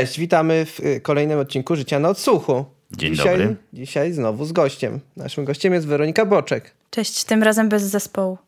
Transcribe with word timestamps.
Cześć, 0.00 0.18
witamy 0.18 0.66
w 0.66 0.80
y, 0.80 1.00
kolejnym 1.00 1.38
odcinku 1.38 1.76
Życia 1.76 1.98
na 1.98 2.08
odsłuchu. 2.08 2.64
Dzień 2.92 3.14
dzisiaj, 3.14 3.38
dobry. 3.38 3.56
Dzisiaj 3.72 4.12
znowu 4.12 4.44
z 4.44 4.52
gościem. 4.52 5.00
Naszym 5.16 5.44
gościem 5.44 5.72
jest 5.72 5.86
Weronika 5.86 6.26
Boczek. 6.26 6.74
Cześć, 6.90 7.24
tym 7.24 7.42
razem 7.42 7.68
bez 7.68 7.82
zespołu. 7.82 8.38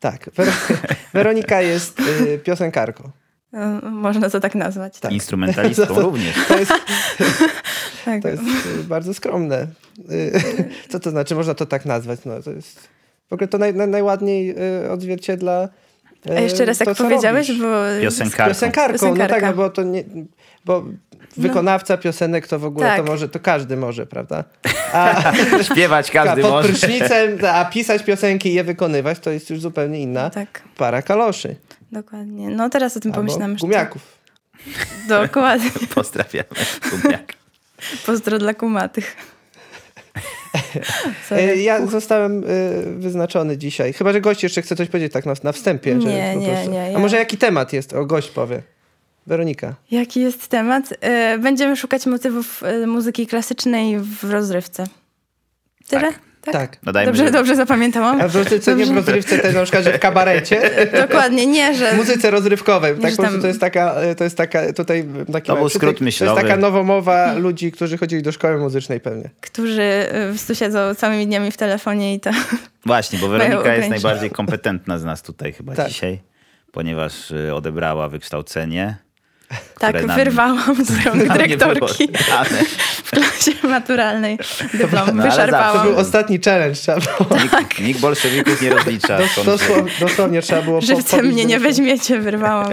Tak, 0.00 0.30
Wer- 0.36 0.52
Weronika 1.14 1.62
jest 1.62 2.00
y, 2.00 2.38
piosenkarką. 2.38 3.10
Y, 3.54 3.90
Można 3.90 4.30
to 4.30 4.40
tak 4.40 4.54
nazwać. 4.54 5.00
Tak. 5.00 5.12
Instrumentalistką 5.12 5.86
To- 5.86 5.94
to- 6.00 6.00
również. 6.00 6.36
To 6.48 6.58
jest, 6.58 6.72
tak. 8.04 8.22
to 8.22 8.28
jest 8.28 8.42
y, 8.80 8.84
bardzo 8.84 9.14
skromne. 9.14 9.66
Y, 10.10 10.40
Co 10.88 11.00
to 11.00 11.10
znaczy? 11.10 11.34
Można 11.34 11.54
to 11.54 11.66
tak 11.66 11.84
nazwać. 11.86 12.20
No, 12.24 12.42
to 12.42 12.50
jest, 12.50 12.88
w 13.30 13.32
ogóle 13.32 13.48
to 13.48 13.58
naj, 13.58 13.74
naj, 13.74 13.88
najładniej 13.88 14.54
y, 14.84 14.90
odzwierciedla 14.90 15.64
y, 15.64 15.68
A 16.36 16.40
jeszcze 16.40 16.64
raz, 16.64 16.78
to, 16.78 16.90
jak 16.90 16.98
powiedziałeś, 16.98 17.48
robisz. 17.48 17.62
bo... 17.62 17.74
Piosenkarką. 18.02 18.48
Piosenkarką, 18.54 19.14
no 19.14 19.26
tak, 19.28 19.42
no 19.42 19.52
bo 19.52 19.70
to 19.70 19.82
nie... 19.82 20.04
Bo 20.64 20.84
wykonawca 21.36 21.96
piosenek 21.96 22.46
to 22.48 22.58
w 22.58 22.64
ogóle 22.64 22.86
Tak. 22.86 22.96
to 22.96 23.02
może, 23.12 23.28
to 23.28 23.40
każdy 23.40 23.76
może, 23.76 24.06
prawda? 24.06 24.44
A, 24.92 25.32
Śpiewać 25.72 26.10
każdy 26.20 26.42
pod 26.42 26.50
może. 26.50 26.68
prysznicem, 26.68 27.38
a 27.54 27.64
pisać 27.64 28.02
piosenki 28.02 28.48
i 28.48 28.54
je 28.54 28.64
wykonywać 28.64 29.18
to 29.18 29.30
jest 29.30 29.50
już 29.50 29.60
zupełnie 29.60 30.00
inna 30.00 30.30
Tak, 30.30 30.62
para 30.76 31.02
kaloszy. 31.02 31.56
dokładnie. 31.92 32.48
No 32.50 32.70
teraz 32.70 32.96
o 32.96 33.00
tym 33.00 33.12
Albo 33.12 33.20
pomyślałem. 33.20 33.58
że- 33.58 33.60
gumiaków. 33.60 34.02
Dokładnie. 35.08 35.70
Pozdrawiamy. 35.94 36.48
Gumiak. 37.02 37.32
Pozdro 38.06 38.38
dla 38.38 38.54
kumatych. 38.54 39.16
E, 41.30 41.56
Ja 41.56 41.86
zostałem 41.86 42.44
e, 42.44 42.46
wyznaczony 42.98 43.58
dzisiaj. 43.58 43.92
Chyba, 43.92 44.12
że 44.12 44.20
gość 44.20 44.42
jeszcze 44.42 44.62
chce 44.62 44.76
coś 44.76 44.88
powiedzieć 44.88 45.12
tak 45.12 45.26
na, 45.26 45.34
na 45.42 45.52
wstępie. 45.52 45.94
Nie, 45.94 46.36
nie, 46.36 46.66
nie, 46.66 46.82
A 46.82 46.86
ja- 46.86 46.98
może 46.98 47.16
jaki 47.16 47.38
temat 47.38 47.72
jest? 47.72 47.92
O, 47.92 48.04
gość 48.06 48.30
powie. 48.30 48.62
Weronika. 49.26 49.74
Jaki 49.90 50.20
jest 50.20 50.48
temat? 50.48 50.92
Y, 51.34 51.38
Będziemy 51.38 51.76
szukać 51.76 52.06
motywów 52.06 52.62
muzyki 52.86 53.26
klasycznej 53.26 53.98
w 53.98 54.24
rozrywce. 54.30 54.86
Tyle? 55.88 56.00
Tak. 56.02 56.29
Tak. 56.40 56.76
No 56.82 56.92
dajmy, 56.92 57.06
Dobrze, 57.12 57.24
że- 57.24 57.30
dobrze 57.30 57.56
zapamiętałam? 57.56 58.20
A 58.20 58.28
w 58.28 58.36
rozrywce, 58.36 58.74
nie 58.74 58.86
w 58.86 58.96
rozrywce, 58.96 59.38
te, 59.38 59.52
na 59.52 59.62
przykład, 59.62 59.84
że 59.84 59.92
w 59.92 59.98
kabarecie. 60.00 60.70
Dokładnie, 61.08 61.46
nie, 61.46 61.74
że... 61.74 61.92
W 61.92 61.96
muzyce 61.96 62.30
rozrywkowej. 62.30 62.94
Tak 62.94 63.10
że 63.10 63.16
po 63.16 63.22
prostu 63.22 63.32
tam- 63.32 63.40
to 63.42 63.46
jest 63.46 63.60
taka, 63.60 63.94
to 64.18 64.24
jest 64.24 64.36
taka 64.36 64.72
tutaj 64.72 65.04
taki 65.32 65.46
To 65.46 65.56
był 65.56 65.68
skrót. 65.68 65.98
To 65.98 66.04
myślowy. 66.04 66.32
jest 66.40 66.48
taka 66.48 66.60
nowomowa 66.60 67.34
ludzi, 67.34 67.72
którzy 67.72 67.98
chodzili 67.98 68.22
do 68.22 68.32
szkoły 68.32 68.58
muzycznej 68.58 69.00
pewnie. 69.00 69.30
którzy 69.40 69.82
y, 70.34 70.46
tu 70.46 70.54
siedzą 70.54 70.94
całymi 70.94 71.26
dniami 71.26 71.50
w 71.50 71.56
telefonie 71.56 72.14
i 72.14 72.20
to... 72.20 72.30
Właśnie, 72.86 73.18
bo 73.18 73.28
Weronika 73.28 73.74
jest 73.74 73.88
najbardziej 73.88 74.30
kompetentna 74.30 74.98
z 74.98 75.04
nas 75.04 75.22
tutaj 75.22 75.52
chyba 75.52 75.74
Tak. 75.74 75.88
dzisiaj, 75.88 76.18
ponieważ 76.72 77.30
y, 77.30 77.54
odebrała 77.54 78.08
wykształcenie. 78.08 78.96
Tak, 79.78 80.06
nam- 80.06 80.16
wyrwałam 80.16 80.84
z 80.84 81.06
rąk 81.06 81.28
dyrektorki 81.32 82.08
w 83.04 83.10
klasie 83.10 83.52
maturalnej. 83.68 84.38
Dyplom 84.74 84.92
No, 84.92 85.22
ale 85.22 85.22
To 85.22 85.30
wyszarpałam. 85.30 85.86
był 85.86 85.96
ostatni 85.98 86.38
challenge. 86.44 86.74
Trzeba 86.74 86.98
było, 87.00 87.42
Nikt, 87.42 87.80
nikt 87.80 88.00
bolszewików 88.00 88.62
nie 88.62 88.70
rozlicza. 88.70 89.18
dos, 89.18 89.44
dosłownie, 89.44 89.92
dosłownie 90.00 90.42
trzeba 90.42 90.62
było 90.62 90.80
Żywcem 90.80 91.26
mnie 91.26 91.44
nie 91.44 91.60
weźmiecie, 91.60 92.18
wyrwałam 92.20 92.72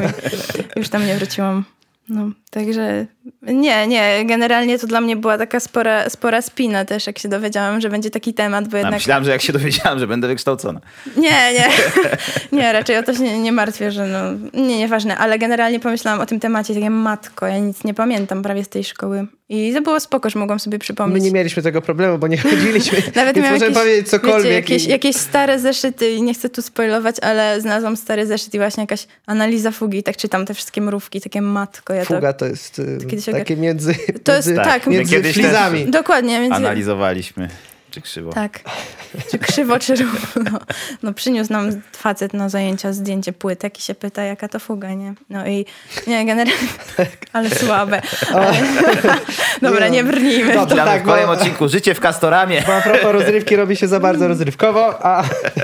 i 0.75 0.79
już 0.79 0.89
tam 0.89 1.05
nie 1.05 1.15
wróciłam. 1.15 1.63
No, 2.09 2.29
także 2.51 3.05
nie, 3.41 3.87
nie, 3.87 4.25
generalnie 4.25 4.79
to 4.79 4.87
dla 4.87 5.01
mnie 5.01 5.15
była 5.15 5.37
taka 5.37 5.59
spora, 5.59 6.09
spora 6.09 6.41
spina 6.41 6.85
też, 6.85 7.07
jak 7.07 7.19
się 7.19 7.29
dowiedziałam, 7.29 7.81
że 7.81 7.89
będzie 7.89 8.09
taki 8.09 8.33
temat, 8.33 8.67
bo 8.67 8.77
A, 8.77 8.79
jednak... 8.79 8.93
myślałem, 8.93 9.23
że 9.23 9.31
jak 9.31 9.41
się 9.41 9.53
dowiedziałam, 9.53 9.99
że 9.99 10.07
będę 10.07 10.27
wykształcona. 10.27 10.79
Nie, 11.17 11.53
nie, 11.53 11.69
nie, 12.59 12.73
raczej 12.73 12.97
o 12.97 13.03
to 13.03 13.13
się 13.13 13.19
nie, 13.19 13.39
nie 13.39 13.51
martwię, 13.51 13.91
że 13.91 14.07
no, 14.07 14.47
nie, 14.61 14.77
nieważne, 14.77 15.17
ale 15.17 15.39
generalnie 15.39 15.79
pomyślałam 15.79 16.21
o 16.21 16.25
tym 16.25 16.39
temacie, 16.39 16.73
takie 16.73 16.89
matko, 16.89 17.47
ja 17.47 17.57
nic 17.57 17.83
nie 17.83 17.93
pamiętam 17.93 18.43
prawie 18.43 18.63
z 18.63 18.69
tej 18.69 18.83
szkoły 18.83 19.27
i 19.49 19.73
to 19.73 19.81
było 19.81 19.99
spoko, 19.99 20.29
że 20.29 20.39
mogłam 20.39 20.59
sobie 20.59 20.75
My 20.75 20.79
przypomnieć. 20.79 21.23
nie 21.23 21.31
mieliśmy 21.31 21.63
tego 21.63 21.81
problemu, 21.81 22.17
bo 22.17 22.27
nie 22.27 22.37
chodziliśmy. 22.37 22.97
Nawet 23.15 23.35
Więc 23.35 23.45
miałam 23.45 23.53
możemy 23.53 23.65
jakieś, 23.71 23.83
powiedzieć 23.83 24.09
cokolwiek. 24.09 24.43
Wiecie, 24.43 24.53
jakieś, 24.55 24.85
i- 24.85 24.89
jakieś 24.89 25.15
stare 25.15 25.59
zeszyty 25.59 26.11
i 26.11 26.21
nie 26.21 26.33
chcę 26.33 26.49
tu 26.49 26.61
spoilować, 26.61 27.15
ale 27.21 27.61
znalazłam 27.61 27.97
stary 27.97 28.25
zeszyt 28.27 28.53
i 28.53 28.57
właśnie 28.57 28.83
jakaś 28.83 29.07
analiza 29.25 29.71
fugi 29.71 29.97
i 29.97 30.03
tak 30.03 30.17
czytam 30.17 30.45
te 30.45 30.53
wszystkie 30.53 30.81
mrówki, 30.81 31.21
takie 31.21 31.41
matko. 31.41 31.93
Ja 31.93 32.05
Fuga 32.05 32.33
to 32.33 32.45
jest 32.45 32.79
y, 32.79 32.97
kiedyś 33.09 33.25
takie 33.25 33.57
między, 33.57 33.95
To 34.23 34.35
jest 34.35 34.47
między, 34.47 34.63
tak, 34.63 34.87
między 34.87 35.15
my 35.15 35.21
kiedyś 35.21 35.33
flizami. 35.35 35.85
to, 35.85 35.91
dokładnie. 35.91 36.39
Między, 36.39 36.55
Analizowaliśmy. 36.55 37.49
Czy 37.97 38.01
krzywo? 38.01 38.31
tak. 38.33 38.59
Czy 39.31 39.39
krzywo, 39.39 39.79
czy 39.79 39.95
równo. 39.95 40.59
No 41.03 41.13
przyniósł 41.13 41.53
nam 41.53 41.81
facet 41.91 42.33
na 42.33 42.49
zajęcia 42.49 42.93
zdjęcie 42.93 43.33
płytek 43.33 43.79
i 43.79 43.81
się 43.81 43.95
pyta, 43.95 44.23
jaka 44.23 44.47
to 44.47 44.59
fuga, 44.59 44.93
nie? 44.93 45.13
No 45.29 45.47
i 45.47 45.65
nie, 46.07 46.25
generalnie, 46.25 46.53
ale 47.33 47.49
słabe. 47.49 48.01
Ale, 48.33 48.53
dobra, 49.61 49.87
nie 49.87 50.03
brnijmy. 50.03 50.53
Dobrze. 50.53 50.75
Witamy 50.75 50.91
tak, 50.91 51.01
w 51.01 51.05
kolejnym 51.05 51.35
bo- 51.35 51.41
odcinku 51.41 51.67
Życie 51.67 51.93
w 51.93 51.99
Kastoramie. 51.99 52.63
Bo 52.67 52.75
a 52.75 52.81
propos 52.81 53.11
rozrywki 53.11 53.55
robi 53.55 53.75
się 53.75 53.87
za 53.87 53.99
bardzo 53.99 54.27
rozrywkowo, 54.27 55.05
a 55.05 55.23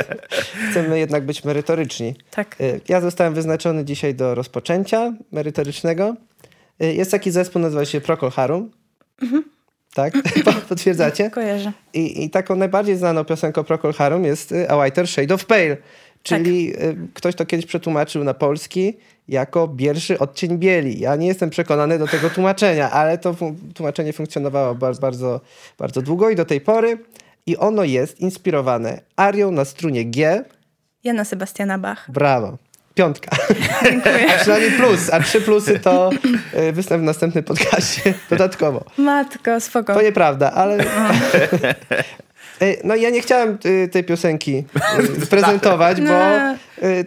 chcemy 0.71 0.99
jednak 0.99 1.25
być 1.25 1.43
merytoryczni. 1.43 2.15
Tak. 2.31 2.55
Y, 2.61 2.81
Ja 2.89 3.01
zostałem 3.01 3.33
wyznaczony 3.33 3.85
dzisiaj 3.85 4.15
do 4.15 4.35
rozpoczęcia 4.35 5.13
merytorycznego. 5.31 6.15
Y, 6.83 6.93
Jest 6.93 7.11
taki 7.11 7.31
zespół, 7.31 7.61
nazywa 7.61 7.85
się 7.85 8.01
Procol 8.01 8.31
Harum. 8.31 8.71
Mhm. 9.21 9.43
Tak? 9.93 10.13
Potwierdzacie? 10.69 11.29
Kojarzę. 11.29 11.71
I, 11.93 12.23
I 12.23 12.29
taką 12.29 12.55
najbardziej 12.55 12.97
znaną 12.97 13.25
piosenką 13.25 13.63
Procol 13.63 13.93
Harum 13.93 14.25
jest 14.25 14.51
y, 14.51 14.69
A 14.69 14.83
Whiter 14.83 15.07
Shade 15.07 15.35
of 15.35 15.45
Pale. 15.45 15.77
Czyli 16.23 16.83
y, 16.83 16.97
ktoś 17.13 17.35
to 17.35 17.45
kiedyś 17.45 17.65
przetłumaczył 17.65 18.23
na 18.23 18.33
polski 18.33 18.93
jako 19.27 19.67
bierszy 19.67 20.19
odcień 20.19 20.57
bieli. 20.57 20.99
Ja 20.99 21.15
nie 21.15 21.27
jestem 21.27 21.49
przekonany 21.49 21.99
do 21.99 22.07
tego 22.07 22.29
tłumaczenia, 22.29 22.91
ale 22.91 23.17
to 23.17 23.35
tłumaczenie 23.73 24.13
funkcjonowało 24.13 24.75
bardzo, 24.75 25.01
bardzo, 25.01 25.41
bardzo 25.77 26.01
długo 26.01 26.29
i 26.29 26.35
do 26.35 26.45
tej 26.45 26.61
pory. 26.61 26.97
I 27.45 27.57
ono 27.57 27.83
jest 27.83 28.19
inspirowane 28.19 29.01
arią 29.15 29.51
na 29.51 29.65
strunie 29.65 30.05
G. 30.05 30.43
Jana 31.03 31.25
Sebastiana 31.25 31.77
Bach. 31.77 32.11
Brawo. 32.11 32.57
Piątka. 32.95 33.37
Dziękuję. 33.83 34.25
Przynajmniej 34.41 34.71
plus, 34.71 35.09
a 35.13 35.19
trzy 35.19 35.41
plusy 35.41 35.79
to 35.79 36.09
y, 36.53 36.71
występ 36.71 37.01
w 37.01 37.05
następnym 37.05 37.43
podcaście 37.43 38.13
dodatkowo. 38.29 38.85
Matko, 38.97 39.59
spoko. 39.59 39.93
To 39.93 40.01
nieprawda, 40.01 40.51
ale. 40.51 40.85
Ej, 42.61 42.77
No 42.83 42.95
ja 42.95 43.09
nie 43.09 43.21
chciałem 43.21 43.57
y, 43.65 43.87
tej 43.87 44.03
piosenki 44.03 44.63
y, 45.23 45.27
prezentować, 45.29 45.97
bo, 46.01 46.07
No. 46.07 46.55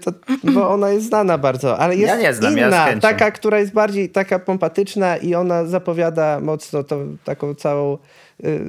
to, 0.05 0.13
bo 0.53 0.71
ona 0.71 0.91
jest 0.91 1.07
znana 1.07 1.39
bardzo, 1.39 1.79
ale 1.79 1.97
jest 1.97 2.09
Ja 2.09 2.17
nie 2.21 2.35
znam, 2.35 2.57
ja 2.59 2.67
inna, 2.67 2.85
chęcią. 2.87 3.01
taka, 3.01 3.31
która 3.31 3.59
jest 3.59 3.73
bardziej 3.73 4.09
taka 4.11 4.39
pompatyczna 4.39 5.17
i 5.17 5.35
ona 5.35 5.65
zapowiada 5.65 6.41
mocno 6.41 6.85
to, 6.85 6.99
taką 7.25 7.55
całą 7.55 7.99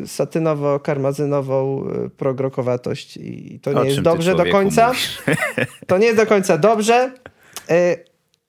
satynowo-karmazynową 0.06 1.84
progrokowatość 2.18 3.18
i 3.18 3.60
to 3.64 3.72
O 3.72 3.84
nie 3.84 3.90
jest 3.90 4.02
dobrze 4.02 4.36
do 4.36 4.46
końca. 4.46 4.88
mówisz? 4.88 5.22
To 5.88 5.98
nie 5.98 6.06
jest 6.06 6.18
do 6.18 6.26
końca 6.26 6.58
dobrze, 6.58 7.12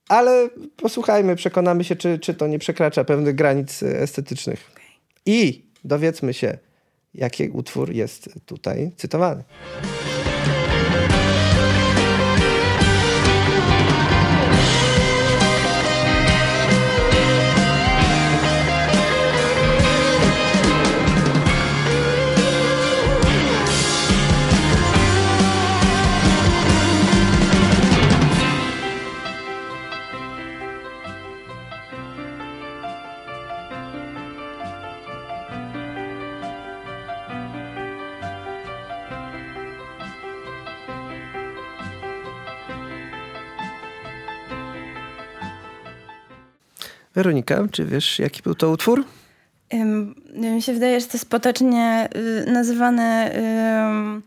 ale 0.08 0.48
posłuchajmy, 0.76 1.36
przekonamy 1.36 1.84
się, 1.84 1.96
czy, 1.96 2.18
czy 2.18 2.34
to 2.34 2.46
nie 2.46 2.58
przekracza 2.58 3.04
pewnych 3.04 3.34
granic 3.34 3.82
estetycznych. 3.82 4.70
I 5.26 5.64
dowiedzmy 5.84 6.34
się, 6.34 6.58
jaki 7.18 7.48
utwór 7.48 7.92
jest 7.92 8.28
tutaj 8.46 8.92
cytowany. 8.96 9.44
Weronika, 47.18 47.66
czy 47.70 47.84
wiesz, 47.84 48.18
jaki 48.18 48.42
był 48.42 48.54
to 48.54 48.70
utwór? 48.70 49.04
Mi 50.34 50.62
się 50.62 50.72
wydaje, 50.72 51.00
że 51.00 51.06
to 51.06 51.12
jest 51.12 51.30
potocznie 51.30 52.08
y, 52.46 52.50
nazywane, 52.50 53.32
ym, 53.88 54.22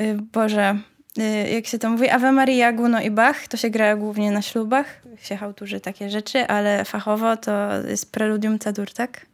y, 0.00 0.18
Boże, 0.32 0.78
y, 1.18 1.50
jak 1.50 1.66
się 1.66 1.78
to 1.78 1.90
mówi, 1.90 2.08
Ave 2.08 2.32
Maria, 2.32 2.72
Guno 2.72 3.00
i 3.00 3.10
Bach. 3.10 3.48
To 3.48 3.56
się 3.56 3.70
gra 3.70 3.96
głównie 3.96 4.30
na 4.30 4.42
ślubach, 4.42 4.86
się 5.22 5.36
hałturzy 5.36 5.80
takie 5.80 6.10
rzeczy, 6.10 6.46
ale 6.46 6.84
fachowo 6.84 7.36
to 7.36 7.82
jest 7.88 8.12
preludium 8.12 8.58
C-dur, 8.58 8.90
tak? 8.90 9.26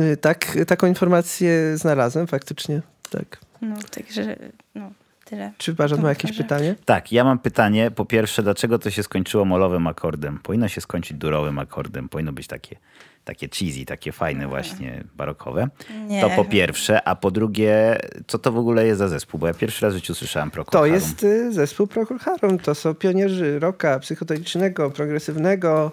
Y, 0.00 0.16
Tak, 0.16 0.58
taką 0.66 0.86
informację 0.86 1.76
znalazłem 1.76 2.26
faktycznie. 2.26 2.82
Tak. 3.10 3.38
No, 3.62 3.76
także, 3.90 4.36
no. 4.74 4.90
Tyle. 5.28 5.52
Czy 5.58 5.74
Barzan 5.74 6.00
ma 6.02 6.08
jakieś 6.08 6.36
pytanie? 6.36 6.74
Tak, 6.84 7.12
ja 7.12 7.24
mam 7.24 7.38
pytanie. 7.38 7.90
Po 7.90 8.04
pierwsze, 8.04 8.42
dlaczego 8.42 8.78
to 8.78 8.90
się 8.90 9.02
skończyło 9.02 9.44
molowym 9.44 9.86
akordem? 9.86 10.38
Powinno 10.42 10.68
się 10.68 10.80
skończyć 10.80 11.16
durowym 11.18 11.58
akordem. 11.58 12.08
Powinno 12.08 12.32
być 12.32 12.46
takie, 12.46 12.76
takie 13.24 13.48
cheesy, 13.48 13.84
takie 13.84 14.12
fajne 14.12 14.48
właśnie, 14.48 15.04
barokowe. 15.16 15.68
Nie. 16.06 16.20
To 16.20 16.30
po 16.30 16.44
pierwsze. 16.44 17.08
A 17.08 17.14
po 17.16 17.30
drugie, 17.30 17.98
co 18.26 18.38
to 18.38 18.52
w 18.52 18.58
ogóle 18.58 18.86
jest 18.86 18.98
za 18.98 19.08
zespół? 19.08 19.40
Bo 19.40 19.46
ja 19.46 19.54
pierwszy 19.54 19.84
raz 19.86 19.94
w 19.94 19.96
życiu 19.96 20.14
słyszałem 20.14 20.50
Procol 20.50 20.72
To 20.72 20.78
Harum. 20.78 20.94
jest 20.94 21.24
y, 21.24 21.52
zespół 21.52 21.86
Procol 21.86 22.18
Harum. 22.18 22.58
To 22.58 22.74
są 22.74 22.94
pionierzy 22.94 23.58
rocka 23.58 23.98
psychodelicznego, 23.98 24.90
progresywnego, 24.90 25.92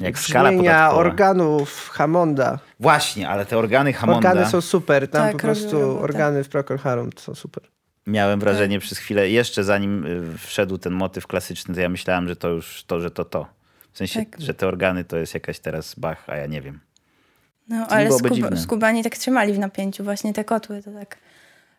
Jak 0.00 0.18
skala 0.18 0.50
podatkowa. 0.52 0.90
organów 0.90 1.88
Hammonda. 1.92 2.58
Właśnie, 2.80 3.28
ale 3.28 3.46
te 3.46 3.58
organy 3.58 3.92
Hammonda... 3.92 4.28
Organy 4.30 4.50
są 4.50 4.60
super. 4.60 5.08
Tam 5.08 5.22
Tak, 5.22 5.32
po 5.32 5.38
robią 5.38 5.54
prostu 5.54 5.80
robotę. 5.80 6.00
organy 6.00 6.44
w 6.44 6.48
Procol 6.48 6.78
Harum 6.78 7.12
to 7.12 7.20
są 7.20 7.34
super. 7.34 7.62
Miałem 8.06 8.40
wrażenie 8.40 8.78
przez 8.80 8.98
chwilę, 8.98 9.30
jeszcze 9.30 9.64
zanim 9.64 10.06
y, 10.34 10.38
wszedł 10.38 10.78
ten 10.78 10.92
motyw 10.92 11.26
klasyczny, 11.26 11.74
to 11.74 11.80
ja 11.80 11.88
myślałem, 11.88 12.28
że 12.28 12.36
to 12.36 12.48
już 12.48 12.84
to, 12.86 13.00
że 13.00 13.10
to 13.10 13.24
to. 13.24 13.46
W 13.92 13.98
sensie, 13.98 14.24
Tak. 14.26 14.40
że 14.40 14.54
te 14.54 14.66
organy 14.66 15.04
to 15.04 15.16
jest 15.16 15.34
jakaś 15.34 15.58
teraz 15.58 15.94
Bach, 15.94 16.24
a 16.26 16.36
ja 16.36 16.46
nie 16.46 16.60
wiem. 16.60 16.80
No, 17.68 17.86
To 17.86 17.92
ale 17.92 18.12
skub, 18.12 18.58
skubani 18.58 19.02
tak 19.04 19.16
trzymali 19.16 19.52
w 19.52 19.58
napięciu. 19.58 20.04
Właśnie 20.04 20.32
te 20.32 20.44
kotły 20.44 20.82
to 20.82 20.90
tak... 20.90 21.16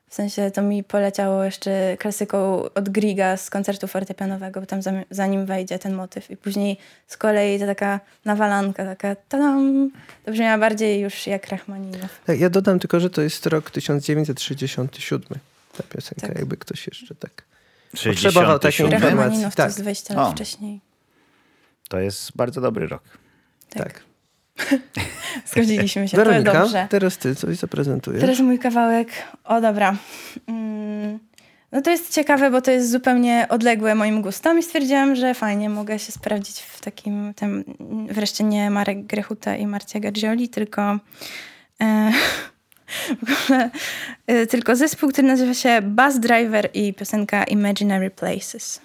W 0.08 0.14
sensie 0.16 0.52
to 0.52 0.62
mi 0.62 0.84
poleciało 0.84 1.44
jeszcze 1.44 1.98
klasyką 2.00 2.64
od 2.74 2.90
Griga 2.90 3.38
z 3.38 3.50
koncertu 3.50 3.88
fortepianowego, 3.88 4.60
bo 4.62 4.66
tam 4.68 4.80
zanim 5.12 5.46
wejdzie 5.46 5.80
ten 5.80 5.94
motyw. 5.94 6.32
I 6.32 6.38
później 6.38 6.78
z 7.08 7.18
kolei 7.18 7.60
to 7.60 7.66
taka 7.66 8.00
nawalanka, 8.26 8.86
taka 8.86 9.16
tadam. 9.16 9.92
To 10.26 10.32
brzmiała 10.32 10.58
bardziej 10.58 11.02
już 11.02 11.28
jak 11.28 11.48
Rachmaninow. 11.50 12.22
Tak, 12.26 12.40
ja 12.40 12.50
dodam 12.50 12.80
tylko, 12.80 13.00
że 13.00 13.10
to 13.10 13.22
jest 13.22 13.46
rok 13.46 13.72
1967. 13.72 15.40
Ta 15.78 15.84
piosenka, 15.84 16.28
Tak. 16.28 16.38
jakby 16.38 16.58
ktoś 16.58 16.88
jeszcze 16.88 17.16
tak... 17.16 17.44
67. 17.96 18.14
Potrzebował 18.16 18.60
takiej 18.60 18.86
informacji. 18.86 19.44
To 19.44 19.52
tak. 19.52 19.66
jest 19.66 19.82
20 19.82 20.14
lat 20.14 20.28
O. 20.28 20.32
wcześniej. 20.32 20.82
To 21.90 22.00
jest 22.00 22.38
bardzo 22.38 22.62
dobry 22.62 22.88
rok. 22.88 23.04
Tak. 23.70 23.84
tak. 23.84 24.04
Zgodziliśmy 25.52 26.08
się, 26.08 26.18
to 26.18 26.24
Weronika, 26.24 26.54
dobrze. 26.54 26.88
teraz 26.90 27.18
ty 27.18 27.36
coś 27.36 27.58
zaprezentujesz. 27.58 28.22
Teraz 28.22 28.40
mój 28.40 28.60
kawałek. 28.60 29.10
O, 29.44 29.62
dobra. 29.62 29.96
Mm, 30.48 31.20
No 31.72 31.82
to 31.82 31.92
jest 31.92 32.14
ciekawe, 32.14 32.52
bo 32.52 32.62
to 32.62 32.72
jest 32.72 32.92
zupełnie 32.92 33.46
odległe 33.50 33.96
moim 33.96 34.22
gustom 34.22 34.60
i 34.60 34.64
stwierdziłam, 34.64 35.16
że 35.16 35.34
fajnie 35.34 35.70
mogę 35.70 36.00
się 36.00 36.12
sprawdzić 36.12 36.60
w 36.62 36.82
takim, 36.82 37.34
tym, 37.34 37.64
wreszcie 38.10 38.44
nie 38.44 38.70
Marek 38.70 39.06
Grechuta 39.06 39.56
i 39.56 39.68
Marcia 39.68 40.00
Gargioli, 40.00 40.50
tylko 40.50 41.00
e, 41.82 42.12
tylko 44.50 44.76
zespół, 44.76 45.10
który 45.10 45.28
nazywa 45.28 45.54
się 45.54 45.82
Bus 45.82 46.20
Driver 46.20 46.70
i 46.74 46.94
piosenka 46.94 47.44
Imaginary 47.44 48.10
Places. 48.10 48.82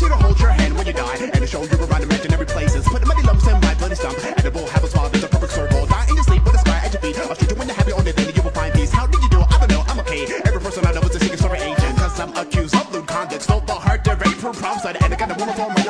To 0.00 0.16
hold 0.16 0.40
your 0.40 0.48
hand 0.48 0.72
when 0.74 0.86
you 0.86 0.94
die 0.94 1.16
and 1.20 1.32
to 1.34 1.46
show 1.46 1.62
you 1.62 1.76
around 1.84 2.02
imaginary 2.02 2.46
places. 2.46 2.84
Put 2.88 3.06
many 3.06 3.22
lumps 3.22 3.46
in 3.46 3.60
my 3.60 3.74
bloody 3.74 3.94
stump, 3.94 4.16
and 4.24 4.46
it 4.46 4.54
will 4.54 4.66
have 4.68 4.82
a 4.82 4.88
smile 4.88 5.10
that's 5.10 5.24
a 5.24 5.28
perfect 5.28 5.52
circle. 5.52 5.86
Die 5.86 6.06
in 6.08 6.14
your 6.16 6.24
sleep 6.24 6.42
with 6.42 6.54
a 6.54 6.58
sky 6.58 6.80
at 6.86 6.92
your 6.94 7.02
feet. 7.02 7.18
I'll 7.18 7.36
treat 7.36 7.50
you 7.50 7.56
when 7.58 7.68
you're 7.68 7.76
happy 7.76 7.92
on 7.92 8.04
the 8.04 8.12
day 8.14 8.32
you 8.34 8.42
will 8.42 8.50
find 8.50 8.72
peace. 8.72 8.90
How 8.90 9.06
did 9.06 9.20
you 9.20 9.28
do? 9.28 9.40
I 9.40 9.58
don't 9.60 9.70
know. 9.70 9.84
I'm 9.88 10.00
okay. 10.00 10.24
Every 10.46 10.60
person 10.60 10.86
I 10.86 10.92
know 10.94 11.02
is 11.02 11.14
a 11.16 11.20
secret 11.20 11.38
story 11.38 11.58
agent. 11.58 11.98
Cause 11.98 12.18
I'm 12.18 12.32
accused 12.34 12.74
of 12.74 12.90
lewd 12.94 13.06
conduct. 13.06 13.42
Stole 13.42 13.60
the 13.60 13.74
heart 13.74 14.02
to 14.04 14.16
rape 14.16 14.40
from 14.40 14.54
prom 14.54 14.78
side. 14.78 14.96
And 15.04 15.12
I 15.12 15.16
got 15.16 15.30
a 15.30 15.34
woman 15.34 15.54
for 15.54 15.68
my 15.68 15.84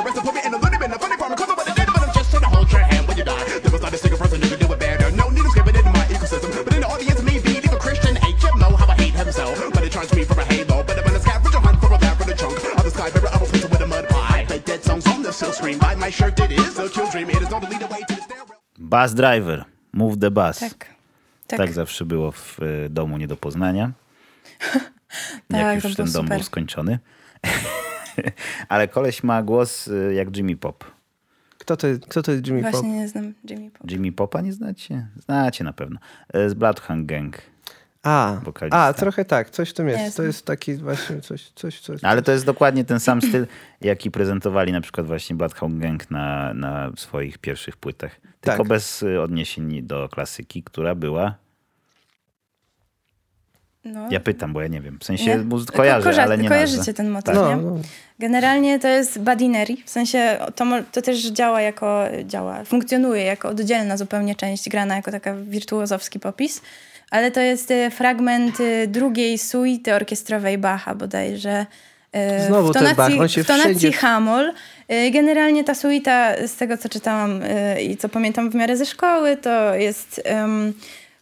audience, 6.93 7.21
me 7.23 7.39
being 7.45 7.63
even 7.67 7.79
Christian 7.85 8.15
HMO, 8.15 8.69
how 8.79 8.87
I 8.93 8.95
hate 9.03 9.13
himself. 9.23 9.55
But 9.73 9.83
it 9.83 9.91
charged 9.95 10.15
me 10.15 10.23
for 10.29 10.39
a 10.39 10.45
halo. 10.45 10.83
But 10.87 10.95
I'm 10.99 11.07
in 11.09 11.15
a 11.15 11.19
scavenger 11.25 11.59
hunt 11.65 11.77
for 11.81 11.89
a 11.93 11.99
for 12.19 12.25
the 12.31 12.35
chunk 12.41 12.55
of 12.77 12.83
the 12.83 12.91
sky. 12.95 13.09
Place 13.09 13.63
it 13.65 13.69
with 13.71 13.81
a 13.81 13.87
mud 13.87 14.05
pie. 14.09 14.41
I 14.41 14.45
play 14.45 14.59
dead 14.59 14.81
songs 14.83 15.05
on 15.07 15.23
the 15.23 15.31
silk 15.33 15.53
screen. 15.53 15.77
By 15.79 15.95
my 15.95 16.11
shirt, 16.11 16.39
it 16.39 16.51
is 16.51 16.79
a 16.79 16.89
kill 16.89 17.07
dream. 17.11 17.29
It 17.29 17.41
is 17.41 17.49
not 17.49 17.61
the 17.63 17.69
lead 17.73 17.83
away 17.87 18.01
to 18.09 18.15
the 18.15 18.21
stairwell. 18.21 18.57
Bus 18.79 19.13
driver, 19.13 19.65
move 19.93 20.15
the 20.19 20.31
bus. 20.31 20.59
Tak. 20.59 20.77
Tak, 21.47 21.57
Tak, 21.57 21.73
zawsze 21.73 22.05
było 22.05 22.31
w 22.31 22.59
y, 22.59 22.89
domu 22.89 23.17
nie 23.17 23.27
do 23.27 23.37
poznania. 23.37 23.91
Tak, 25.47 25.59
Jak 25.61 25.83
już 25.83 25.95
ten 25.95 26.05
dom 26.05 26.23
super. 26.23 26.37
był 26.37 26.43
skończony. 26.43 26.99
Ale 28.69 28.87
koleś 28.87 29.23
ma 29.23 29.43
głos 29.43 29.87
y, 29.87 30.13
jak 30.13 30.37
Jimmy 30.37 30.55
Pop. 30.57 30.85
Kto 31.71 31.77
to, 31.77 31.87
jest- 31.87 32.05
kto 32.05 32.21
to 32.21 32.31
jest 32.31 32.47
Jimmy 32.47 32.61
Pop? 32.61 32.71
Właśnie 32.71 32.91
nie 32.91 33.07
znam 33.07 33.33
Jimmy 33.49 33.71
Pop. 33.71 33.91
Jimmy 33.91 34.11
Popa 34.11 34.41
nie 34.41 34.53
znacie? 34.53 35.07
Znacie 35.17 35.63
na 35.63 35.73
pewno. 35.73 35.99
Y, 36.35 36.49
Z 36.49 36.53
Bloodhound 36.53 37.05
Gang. 37.05 37.37
A, 38.03 38.39
Wokalista. 38.43 38.79
a, 38.85 38.93
trochę 38.93 39.25
tak, 39.25 39.49
coś 39.49 39.69
w 39.69 39.73
tym 39.73 39.87
jest. 39.87 39.99
Jest. 40.03 40.17
To 40.17 40.23
jest 40.23 40.45
taki 40.45 40.75
właśnie 40.75 41.21
coś, 41.21 41.49
coś, 41.55 41.79
coś. 41.79 42.03
Ale 42.03 42.21
to 42.21 42.31
jest 42.31 42.45
dokładnie 42.45 42.85
ten 42.85 42.99
sam 42.99 43.21
styl, 43.21 43.47
jaki 43.81 44.11
prezentowali 44.11 44.71
na 44.71 44.81
przykład 44.81 45.07
właśnie 45.07 45.35
Bloodhound 45.35 45.77
Gang 45.79 46.11
na, 46.11 46.53
na 46.53 46.91
swoich 46.95 47.37
pierwszych 47.37 47.77
płytach. 47.77 48.11
Tylko 48.41 48.57
Tak. 48.57 48.67
bez 48.67 49.03
y, 49.03 49.21
odniesień 49.21 49.83
do 49.83 50.09
klasyki, 50.09 50.63
która 50.63 50.95
była... 50.95 51.35
No. 53.85 54.07
Ja 54.11 54.19
pytam, 54.19 54.53
bo 54.53 54.61
ja 54.61 54.67
nie 54.67 54.81
wiem. 54.81 54.97
W 54.99 55.03
sensie 55.03 55.25
Nie? 55.37 55.43
Ko- 55.65 55.73
kojarzę, 55.73 56.09
kojarzy- 56.09 56.21
ale 56.21 56.37
nie 56.37 56.49
Kojarzycie 56.49 56.77
nazwę. 56.77 56.93
ten 56.93 57.09
motyw, 57.09 57.35
no, 57.35 57.49
nie? 57.49 57.55
no. 57.61 57.77
Generalnie 58.19 58.79
to 58.79 58.87
jest 58.87 59.19
badinery, 59.19 59.75
w 59.85 59.89
sensie 59.89 60.37
to, 60.55 60.65
to 60.91 61.01
też 61.01 61.25
działa 61.27 61.61
jako, 61.61 62.03
działa, 62.25 62.63
funkcjonuje 62.63 63.23
jako 63.23 63.49
oddzielna 63.49 63.97
zupełnie 63.97 64.35
część, 64.35 64.69
grana 64.69 64.95
jako 64.95 65.11
taka 65.11 65.35
wirtuozowski 65.35 66.19
popis, 66.19 66.61
ale 67.11 67.31
to 67.31 67.39
jest 67.39 67.71
e, 67.71 67.91
fragment 67.91 68.57
e, 68.59 68.87
drugiej 68.87 69.37
suity 69.37 69.93
orkiestrowej 69.93 70.57
Bacha 70.57 70.95
bodajże. 70.95 71.65
e, 72.11 72.47
Znowu 72.47 72.69
w 72.69 72.73
ten 72.73 72.81
tonacji, 72.81 73.13
Bach, 73.15 73.21
on 73.21 73.29
się 73.29 73.43
w 73.43 73.47
tonacji 73.47 73.69
wszędzie- 73.75 73.91
Hamol. 73.97 74.53
Generalnie 75.13 75.63
ta 75.63 75.75
suita, 75.75 76.47
z 76.47 76.55
tego 76.55 76.77
co 76.77 76.89
czytałam 76.89 77.39
i 77.83 77.97
co 77.97 78.09
pamiętam 78.09 78.49
w 78.51 78.55
miarę 78.55 78.77
ze 78.77 78.85
szkoły, 78.85 79.37
to 79.37 79.75
jest... 79.75 80.21
Um, 80.41 80.73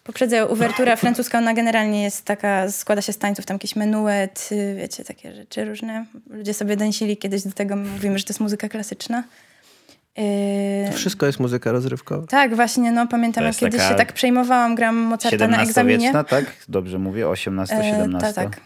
Poprzedza 0.10 0.38
ją 0.38 0.46
uwertura 0.46 0.96
francuska, 0.96 1.38
ona 1.38 1.54
generalnie 1.54 2.04
jest 2.04 2.26
taka, 2.26 2.72
składa 2.72 3.02
się 3.02 3.14
z 3.14 3.18
tańców, 3.18 3.46
tam 3.46 3.56
jakiś 3.56 3.76
menuet, 3.76 4.50
y, 4.52 4.76
wiecie, 4.76 5.04
takie 5.04 5.36
rzeczy 5.36 5.66
różne. 5.66 6.06
Ludzie 6.30 6.54
sobie 6.54 6.76
dęsili 6.78 7.18
kiedyś 7.18 7.44
do 7.44 7.52
tego, 7.52 7.76
mówimy, 7.76 8.18
że 8.20 8.24
to 8.26 8.32
jest 8.34 8.40
muzyka 8.40 8.70
klasyczna. 8.70 9.24
Yy, 10.18 10.24
To 10.92 10.98
wszystko 10.98 11.26
jest 11.26 11.40
muzyka 11.40 11.72
rozrywkowa. 11.72 12.28
tak, 12.28 12.56
właśnie, 12.56 12.92
no 12.92 13.08
pamiętam, 13.08 13.44
jak 13.44 13.56
kiedyś 13.56 13.82
się 13.82 13.96
tak 13.96 14.14
przejmowałam, 14.14 14.76
gram 14.76 14.96
Mozarta 14.96 15.48
na 15.48 15.64
egzaminie. 15.64 16.12
Tak? 16.30 16.46
Dobrze 16.70 17.00
mówię? 17.00 17.28
18, 17.28 17.76
E, 17.76 17.84
17. 17.84 18.34
tak, 18.34 18.36
tak. 18.36 18.62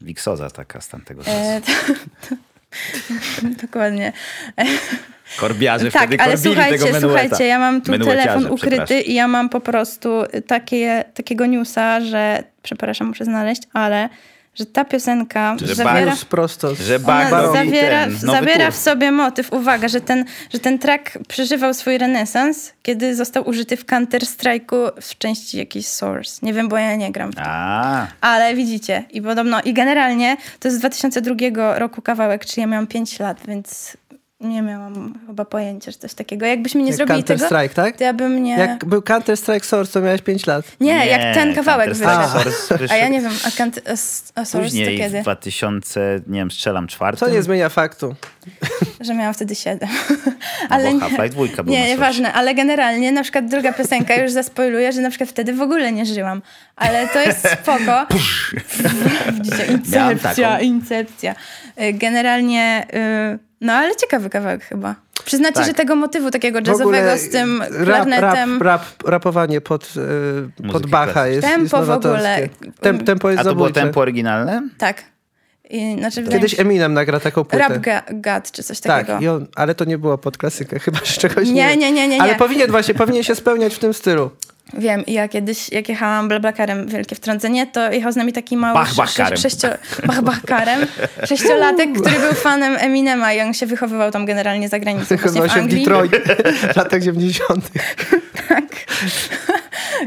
Wiksoza 0.00 0.50
taka 0.50 0.80
z 0.80 0.88
tamtego 0.88 1.24
czasu. 1.24 1.36
E, 1.36 1.60
to, 2.28 2.34
dokładnie. 3.62 4.12
Korbiarze 5.36 5.90
tak, 5.90 6.02
wtedy 6.02 6.22
ale 6.22 6.38
słuchajcie, 6.38 7.00
słuchajcie, 7.00 7.46
ja 7.46 7.58
mam 7.58 7.82
tu 7.82 7.98
telefon 7.98 8.46
ukryty 8.46 9.00
i 9.00 9.14
ja 9.14 9.28
mam 9.28 9.48
po 9.48 9.60
prostu 9.60 10.22
takie, 10.46 11.04
takiego 11.14 11.46
newsa, 11.46 12.00
że, 12.00 12.42
przepraszam, 12.62 13.06
muszę 13.06 13.24
znaleźć, 13.24 13.62
ale 13.72 14.08
że 14.54 14.66
ta 14.66 14.84
piosenka 14.84 15.56
Że 15.64 15.74
zawiera... 15.74 15.94
Prosto. 16.28 16.74
z- 16.74 16.80
Że 16.80 16.96
Ona 16.96 17.52
zawiera, 17.52 18.04
ten 18.04 18.16
zawiera 18.18 18.70
w 18.70 18.76
sobie 18.76 19.12
motyw, 19.12 19.52
uwaga, 19.52 19.88
że 19.88 20.00
ten, 20.00 20.24
że 20.52 20.58
ten 20.58 20.78
track 20.78 21.18
przeżywał 21.28 21.74
swój 21.74 21.98
renesans, 21.98 22.72
kiedy 22.82 23.16
został 23.16 23.48
użyty 23.48 23.76
w 23.76 23.86
Counter-Strike'u 23.86 24.90
w 25.00 25.18
części 25.18 25.58
jakiejś 25.58 25.86
Source. 25.86 26.38
Nie 26.46 26.52
wiem, 26.52 26.68
bo 26.68 26.78
ja 26.78 26.96
nie 26.96 27.12
gram 27.12 27.32
w 27.32 27.34
to. 27.34 27.42
A, 27.44 28.06
Ale 28.20 28.54
widzicie, 28.54 29.04
i 29.10 29.22
podobno, 29.22 29.60
i 29.62 29.72
generalnie 29.74 30.36
to 30.60 30.68
jest 30.68 30.76
z 30.76 30.80
2002 30.80 31.78
roku 31.78 32.02
kawałek, 32.02 32.46
czyli 32.46 32.60
ja 32.60 32.66
miałam 32.66 32.86
5 32.86 33.18
lat, 33.18 33.38
więc 33.48 33.96
nie 34.42 34.62
miałam 34.62 35.14
chyba 35.26 35.44
pojęcia, 35.44 35.90
że 35.90 35.98
coś 35.98 36.14
takiego. 36.14 36.46
Jakbyśmy 36.46 36.80
nie 36.82 36.86
Jak 36.86 36.96
zrobili 36.96 37.18
Counter 37.24 37.36
tego, 37.38 37.46
Strike, 37.48 37.74
tak? 37.74 37.96
to 37.96 38.04
ja 38.04 38.12
bym 38.12 38.42
nie... 38.42 38.56
Jak 38.58 38.84
był 38.84 39.02
Counter 39.02 39.36
Strike 39.36 39.66
Source, 39.66 39.92
to 39.92 40.00
miałeś 40.00 40.22
5 40.22 40.46
lat. 40.46 40.64
Nie, 40.80 40.94
Nie, 40.98 41.06
jak 41.06 41.34
ten 41.34 41.54
kawałek 41.54 41.88
wyszedł. 41.88 42.10
Wyszedł 42.44 42.84
A 42.92 42.96
ja 42.96 43.08
nie 43.08 43.20
wiem, 43.20 43.32
a, 43.44 43.48
Count- 43.48 43.80
a, 43.86 43.92
a 44.40 44.44
Source 44.44 44.52
to 44.52 44.58
później 44.64 44.98
kiedy? 44.98 45.18
w 45.20 45.22
2000, 45.22 46.20
nie 46.26 46.38
wiem, 46.38 46.50
strzelam 46.50 46.86
czwartym. 46.86 47.28
To 47.28 47.34
nie 47.34 47.42
zmienia 47.42 47.68
faktu. 47.68 48.14
Że 49.00 49.14
miałam 49.14 49.34
wtedy 49.34 49.54
7. 49.54 49.88
No 50.70 50.78
bo 50.92 50.98
Half-Life 50.98 51.28
dwójka 51.28 51.62
Nie, 51.66 51.88
nieważne, 51.88 52.32
ale 52.32 52.54
generalnie 52.54 53.12
na 53.12 53.22
przykład 53.22 53.46
druga 53.46 53.72
piosenka 53.72 54.14
już 54.14 54.32
zaspoiluję, 54.32 54.92
że 54.92 55.00
na 55.00 55.08
przykład 55.10 55.30
wtedy 55.30 55.52
w 55.52 55.60
ogóle 55.60 55.92
nie 55.92 56.06
żyłam. 56.06 56.42
Ale 56.76 57.08
to 57.08 57.20
jest 57.20 57.48
spoko. 57.62 58.06
Widzicie, 59.32 59.66
incepcja, 59.72 60.60
incepcja. 60.60 61.34
Y, 61.80 61.92
Generalnie, 61.92 62.86
y, 63.34 63.38
no 63.60 63.72
ale 63.72 63.96
ciekawy 63.96 64.30
kawałek 64.30 64.64
chyba. 64.64 64.94
Przyznacie, 65.24 65.54
Tak. 65.54 65.66
że 65.66 65.74
tego 65.74 65.96
motywu 65.96 66.30
takiego 66.30 66.58
jazzowego 66.66 67.18
z 67.18 67.30
tym 67.30 67.62
rap, 67.70 67.84
klarnetem... 67.84 68.62
rap, 68.62 68.62
rap, 68.62 69.08
rapowanie 69.08 69.60
pod, 69.60 69.94
e, 70.66 70.72
pod 70.72 70.86
Bacha 70.86 71.26
jest, 71.26 71.48
Tempo 71.48 71.76
jest 71.76 71.88
w 71.88 71.92
ogóle. 71.92 72.48
Tem, 72.80 73.04
tempo 73.04 73.30
jest 73.30 73.40
A 73.40 73.44
to 73.44 73.54
było 73.54 73.66
zabójcze. 73.66 73.80
tempo 73.80 74.00
oryginalne? 74.00 74.62
Tak. 74.78 75.11
I, 75.72 75.98
znaczy, 75.98 76.22
Kiedyś 76.22 76.60
Eminem 76.60 76.94
nagra 76.94 77.20
taką 77.20 77.44
płytę. 77.44 77.68
Rap 77.68 78.06
God 78.12 78.52
czy 78.52 78.62
coś 78.62 78.80
tak, 78.80 79.06
takiego. 79.06 79.34
on, 79.34 79.46
ale 79.56 79.74
to 79.74 79.84
nie 79.84 79.98
było 79.98 80.18
pod 80.18 80.38
klasykę, 80.38 80.78
chyba 80.84 80.98
że 80.98 81.20
czegoś 81.20 81.48
nie 81.48 81.54
Nie, 81.54 81.76
nie, 81.76 81.92
nie, 81.92 82.08
nie, 82.08 82.22
Ale 82.22 82.32
nie. 82.32 82.38
powinien 82.38 82.70
właśnie, 82.70 82.94
powinien 82.94 83.22
się 83.22 83.34
spełniać 83.34 83.74
w 83.74 83.78
tym 83.78 83.94
stylu. 83.94 84.30
Wiem, 84.78 85.04
ja 85.06 85.28
kiedyś, 85.28 85.72
jak 85.72 85.88
jechałam 85.88 86.28
blablakarem, 86.28 86.86
wielkie 86.88 87.14
wtrącenie, 87.14 87.66
to 87.66 87.92
jechał 87.92 88.12
z 88.12 88.16
nami 88.16 88.32
taki 88.32 88.56
mały 88.56 88.78
Bach-bachkarem. 88.78 89.36
sze- 89.36 89.36
sześcio, 89.36 89.68
sześciolatek, 91.26 91.88
który 92.00 92.18
był 92.18 92.32
fanem 92.34 92.76
Eminema 92.80 93.32
i 93.32 93.40
on 93.40 93.54
się 93.54 93.66
wychowywał 93.66 94.10
tam 94.10 94.26
generalnie 94.26 94.68
za 94.68 94.78
granicą, 94.78 95.16
właśnie 95.16 95.42
w 95.48 95.52
Anglii. 95.56 95.78
Detroit 95.84 96.12
w 96.72 96.76
latach 96.76 97.02
90. 97.02 97.64
Tak. 98.48 98.64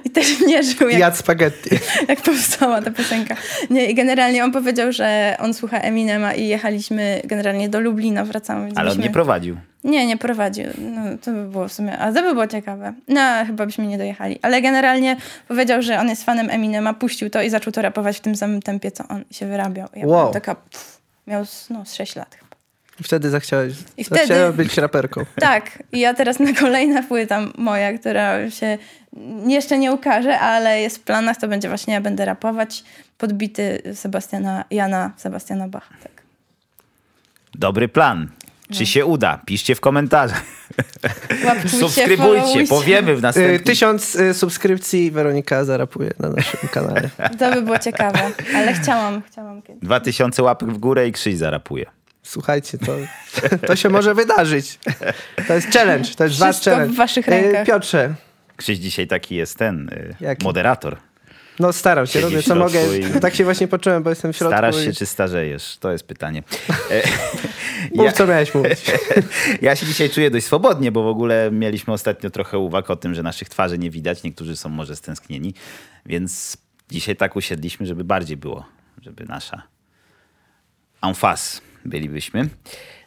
I 0.04 0.10
też 0.10 0.40
nie 0.48 0.64
żył, 0.64 0.90
jak, 0.90 1.00
Jadł 1.00 1.18
spaghetti. 1.18 1.70
jak 2.08 2.22
powstała 2.22 2.82
ta 2.82 2.92
piosenka. 2.92 3.36
Nie, 3.70 3.86
i 3.86 3.96
generalnie 3.96 4.44
on 4.44 4.52
powiedział, 4.52 4.92
że 4.92 5.36
on 5.40 5.54
słucha 5.54 5.78
Eminema 5.78 6.34
i 6.34 6.48
jechaliśmy 6.48 7.22
generalnie 7.24 7.70
do 7.70 7.80
Lublina, 7.80 8.26
wracamy. 8.26 8.70
Ale 8.76 8.92
on 8.92 9.00
nie 9.00 9.10
prowadził. 9.10 9.58
Nie, 9.86 10.08
nie 10.08 10.18
prowadził. 10.18 10.66
No, 10.78 11.02
to 11.22 11.32
by 11.32 11.48
było 11.48 11.68
w 11.68 11.74
sumie, 11.74 11.98
a 11.98 12.08
to 12.14 12.22
by 12.22 12.34
było 12.34 12.48
ciekawe. 12.48 12.94
No, 13.08 13.22
chyba 13.46 13.66
byśmy 13.66 13.88
nie 13.88 13.98
dojechali. 13.98 14.40
Ale 14.42 14.62
generalnie 14.62 15.18
powiedział, 15.48 15.82
że 15.82 16.00
on 16.00 16.10
jest 16.10 16.24
fanem 16.24 16.50
Eminema, 16.50 16.94
puścił 16.94 17.30
to 17.30 17.42
i 17.42 17.50
zaczął 17.50 17.74
to 17.74 17.82
rapować 17.82 18.18
w 18.18 18.22
tym 18.22 18.36
samym 18.36 18.62
tempie, 18.62 18.92
co 18.92 19.08
on 19.08 19.24
się 19.32 19.46
wyrabiał. 19.46 19.88
Ja 19.96 20.08
Wow. 20.08 20.34
taka, 20.34 20.56
pff, 20.56 21.02
miał 21.28 21.46
z- 21.46 21.70
no, 21.70 21.86
z 21.86 21.94
6 21.94 22.16
lat 22.16 22.36
chyba. 22.36 22.46
Wtedy 23.04 23.30
zachciałeś, 23.30 23.74
I 23.98 24.04
wtedy- 24.04 24.20
zachciałeś 24.28 24.56
być 24.56 24.78
raperką. 24.78 25.22
Tak, 25.40 25.84
i 25.92 26.00
ja 26.00 26.14
teraz 26.14 26.40
na 26.40 26.54
kolejna 26.54 27.04
płyta 27.04 27.42
moja, 27.58 27.98
która 27.98 28.52
się 28.52 28.78
jeszcze 29.48 29.78
nie 29.78 29.92
ukaże, 29.94 30.40
ale 30.40 30.82
jest 30.82 30.98
w 30.98 31.02
planach, 31.02 31.38
to 31.38 31.48
będzie 31.48 31.68
właśnie 31.68 31.94
ja 31.94 32.02
będę 32.02 32.26
rapować 32.26 32.84
podbity 33.18 33.82
Sebastiana, 33.94 34.64
Jana 34.72 35.12
Sebastiana 35.18 35.68
Bacha. 35.68 35.96
Tak. 36.04 36.12
Dobry 37.56 37.88
plan. 37.88 38.28
No. 38.70 38.76
Czy 38.78 38.86
się 38.86 39.06
uda? 39.06 39.42
Piszcie 39.46 39.76
w 39.76 39.80
komentarzach. 39.82 40.42
Łapkujcie, 41.46 41.78
Subskrybujcie, 41.78 42.18
followujcie. 42.42 42.68
powiemy 42.70 43.16
w 43.16 43.22
następnym. 43.22 43.60
tysiąc 43.60 44.16
y, 44.16 44.34
subskrypcji 44.34 45.12
Weronika 45.12 45.66
zarapuje 45.66 46.12
na 46.20 46.30
naszym 46.30 46.70
kanale. 46.70 47.10
To 47.40 47.52
by 47.54 47.62
było 47.62 47.80
ciekawe, 47.80 48.20
ale 48.56 48.74
chciałam, 48.74 49.22
chciałam 49.32 49.62
kiedyś. 49.62 49.84
2000 49.84 50.44
łapek 50.44 50.70
w 50.70 50.78
górę 50.78 51.08
i 51.08 51.12
Krzyś 51.12 51.38
zarapuje. 51.38 51.86
Słuchajcie, 52.24 52.78
to, 52.78 52.92
to 53.68 53.76
się 53.76 53.90
może 53.90 54.14
wydarzyć. 54.16 54.80
To 55.48 55.54
jest 55.54 55.68
challenge, 55.72 56.10
to 56.18 56.24
jest 56.24 56.40
wasz 56.40 56.62
challenge. 56.62 56.94
w 56.94 56.98
waszych 56.98 57.28
Y, 57.28 57.32
rękach. 57.32 57.68
Piotrze, 57.68 58.14
Krzyś 58.58 58.78
dzisiaj 58.78 59.08
taki 59.08 59.36
jest 59.36 59.58
ten, 59.58 59.90
y, 59.90 60.16
Jaki? 60.20 60.44
moderator. 60.46 60.98
No 61.60 61.74
staram 61.74 62.08
się, 62.08 62.22
robię 62.22 62.44
co 62.44 62.56
mogę. 62.56 62.98
i- 62.98 63.20
Tak 63.22 63.36
się 63.36 63.44
właśnie 63.44 63.68
poczułem, 63.68 64.04
bo 64.04 64.10
jestem 64.10 64.34
w 64.34 64.38
środku. 64.38 64.54
Starasz 64.58 64.82
i- 64.82 64.84
się 64.86 64.94
czy 64.94 65.06
starzejesz? 65.06 65.78
To 65.78 65.92
jest 65.92 66.08
pytanie. 66.08 66.44
E, 66.92 67.02
Mów, 67.96 68.06
ja, 68.06 68.12
co 68.12 68.28
miałeś 68.28 68.54
mówić. 68.56 68.80
ja 69.62 69.76
się 69.76 69.86
dzisiaj 69.86 70.10
czuję 70.10 70.32
dość 70.32 70.46
swobodnie, 70.46 70.92
bo 70.92 71.04
w 71.04 71.08
ogóle 71.08 71.50
mieliśmy 71.52 71.94
ostatnio 71.94 72.30
trochę 72.30 72.58
uwag 72.58 72.90
o 72.90 72.96
tym, 72.96 73.14
że 73.16 73.24
naszych 73.24 73.50
twarzy 73.50 73.78
nie 73.78 73.90
widać. 73.90 74.24
Niektórzy 74.24 74.56
są 74.58 74.70
może 74.70 74.96
stęsknieni, 74.96 75.54
więc 76.06 76.58
dzisiaj 76.92 77.16
tak 77.16 77.36
usiedliśmy, 77.36 77.86
żeby 77.86 78.04
bardziej 78.04 78.38
było, 78.38 78.66
żeby 79.02 79.26
nasza 79.26 79.62
en 81.02 81.14
face 81.16 81.62
bylibyśmy. 81.86 82.50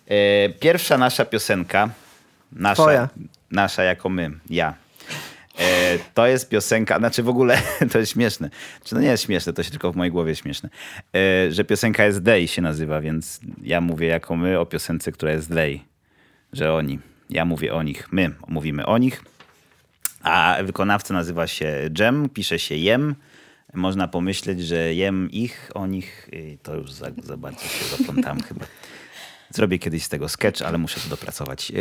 E, 0.06 0.48
pierwsza 0.48 0.98
nasza 0.98 1.24
piosenka, 1.24 1.88
nasza, 2.52 2.82
Twoja. 2.82 3.08
nasza 3.50 3.82
jako 3.82 4.08
my, 4.08 4.30
ja. 4.50 4.74
E, 5.58 5.98
to 6.14 6.26
jest 6.26 6.48
piosenka, 6.48 6.98
znaczy 6.98 7.22
w 7.22 7.28
ogóle 7.28 7.62
to 7.92 7.98
jest 7.98 8.12
śmieszne. 8.12 8.50
Czy 8.84 8.94
no 8.94 9.00
nie 9.00 9.06
jest 9.08 9.24
śmieszne, 9.24 9.52
to 9.52 9.62
się 9.62 9.70
tylko 9.70 9.92
w 9.92 9.96
mojej 9.96 10.12
głowie 10.12 10.36
śmieszne. 10.36 10.68
E, 11.14 11.52
że 11.52 11.64
piosenka 11.64 12.04
jest 12.04 12.22
Day 12.22 12.48
się 12.48 12.62
nazywa, 12.62 13.00
więc 13.00 13.40
ja 13.62 13.80
mówię 13.80 14.06
jako 14.06 14.36
my 14.36 14.58
o 14.58 14.66
piosence, 14.66 15.12
która 15.12 15.32
jest 15.32 15.54
Day. 15.54 15.80
Że 16.52 16.74
oni. 16.74 16.98
Ja 17.30 17.44
mówię 17.44 17.74
o 17.74 17.82
nich. 17.82 18.12
My 18.12 18.30
mówimy 18.48 18.86
o 18.86 18.98
nich. 18.98 19.22
A 20.22 20.56
wykonawca 20.62 21.14
nazywa 21.14 21.46
się 21.46 21.90
Jem, 21.98 22.28
pisze 22.28 22.58
się 22.58 22.74
Jem. 22.74 23.14
Można 23.74 24.08
pomyśleć, 24.08 24.62
że 24.62 24.94
jem 24.94 25.30
ich, 25.30 25.70
o 25.74 25.86
nich. 25.86 26.28
I 26.32 26.58
to 26.62 26.74
już 26.74 26.92
za, 26.92 27.06
za 27.22 27.36
bardzo 27.36 27.64
się 27.64 27.96
zaplątam 27.96 28.42
chyba. 28.42 28.64
Zrobię 29.50 29.78
kiedyś 29.78 30.02
z 30.02 30.08
tego 30.08 30.28
sketch, 30.28 30.62
ale 30.62 30.78
muszę 30.78 31.00
to 31.00 31.08
dopracować. 31.08 31.72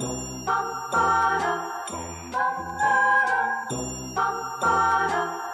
Bum, 0.00 0.16
ba, 0.46 1.38
da, 1.42 1.52
bum, 1.90 2.30
ba, 2.32 2.44
da, 3.28 3.40
bum, 3.70 4.36
ba, 4.60 5.08
da. 5.10 5.47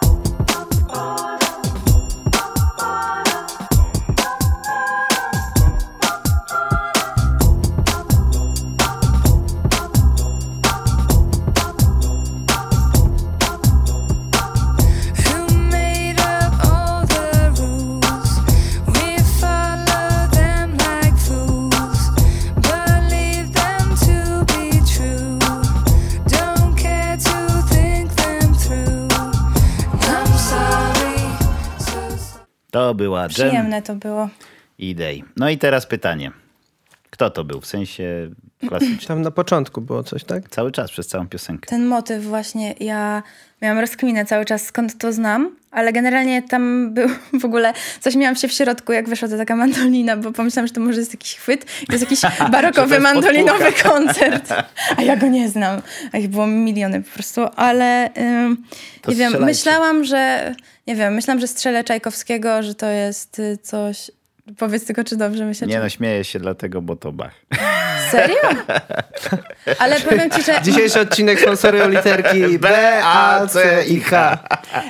Przyjemne 33.33 33.81
to 33.81 33.95
było. 33.95 34.29
i 34.77 34.95
Day. 34.95 35.21
No 35.37 35.49
i 35.49 35.57
teraz 35.57 35.85
pytanie. 35.85 36.31
Kto 37.15 37.29
to 37.29 37.43
był? 37.43 37.61
W 37.61 37.65
sensie 37.65 38.29
klasycznym. 38.67 39.07
Tam 39.07 39.21
na 39.21 39.31
początku 39.31 39.81
było 39.81 40.03
coś, 40.03 40.23
tak? 40.23 40.49
Cały 40.49 40.71
czas, 40.71 40.91
przez 40.91 41.07
całą 41.07 41.27
piosenkę. 41.27 41.69
Ten 41.69 41.85
motyw 41.85 42.23
właśnie, 42.23 42.75
ja 42.79 43.23
miałam 43.61 43.79
rozkminę 43.79 44.25
cały 44.25 44.45
czas, 44.45 44.65
skąd 44.65 44.97
to 44.97 45.13
znam, 45.13 45.55
ale 45.71 45.93
generalnie 45.93 46.43
tam 46.43 46.93
był 46.93 47.09
w 47.41 47.45
ogóle, 47.45 47.73
coś 47.99 48.15
miałam 48.15 48.35
się 48.35 48.47
w 48.47 48.51
środku, 48.51 48.93
jak 48.93 49.09
wyszła 49.09 49.27
to 49.27 49.37
taka 49.37 49.55
mandolina, 49.55 50.17
bo 50.17 50.31
pomyślałam, 50.31 50.67
że 50.67 50.73
to 50.73 50.81
może 50.81 50.99
jest 50.99 51.13
jakiś 51.13 51.35
chwyt, 51.35 51.65
to 51.87 51.93
jest 51.93 52.03
jakiś 52.03 52.21
barokowy 52.51 52.95
jest 52.95 53.03
mandolinowy 53.03 53.71
koncert, 53.83 54.53
a 54.97 55.01
ja 55.01 55.17
go 55.17 55.27
nie 55.27 55.49
znam, 55.49 55.81
a 56.11 56.17
ich 56.17 56.27
było 56.27 56.47
miliony 56.47 57.01
po 57.03 57.11
prostu, 57.11 57.41
ale 57.55 58.09
ym, 58.17 58.63
nie 59.07 59.15
wiem, 59.15 59.33
myślałam, 59.39 60.03
że, 60.03 60.55
nie 60.87 60.95
wiem, 60.95 61.13
myślałam, 61.13 61.41
że 61.41 61.47
strzelę 61.47 61.83
Czajkowskiego, 61.83 62.63
że 62.63 62.75
to 62.75 62.89
jest 62.89 63.39
y, 63.39 63.57
coś, 63.61 64.11
powiedz 64.57 64.85
tylko, 64.85 65.03
czy 65.03 65.15
dobrze 65.15 65.45
myślę, 65.45 65.67
Nie 65.67 65.73
czy... 65.73 65.79
no, 65.79 65.89
śmieję 65.89 66.23
się 66.23 66.39
dlatego, 66.39 66.81
bo 66.81 66.95
to 66.95 67.11
Bach. 67.11 67.33
Serio? 68.11 68.41
Ale 69.79 69.99
powiem 69.99 70.31
ci, 70.31 70.43
że... 70.43 70.61
Dzisiejszy 70.63 70.99
odcinek 70.99 71.39
sponsorują 71.39 71.89
literki 71.89 72.39
B, 72.59 72.99
A, 73.03 73.47
C 73.47 73.85
i 73.87 73.99
H. 73.99 74.37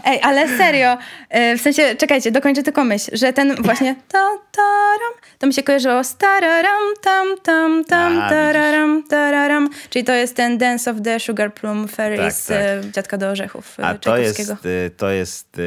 Ej, 0.05 0.19
ale 0.23 0.57
serio, 0.57 0.97
e, 1.29 1.57
w 1.57 1.61
sensie, 1.61 1.95
czekajcie, 1.95 2.31
dokończę 2.31 2.63
tylko 2.63 2.83
myśl, 2.83 3.11
że 3.13 3.33
ten 3.33 3.55
właśnie 3.55 3.95
ta, 4.11 4.27
taram, 4.51 5.13
to 5.39 5.47
mi 5.47 5.53
się 5.53 5.63
kojarzyło 5.63 6.03
z 6.03 6.17
tararam, 6.17 6.81
tam, 7.01 7.27
tam, 7.43 7.85
tam, 7.85 8.19
A, 8.19 8.29
tararam, 8.29 9.03
tararam, 9.03 9.69
czyli 9.89 10.05
to 10.05 10.13
jest 10.13 10.35
ten 10.35 10.57
Dance 10.57 10.91
of 10.91 10.97
the 11.03 11.19
Sugar 11.19 11.53
Plum 11.53 11.87
Fairy 11.87 12.17
Tak, 12.17 12.33
z 12.33 12.45
tak. 12.45 12.57
e, 12.57 12.81
Dziadka 12.91 13.17
do 13.17 13.29
Orzechów 13.29 13.79
e, 13.79 13.85
A 13.85 13.95
to 13.95 14.17
jest, 14.17 14.53
to 14.97 15.09
jest 15.09 15.61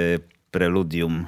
preludium 0.50 1.26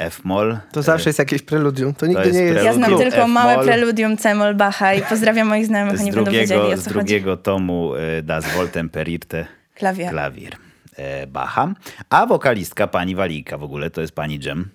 F-moll. 0.00 0.58
To 0.72 0.82
zawsze 0.82 1.08
jest 1.08 1.18
jakieś 1.18 1.42
preludium. 1.42 1.94
To 1.94 2.06
nigdy 2.06 2.22
jest 2.22 2.38
nie 2.38 2.44
jest... 2.44 2.64
Ja 2.64 2.72
znam 2.72 2.98
tylko 2.98 3.28
małe 3.28 3.64
preludium 3.64 4.16
C-moll 4.16 4.54
Bacha 4.54 4.94
i 4.94 5.02
pozdrawiam 5.02 5.48
moich 5.48 5.66
znajomych, 5.66 5.98
z 5.98 6.00
oni 6.00 6.12
będą 6.12 6.30
wiedzieli, 6.32 6.60
drugiego, 6.60 6.74
o 6.74 6.76
z 6.76 6.84
co 6.84 6.90
chodzi. 6.90 6.94
drugiego 6.94 7.36
tomu 7.36 7.94
y, 7.94 8.22
Das 8.22 8.54
Voltemperirte 8.54 9.46
Klawier. 9.74 10.10
klawier 10.10 10.56
e, 10.96 11.26
Bacha. 11.26 11.74
A 12.10 12.26
wokalistka 12.26 12.86
pani 12.86 13.14
Walika 13.14 13.58
w 13.58 13.62
ogóle 13.62 13.90
to 13.90 14.00
jest 14.00 14.14
pani 14.14 14.38
Jem. 14.44 14.68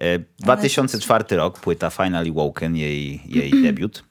E, 0.00 0.18
2004 0.40 1.36
rok, 1.36 1.60
płyta 1.60 1.90
Finally 1.90 2.32
Woken, 2.32 2.76
jej, 2.76 3.20
jej 3.26 3.50
debiut. 3.62 4.04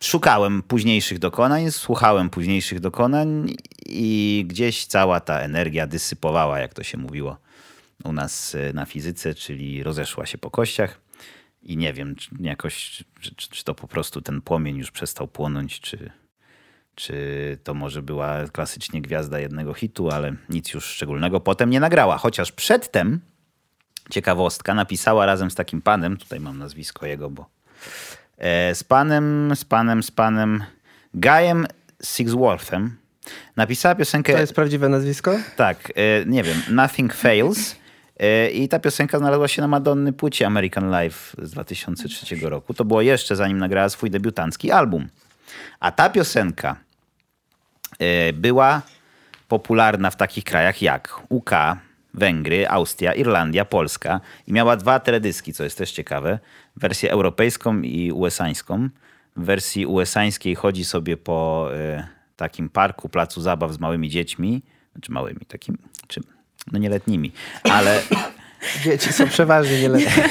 Szukałem 0.00 0.62
późniejszych 0.62 1.18
dokonań, 1.18 1.70
słuchałem 1.70 2.30
późniejszych 2.30 2.80
dokonań 2.80 3.54
i 3.86 4.44
gdzieś 4.48 4.86
cała 4.86 5.20
ta 5.20 5.40
energia 5.40 5.86
dysypowała, 5.86 6.58
jak 6.58 6.74
to 6.74 6.82
się 6.82 6.98
mówiło 6.98 7.36
u 8.04 8.12
nas 8.12 8.54
e, 8.54 8.72
na 8.72 8.86
fizyce, 8.86 9.34
czyli 9.34 9.82
rozeszła 9.82 10.26
się 10.26 10.38
po 10.38 10.50
kościach. 10.50 11.00
I 11.62 11.76
nie 11.76 11.92
wiem, 11.92 12.16
czy 12.16 12.30
jakoś, 12.40 13.04
czy, 13.20 13.34
czy, 13.34 13.64
to 13.64 13.74
po 13.74 13.88
prostu 13.88 14.22
ten 14.22 14.42
płomień 14.42 14.76
już 14.76 14.90
przestał 14.90 15.28
płonąć, 15.28 15.80
czy, 15.80 16.10
czy 16.94 17.58
to 17.64 17.74
może 17.74 18.02
była 18.02 18.44
klasycznie 18.52 19.02
gwiazda 19.02 19.40
jednego 19.40 19.74
hitu, 19.74 20.10
ale 20.10 20.34
nic 20.48 20.74
już 20.74 20.84
szczególnego 20.84 21.40
potem 21.40 21.70
nie 21.70 21.80
nagrała. 21.80 22.18
Chociaż 22.18 22.52
przedtem, 22.52 23.20
ciekawostka, 24.10 24.74
napisała 24.74 25.26
razem 25.26 25.50
z 25.50 25.54
takim 25.54 25.82
panem, 25.82 26.16
tutaj 26.16 26.40
mam 26.40 26.58
nazwisko 26.58 27.06
jego, 27.06 27.30
bo 27.30 27.46
e, 28.38 28.74
z 28.74 28.84
panem, 28.84 29.52
z 29.56 29.64
panem, 29.64 30.02
z 30.02 30.10
panem 30.10 30.64
Guyem 31.14 31.66
Sigsworthem 32.04 32.96
napisała 33.56 33.94
piosenkę... 33.94 34.32
To 34.32 34.38
jest 34.38 34.54
prawdziwe 34.54 34.88
nazwisko? 34.88 35.38
Tak, 35.56 35.92
e, 35.94 36.24
nie 36.26 36.42
wiem, 36.42 36.62
Nothing 36.70 37.14
Fails. 37.14 37.76
E, 38.18 38.50
I 38.50 38.68
ta 38.68 38.78
piosenka 38.78 39.18
znalazła 39.18 39.48
się 39.48 39.62
na 39.62 39.68
Madonny 39.68 40.12
płycie 40.12 40.46
American 40.46 41.02
Life 41.02 41.46
z 41.46 41.50
2003 41.50 42.36
roku. 42.48 42.74
To 42.74 42.84
było 42.84 43.02
jeszcze 43.02 43.36
zanim 43.36 43.58
nagrała 43.58 43.88
swój 43.88 44.10
debiutancki 44.10 44.70
album. 44.70 45.08
A 45.80 45.90
ta 45.90 46.10
piosenka 46.10 46.76
e, 47.98 48.32
była 48.32 48.82
popularna 49.48 50.10
w 50.10 50.16
takich 50.16 50.44
krajach 50.44 50.82
jak 50.82 51.20
UK, 51.28 51.50
Węgry, 52.14 52.68
Austria, 52.68 53.14
Irlandia, 53.14 53.64
Polska 53.64 54.20
i 54.46 54.52
miała 54.52 54.76
dwa 54.76 55.00
teledyski, 55.00 55.52
co 55.52 55.64
jest 55.64 55.78
też 55.78 55.92
ciekawe. 55.92 56.38
Wersję 56.76 57.10
europejską 57.10 57.80
i 57.82 58.12
USA-ńską. 58.12 58.88
W 59.36 59.44
wersji 59.44 59.86
USA-ńskiej 59.86 60.54
chodzi 60.54 60.84
sobie 60.84 61.16
po 61.16 61.68
e, 61.74 62.08
takim 62.36 62.68
parku, 62.68 63.08
placu 63.08 63.40
zabaw 63.40 63.72
z 63.72 63.78
małymi 63.78 64.10
dziećmi, 64.10 64.62
znaczy 64.92 65.12
małymi, 65.12 65.40
takim, 65.48 65.78
czy 66.08 66.20
no 66.72 66.78
nieletnimi, 66.78 67.32
ale 67.76 68.02
Dzieci 68.84 69.12
są 69.12 69.28
przeważnie 69.28 69.80
nieletnie. 69.80 70.28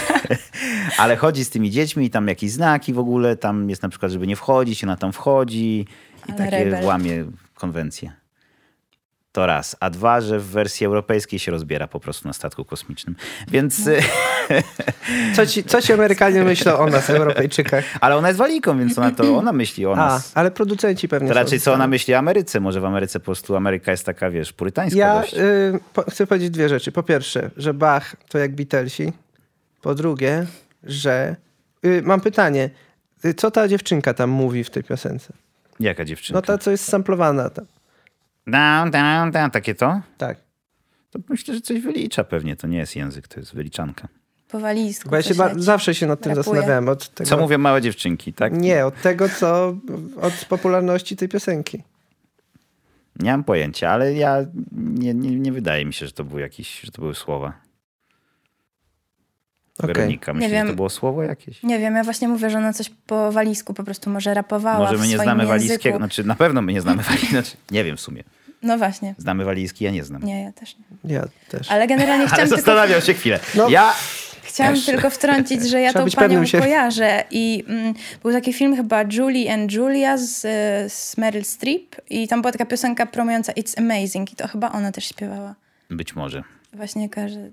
ale 0.97 1.15
chodzi 1.15 1.45
z 1.45 1.49
tymi 1.49 1.71
dziećmi 1.71 2.05
i 2.05 2.09
tam 2.09 2.27
jakieś 2.27 2.51
znaki 2.51 2.93
w 2.93 2.99
ogóle, 2.99 3.35
tam 3.35 3.69
jest 3.69 3.83
na 3.83 3.89
przykład, 3.89 4.11
żeby 4.11 4.27
nie 4.27 4.35
wchodzić, 4.35 4.83
ona 4.83 4.97
tam 4.97 5.13
wchodzi 5.13 5.85
i 6.27 6.31
Ale 6.31 6.37
takie 6.37 6.63
rebel. 6.63 6.85
łamie 6.85 7.25
konwencje. 7.55 8.11
To 9.37 9.45
raz. 9.45 9.75
A 9.79 9.89
dwa, 9.89 10.21
że 10.21 10.39
w 10.39 10.45
wersji 10.45 10.85
europejskiej 10.85 11.39
się 11.39 11.51
rozbiera 11.51 11.87
po 11.87 11.99
prostu 11.99 12.27
na 12.27 12.33
statku 12.33 12.65
kosmicznym. 12.65 13.15
Więc, 13.47 13.85
No. 13.85 13.91
Co 15.35 15.45
ci, 15.45 15.63
co 15.63 15.81
ci 15.81 15.93
Amerykanie 15.93 16.43
myślą 16.43 16.77
o 16.77 16.87
nas, 16.87 17.09
Europejczykach? 17.09 17.85
ale 18.01 18.15
ona 18.17 18.27
jest 18.27 18.37
waliką, 18.39 18.79
więc 18.79 18.97
ona 18.97 19.11
to, 19.11 19.37
ona 19.37 19.53
myśli 19.53 19.85
o 19.85 19.93
A, 19.93 19.95
nas. 19.95 20.31
ale 20.35 20.51
producenci 20.51 21.07
pewnie 21.07 21.27
To 21.29 21.33
raczej 21.33 21.59
co 21.59 21.73
ona 21.73 21.87
myśli 21.87 22.13
o 22.13 22.17
Ameryce. 22.17 22.59
Może 22.59 22.81
w 22.81 22.85
Ameryce 22.85 23.19
po 23.19 23.25
prostu 23.25 23.55
Ameryka 23.55 23.91
jest 23.91 24.05
taka, 24.05 24.29
wiesz, 24.29 24.53
purytańska 24.53 24.99
Ja 24.99 25.23
y, 25.23 25.79
po, 25.93 26.01
chcę 26.11 26.27
powiedzieć 26.27 26.49
dwie 26.49 26.69
rzeczy. 26.69 26.91
Po 26.91 27.03
pierwsze, 27.03 27.51
że 27.57 27.73
Bach 27.73 28.15
to 28.29 28.37
jak 28.37 28.55
Beatlesi. 28.55 29.13
Po 29.81 29.95
drugie, 29.95 30.45
że... 30.83 31.35
Y, 31.85 32.01
mam 32.05 32.21
pytanie. 32.21 32.69
Y, 33.25 33.33
Co 33.33 33.51
ta 33.51 33.67
dziewczynka 33.67 34.13
tam 34.13 34.29
mówi 34.29 34.63
w 34.63 34.69
tej 34.69 34.83
piosence? 34.83 35.33
Jaka 35.79 36.05
dziewczyna? 36.05 36.37
No 36.37 36.41
ta, 36.41 36.57
co 36.57 36.71
jest 36.71 36.85
samplowana 36.85 37.49
tam. 37.49 37.65
Down, 38.47 38.91
down, 38.91 39.31
down. 39.31 39.51
Takie 39.51 39.75
to? 39.75 40.01
Tak. 40.17 40.37
To 41.11 41.19
myślę, 41.29 41.53
że 41.53 41.61
coś 41.61 41.79
wylicza 41.79 42.23
pewnie. 42.23 42.55
To 42.55 42.67
nie 42.67 42.77
jest 42.77 42.95
język, 42.95 43.27
to 43.27 43.39
jest 43.39 43.55
wyliczanka. 43.55 44.07
Po 44.47 44.59
walizku. 44.59 45.09
Bo 45.09 45.15
ja 45.15 45.21
się 45.21 45.33
zawsze 45.55 45.95
się 45.95 46.07
nad 46.07 46.21
tym 46.21 46.29
Rapuje. 46.29 46.43
zastanawiałem. 46.43 46.89
Od 46.89 47.09
tego, 47.09 47.29
Co 47.29 47.37
mówią 47.37 47.57
małe 47.57 47.81
dziewczynki, 47.81 48.33
tak? 48.33 48.53
Nie, 48.57 48.85
od 48.85 49.01
tego, 49.01 49.29
co... 49.29 49.77
Od 50.21 50.45
popularności 50.49 51.15
tej 51.15 51.29
piosenki. 51.29 51.83
Nie 53.19 53.31
mam 53.31 53.43
pojęcia, 53.43 53.89
ale 53.89 54.13
ja 54.13 54.37
nie, 54.71 55.13
nie, 55.13 55.39
nie 55.39 55.51
wydaje 55.51 55.85
mi 55.85 55.93
się, 55.93 56.05
że 56.05 56.11
to 56.11 56.23
były 56.23 56.41
jakieś, 56.41 56.81
że 56.81 56.91
to 56.91 57.01
były 57.01 57.15
słowa. 57.15 57.53
Weronika, 59.79 60.33
myślisz, 60.33 60.51
wiem. 60.51 60.67
że 60.67 60.73
to 60.73 60.75
było 60.75 60.89
słowo 60.89 61.23
jakieś? 61.23 61.63
Nie 61.63 61.79
wiem, 61.79 61.95
ja 61.95 62.03
właśnie 62.03 62.27
mówię, 62.27 62.49
że 62.49 62.57
ona 62.57 62.73
coś 62.73 62.89
po 63.07 63.31
walizku 63.31 63.73
po 63.73 63.83
prostu 63.83 64.09
może 64.09 64.33
rapowała 64.33 64.79
Może 64.79 64.97
my 64.97 65.07
nie 65.07 65.13
swoim 65.13 65.23
znamy 65.23 65.43
języku. 65.43 65.49
walijskiego, 65.59 65.97
znaczy 65.97 66.23
na 66.23 66.35
pewno 66.35 66.61
my 66.61 66.73
nie 66.73 66.81
znamy 66.81 67.03
walijskiego, 67.03 67.31
znaczy, 67.31 67.57
nie 67.71 67.83
wiem 67.83 67.97
w 67.97 68.01
sumie. 68.01 68.23
No 68.61 68.77
właśnie. 68.77 69.15
Znamy 69.17 69.45
walijski, 69.45 69.85
ja 69.85 69.91
nie 69.91 70.03
znam. 70.03 70.23
Nie, 70.23 70.41
ja 70.43 70.51
też 70.51 70.75
nie. 71.03 71.13
Ja 71.13 71.23
też. 71.49 71.71
Ale 71.71 71.87
generalnie 71.87 72.23
Ale 72.23 72.27
chciałam 72.27 72.47
tylko, 72.47 72.55
zastanawiam 72.55 73.01
się 73.01 73.13
chwilę. 73.13 73.39
No. 73.55 73.69
Ja 73.69 73.93
chciałam 74.43 74.73
Też. 74.75 74.85
tylko 74.85 75.09
wtrącić, 75.09 75.69
że 75.69 75.81
ja 75.81 75.89
Trzeba 75.93 76.05
tą 76.05 76.11
panią 76.11 76.45
siebie. 76.45 76.63
kojarzę 76.63 77.23
i 77.31 77.63
mm, 77.67 77.93
był 78.23 78.31
taki 78.31 78.53
film 78.53 78.75
chyba 78.75 79.03
Julie 79.03 79.53
and 79.53 79.71
Julia 79.71 80.17
z, 80.17 80.45
e, 80.45 80.89
z 80.89 81.17
Meryl 81.17 81.43
Streep 81.43 81.95
i 82.09 82.27
tam 82.27 82.41
była 82.41 82.51
taka 82.51 82.65
piosenka 82.65 83.05
promująca 83.05 83.51
It's 83.53 83.79
Amazing 83.79 84.33
i 84.33 84.35
to 84.35 84.47
chyba 84.47 84.71
ona 84.71 84.91
też 84.91 85.05
śpiewała. 85.05 85.55
być 85.89 86.15
może. 86.15 86.43
Właśnie 86.73 87.09
kojarzę. 87.09 87.51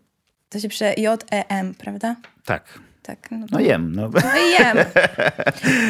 To 0.54 0.60
się 0.60 0.68
pisze 0.68 0.94
J-E-M, 0.96 1.74
prawda? 1.78 2.16
Tak. 2.44 2.78
Tak. 3.02 3.30
No, 3.30 3.46
No 3.50 3.60
jem, 3.60 3.92
no. 3.96 4.08
no 4.08 4.20
i 4.20 4.50
jem. 4.62 4.76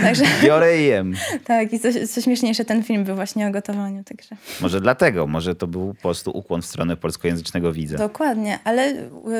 Także 0.02 0.24
Biorę 0.42 0.78
i 0.80 0.86
jem. 0.86 1.14
tak, 1.44 1.72
i 1.72 1.80
co, 1.80 1.88
co 2.14 2.20
śmieszniejsze, 2.20 2.64
ten 2.64 2.82
film 2.82 3.04
był 3.04 3.14
właśnie 3.14 3.46
o 3.46 3.50
gotowaniu, 3.50 4.04
także 4.04 4.36
Może 4.60 4.80
dlatego, 4.80 5.26
może 5.26 5.54
to 5.54 5.66
był 5.66 5.94
po 5.94 6.00
prostu 6.02 6.30
ukłon 6.30 6.62
w 6.62 6.66
stronę 6.66 6.96
polskojęzycznego 6.96 7.72
widza. 7.72 7.98
dokładnie. 7.98 8.58
Ale 8.64 8.88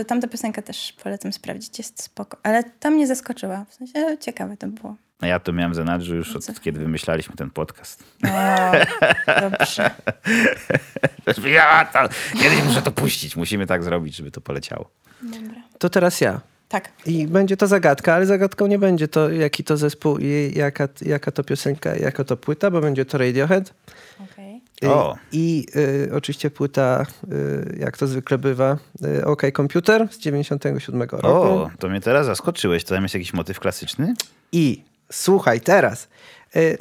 y, 0.00 0.04
tamta 0.06 0.28
piosenka 0.28 0.62
też 0.62 0.92
polecam 1.02 1.32
sprawdzić, 1.32 1.78
jest 1.78 2.02
spoko. 2.02 2.37
Ale 2.42 2.64
tam 2.64 2.94
mnie 2.94 3.06
zaskoczyła, 3.06 3.66
w 3.68 3.74
sensie 3.74 4.16
ciekawe 4.20 4.56
to 4.56 4.66
było. 4.66 4.96
A 5.20 5.26
ja 5.26 5.40
to 5.40 5.52
miałem 5.52 5.74
za 5.74 5.84
nadrzu 5.84 6.16
już 6.16 6.32
Co? 6.32 6.52
od 6.52 6.60
kiedy 6.60 6.80
wymyślaliśmy 6.80 7.37
ten 7.37 7.50
podcast. 7.50 8.04
O, 8.24 8.72
dobrze. 9.40 9.90
Ja 11.46 11.84
to, 11.92 11.98
kiedyś 12.42 12.62
muszę 12.64 12.82
to 12.82 12.92
puścić. 12.92 13.37
Musimy 13.37 13.66
tak 13.66 13.82
zrobić, 13.82 14.16
żeby 14.16 14.30
to 14.30 14.40
poleciało. 14.40 14.90
Dobra. 15.22 15.62
To 15.79 15.88
teraz 15.90 16.20
ja. 16.20 16.40
Tak. 16.68 16.88
I 17.07 17.27
będzie 17.27 17.57
to 17.57 17.66
zagadka, 17.66 18.14
ale 18.14 18.27
zagadką 18.27 18.66
nie 18.66 18.79
będzie 18.79 19.09
to, 19.09 19.31
jaki 19.31 19.64
to 19.64 19.77
zespół 19.77 20.18
i 20.18 20.53
jaka, 20.57 20.88
jaka 21.03 21.31
to 21.31 21.44
piosenka, 21.44 21.96
jaka 21.96 22.24
to 22.24 22.37
płyta, 22.37 22.70
bo 22.70 22.81
będzie 22.81 23.05
to 23.05 23.18
Radiohead. 23.18 23.74
Okej. 24.24 24.61
Y, 24.85 24.90
O. 24.90 25.16
I 25.33 25.66
y, 25.77 26.11
oczywiście 26.14 26.50
płyta, 26.50 27.07
y, 27.33 27.77
jak 27.79 27.98
to 27.98 28.07
zwykle 28.07 28.38
bywa, 28.38 28.79
y, 29.05 29.24
OK 29.24 29.42
Computer 29.57 30.09
z 30.11 30.18
97 30.18 31.03
roku. 31.03 31.27
O, 31.27 31.70
to 31.79 31.88
mnie 31.88 32.00
teraz 32.00 32.27
zaskoczyłeś. 32.27 32.85
To 32.85 32.94
tam 32.94 33.03
jest 33.03 33.14
jakiś 33.14 33.33
motyw 33.33 33.61
klasyczny? 33.61 34.14
I 34.53 34.83
słuchaj 35.12 35.61
teraz. 35.61 36.09
Y, 36.57 36.77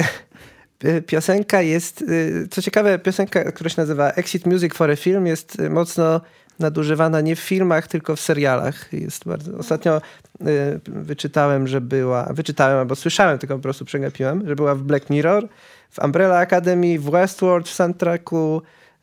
y, 0.85 1.01
Piosenka 1.01 1.61
jest, 1.61 2.01
y, 2.01 2.47
co 2.51 2.61
ciekawe, 2.61 2.99
piosenka, 2.99 3.51
która 3.51 3.69
się 3.69 3.81
nazywa 3.81 4.11
Exit 4.11 4.45
Music 4.45 4.73
for 4.73 4.91
a 4.91 4.95
Film 4.95 5.27
jest 5.27 5.59
y, 5.59 5.69
mocno 5.69 6.21
nadużywana 6.59 7.21
nie 7.21 7.35
w 7.35 7.39
filmach, 7.39 7.87
tylko 7.87 8.15
w 8.15 8.19
serialach. 8.19 8.93
Jest 8.93 9.25
bardzo, 9.25 9.57
ostatnio 9.57 10.01
y, 10.41 10.79
wyczytałem, 10.87 11.67
że 11.67 11.81
była, 11.81 12.23
wyczytałem 12.33 12.79
albo 12.79 12.95
słyszałem, 12.95 13.39
tylko 13.39 13.55
po 13.55 13.61
prostu 13.61 13.85
przegapiłem, 13.85 14.47
że 14.47 14.55
była 14.55 14.75
w 14.75 14.81
Black 14.81 15.09
Mirror, 15.09 15.47
w 15.89 15.99
Umbrella 15.99 16.37
Academy, 16.37 16.99
w 16.99 17.09
Westworld, 17.09 17.69
w 17.69 17.73
soundtracku 17.73 18.61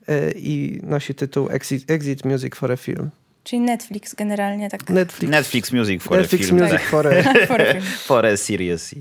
y, 0.09 0.33
i 0.37 0.81
nosi 0.83 1.15
tytuł 1.15 1.49
Exit, 1.51 1.91
Exit 1.91 2.25
Music 2.25 2.57
for 2.57 2.73
a 2.73 2.77
Film. 2.77 3.11
Czyli 3.45 3.61
Netflix 3.61 4.15
generalnie 4.15 4.71
tak. 4.71 4.91
Netflix, 4.91 5.31
Netflix 5.31 5.73
Music 5.73 6.03
for 6.03 6.19
Netflix 6.19 6.45
a 6.45 6.49
film. 6.49 6.61
Music 6.61 6.81
tak. 6.81 6.89
for 6.89 7.07
a 7.07 7.23
For 7.47 7.63
a 7.63 7.73
film. 7.73 7.85
For 8.07 8.27
a 8.27 8.37
series. 8.37 8.95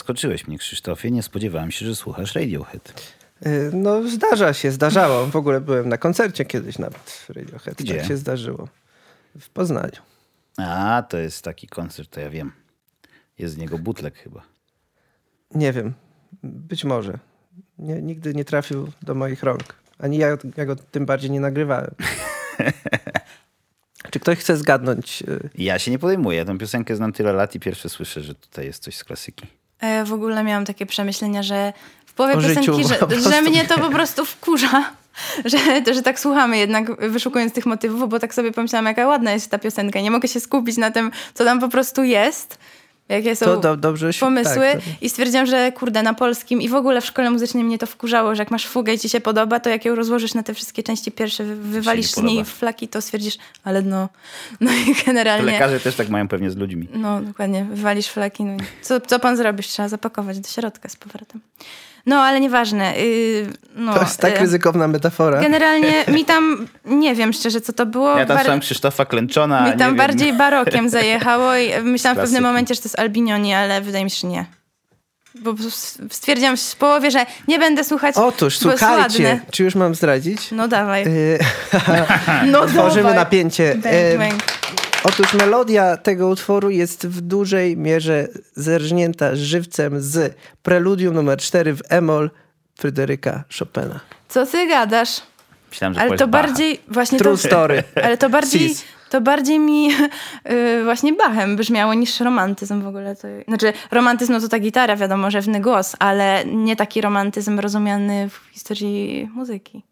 Zaskoczyłeś 0.00 0.48
mnie, 0.48 0.58
Krzysztofie. 0.58 1.10
Nie 1.10 1.22
spodziewałem 1.22 1.70
się, 1.70 1.86
że 1.86 1.96
słuchasz 1.96 2.34
Radiohead. 2.34 3.12
Y, 3.46 3.70
No, 3.74 4.08
zdarza 4.08 4.52
się, 4.54 4.70
zdarzało. 4.72 5.26
W 5.26 5.36
ogóle 5.36 5.60
byłem 5.60 5.88
na 5.88 5.98
koncercie 5.98 6.44
kiedyś 6.44 6.78
nawet 6.78 6.98
w 7.10 7.30
Radiohead. 7.30 7.76
Gdzie? 7.78 7.94
Tak 7.96 8.06
się 8.08 8.16
zdarzyło. 8.16 8.68
W 9.40 9.48
Poznaniu. 9.50 10.00
A, 10.58 11.02
to 11.08 11.18
jest 11.18 11.44
taki 11.44 11.66
koncert, 11.68 12.10
to 12.10 12.20
ja 12.20 12.30
wiem. 12.30 12.52
Jest 13.38 13.54
z 13.54 13.56
niego 13.56 13.78
butlek 13.78 14.18
chyba. 14.18 14.42
Nie 15.54 15.72
wiem. 15.72 15.94
Być 16.42 16.84
może. 16.84 17.18
Nie, 17.78 18.02
nigdy 18.02 18.34
nie 18.34 18.44
trafił 18.44 18.92
do 19.02 19.14
moich 19.14 19.42
rąk. 19.42 19.62
Ani 19.98 20.18
ja, 20.18 20.28
ja 20.56 20.64
go 20.66 20.76
tym 20.76 21.06
bardziej 21.06 21.30
nie 21.30 21.40
nagrywałem. 21.40 21.90
Czy 24.10 24.20
ktoś 24.20 24.38
chce 24.38 24.56
zgadnąć? 24.56 25.22
y, 25.22 25.50
Ja 25.54 25.78
się 25.78 25.90
nie 25.90 25.98
podejmuję. 25.98 26.44
Tę 26.44 26.58
piosenkę 26.58 26.96
znam 26.96 27.12
tyle 27.12 27.32
lat 27.32 27.54
i 27.54 27.60
pierwsze 27.60 27.88
słyszę, 27.88 28.20
że 28.22 28.34
tutaj 28.34 28.64
jest 28.66 28.82
coś 28.82 28.96
z 28.96 29.04
klasyki. 29.04 29.46
Ja 29.82 30.04
w 30.04 30.12
ogóle 30.12 30.44
miałam 30.44 30.64
takie 30.64 30.86
przemyślenia, 30.86 31.42
że 31.42 31.72
w 32.06 32.12
połowie 32.12 32.34
O 32.34 32.40
życiu 32.40 32.60
piosenki, 32.60 32.94
po 33.00 33.14
że, 33.14 33.30
że 33.30 33.42
mnie 33.42 33.64
to 33.64 33.78
po 33.78 33.90
prostu 33.90 34.24
wkurza. 34.24 34.84
Że, 35.44 35.94
że 35.94 36.02
tak 36.02 36.20
słuchamy 36.20 36.58
jednak 36.58 37.10
wyszukując 37.10 37.52
tych 37.52 37.66
motywów, 37.66 38.08
bo 38.08 38.18
tak 38.18 38.34
sobie 38.34 38.52
pomyślałam, 38.52 38.86
jaka 38.86 39.06
ładna 39.06 39.32
jest 39.32 39.50
ta 39.50 39.58
piosenka. 39.58 40.00
Nie 40.00 40.10
mogę 40.10 40.28
się 40.28 40.40
skupić 40.40 40.76
na 40.76 40.90
tym, 40.90 41.10
co 41.34 41.44
tam 41.44 41.60
po 41.60 41.68
prostu 41.68 42.04
jest. 42.04 42.58
Jakie 43.08 43.36
są 43.36 43.46
To 43.46 43.56
do, 43.56 43.76
dobrze 43.76 44.10
pomysły 44.20 44.66
Tak, 44.72 44.80
to, 44.80 44.90
i 45.00 45.08
stwierdziłam, 45.10 45.46
że 45.46 45.72
kurde, 45.72 46.02
na 46.02 46.14
polskim 46.14 46.62
i 46.62 46.68
w 46.68 46.74
ogóle 46.74 47.00
w 47.00 47.06
szkole 47.06 47.30
muzycznej 47.30 47.64
mnie 47.64 47.78
to 47.78 47.86
wkurzało, 47.86 48.34
że 48.34 48.42
jak 48.42 48.50
masz 48.50 48.66
fugę 48.66 48.94
i 48.94 48.98
ci 48.98 49.08
się 49.08 49.20
podoba, 49.20 49.60
to 49.60 49.70
jak 49.70 49.84
ją 49.84 49.94
rozłożysz 49.94 50.34
na 50.34 50.42
te 50.42 50.54
wszystkie 50.54 50.82
części 50.82 51.12
pierwsze, 51.12 51.44
wy- 51.44 51.56
wywalisz 51.56 52.10
z 52.10 52.16
nie 52.16 52.22
niej 52.22 52.44
flaki, 52.44 52.88
to 52.88 53.02
stwierdzisz, 53.02 53.38
ale 53.64 53.82
no, 53.82 54.08
no 54.60 54.70
i 54.72 54.94
To 54.94 55.02
generalnie... 55.06 55.52
lekarze 55.52 55.80
też 55.80 55.94
tak 55.94 56.08
mają 56.08 56.28
pewnie 56.28 56.50
z 56.50 56.56
ludźmi. 56.56 56.88
No, 56.92 57.20
dokładnie, 57.20 57.64
wywalisz 57.64 58.08
flaki. 58.08 58.44
No. 58.44 58.56
Co, 58.82 59.00
co 59.00 59.18
pan 59.18 59.36
zrobisz? 59.36 59.66
Trzeba 59.66 59.88
zapakować 59.88 60.40
do 60.40 60.48
środka 60.48 60.88
z 60.88 60.96
powrotem. 60.96 61.40
No, 62.06 62.16
ale 62.22 62.40
nieważne. 62.40 62.96
Yy, 62.98 63.46
no, 63.76 63.94
To 63.94 64.00
jest 64.00 64.20
tak 64.20 64.32
yy, 64.32 64.38
ryzykowna 64.38 64.88
metafora. 64.88 65.40
Generalnie 65.40 66.04
mi 66.08 66.24
tam, 66.24 66.68
nie 66.84 67.14
wiem 67.14 67.32
szczerze, 67.32 67.60
co 67.60 67.72
to 67.72 67.86
było. 67.86 68.18
Ja 68.18 68.26
tam 68.26 68.36
Bar- 68.46 68.60
Krzysztofa 68.60 69.04
Klęczona. 69.04 69.60
mi 69.60 69.70
tam 69.70 69.78
nie 69.78 69.84
wiem. 69.86 69.96
bardziej 69.96 70.32
barokiem 70.32 70.88
zajechało 70.88 71.56
i 71.56 71.70
myślałam 71.82 72.16
w 72.18 72.20
pewnym 72.20 72.42
momencie, 72.42 72.74
że 72.74 72.80
to 72.80 72.86
jest 72.88 72.98
Albinioni, 72.98 73.54
ale 73.54 73.80
wydaje 73.80 74.04
mi 74.04 74.10
się, 74.10 74.16
że 74.20 74.28
nie. 74.28 74.46
Bo 75.34 75.54
stwierdziłam 76.10 76.56
w 76.56 76.76
połowie, 76.76 77.10
że 77.10 77.26
nie 77.48 77.58
będę 77.58 77.84
słuchać, 77.84 78.16
Otóż, 78.16 78.58
słuchajcie, 78.58 79.40
czy 79.50 79.64
już 79.64 79.74
mam 79.74 79.94
zdradzić? 79.94 80.50
No 80.52 80.68
dawaj. 80.68 81.04
Y, 81.06 81.38
No 82.52 82.66
Tworzymy 82.66 83.02
dawaj. 83.02 83.14
napięcie. 83.14 83.74
Bang, 83.74 84.30
bang. 84.30 84.42
Otóż 85.08 85.34
melodia 85.34 85.96
tego 85.96 86.28
utworu 86.28 86.70
jest 86.70 87.06
w 87.06 87.20
dużej 87.20 87.76
mierze 87.76 88.28
zerżnięta 88.54 89.36
żywcem 89.36 90.00
z 90.00 90.36
preludium 90.62 91.14
numer 91.14 91.38
4 91.38 91.74
w 91.74 91.80
Emol 91.88 92.30
Fryderyka 92.78 93.44
Chopina. 93.58 94.00
Co 94.28 94.46
ty 94.46 94.66
gadasz? 94.66 95.22
Myślałem, 95.70 95.94
że 95.94 96.00
Ale 96.00 96.16
to 96.16 96.28
Bacha. 96.28 96.46
bardziej 96.46 96.80
właśnie 96.88 97.18
True 97.18 97.32
to, 97.32 97.36
story. 97.36 97.82
Ale 98.04 98.18
to 98.18 98.30
bardziej, 98.30 98.68
Cis. 98.68 98.84
to 99.10 99.20
bardziej 99.20 99.58
mi 99.58 99.90
y, 100.50 100.84
właśnie 100.84 101.12
Bachem 101.12 101.56
brzmiało 101.56 101.94
niż 101.94 102.20
romantyzm 102.20 102.82
w 102.82 102.86
ogóle. 102.86 103.16
To, 103.16 103.28
znaczy 103.48 103.72
romantyzm 103.90 104.32
no 104.32 104.40
to 104.40 104.48
ta 104.48 104.58
gitara, 104.58 104.96
wiadomo, 104.96 105.30
rzewny 105.30 105.60
głos, 105.60 105.96
ale 105.98 106.44
nie 106.44 106.76
taki 106.76 107.00
romantyzm 107.00 107.60
rozumiany 107.60 108.28
w 108.28 108.52
historii 108.52 109.28
muzyki. 109.34 109.82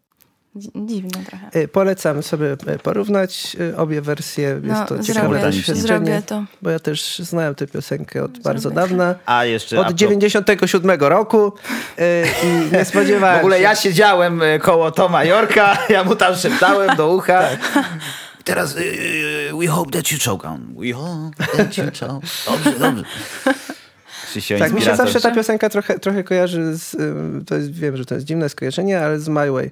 Dzi- 0.55 0.71
Dziwne 0.85 1.23
trochę. 1.25 1.59
Y, 1.59 1.67
Polecam 1.67 2.23
sobie 2.23 2.53
y, 2.53 2.79
porównać 2.83 3.57
y, 3.59 3.77
obie 3.77 4.01
wersje. 4.01 4.43
Jest 4.43 4.63
No, 4.65 4.85
to 4.85 5.03
ciekawe 5.03 5.27
zrobię, 5.27 5.41
doświadczenie. 5.45 5.81
zrobię 5.81 6.21
to. 6.25 6.43
Bo 6.61 6.69
ja 6.69 6.79
też 6.79 7.19
znałem 7.19 7.55
tę 7.55 7.67
piosenkę 7.67 8.23
od 8.23 8.39
bardzo 8.39 8.61
Zrobię. 8.61 8.75
dawna. 8.75 9.15
A 9.25 9.45
jeszcze... 9.45 9.77
a 9.77 9.79
Od 9.79 9.85
pro- 9.87 9.93
97 9.95 10.99
roku 11.01 11.53
i 12.43 12.73
nie 12.75 12.85
spodziewałem 12.91 13.35
W 13.37 13.39
ogóle 13.39 13.57
się. 13.57 13.63
ja 13.63 13.75
siedziałem 13.75 14.41
koło 14.61 14.91
Toma 14.91 15.23
Jorka, 15.23 15.77
ja 15.89 16.03
mu 16.03 16.15
tam 16.15 16.35
szeptałem 16.35 16.95
do 16.97 17.15
ucha. 17.15 17.41
Tak. 17.73 17.83
Teraz 18.43 18.75
we 19.59 19.67
hope 19.67 19.91
that 19.91 20.11
you 20.11 20.17
choke 20.25 20.47
on. 20.47 20.75
We 20.77 20.93
hope 20.93 21.57
that 21.57 21.77
you 21.77 21.83
choke. 21.99 22.27
Dobrze, 22.47 22.79
dobrze. 22.79 23.03
Krzysio, 24.27 24.57
Tak, 24.59 24.73
mi 24.73 24.81
się 24.81 24.95
zawsze 24.95 25.21
ta 25.21 25.31
piosenka 25.31 25.69
trochę, 25.69 25.99
trochę 25.99 26.23
kojarzy 26.23 26.75
z, 26.77 26.95
to 27.47 27.55
jest, 27.55 27.71
wiem, 27.71 27.97
że 27.97 28.05
to 28.05 28.15
jest 28.15 28.27
dziwne 28.27 28.49
skojarzenie, 28.49 28.99
ale 28.99 29.19
z 29.19 29.27
My 29.29 29.51
Way. 29.51 29.71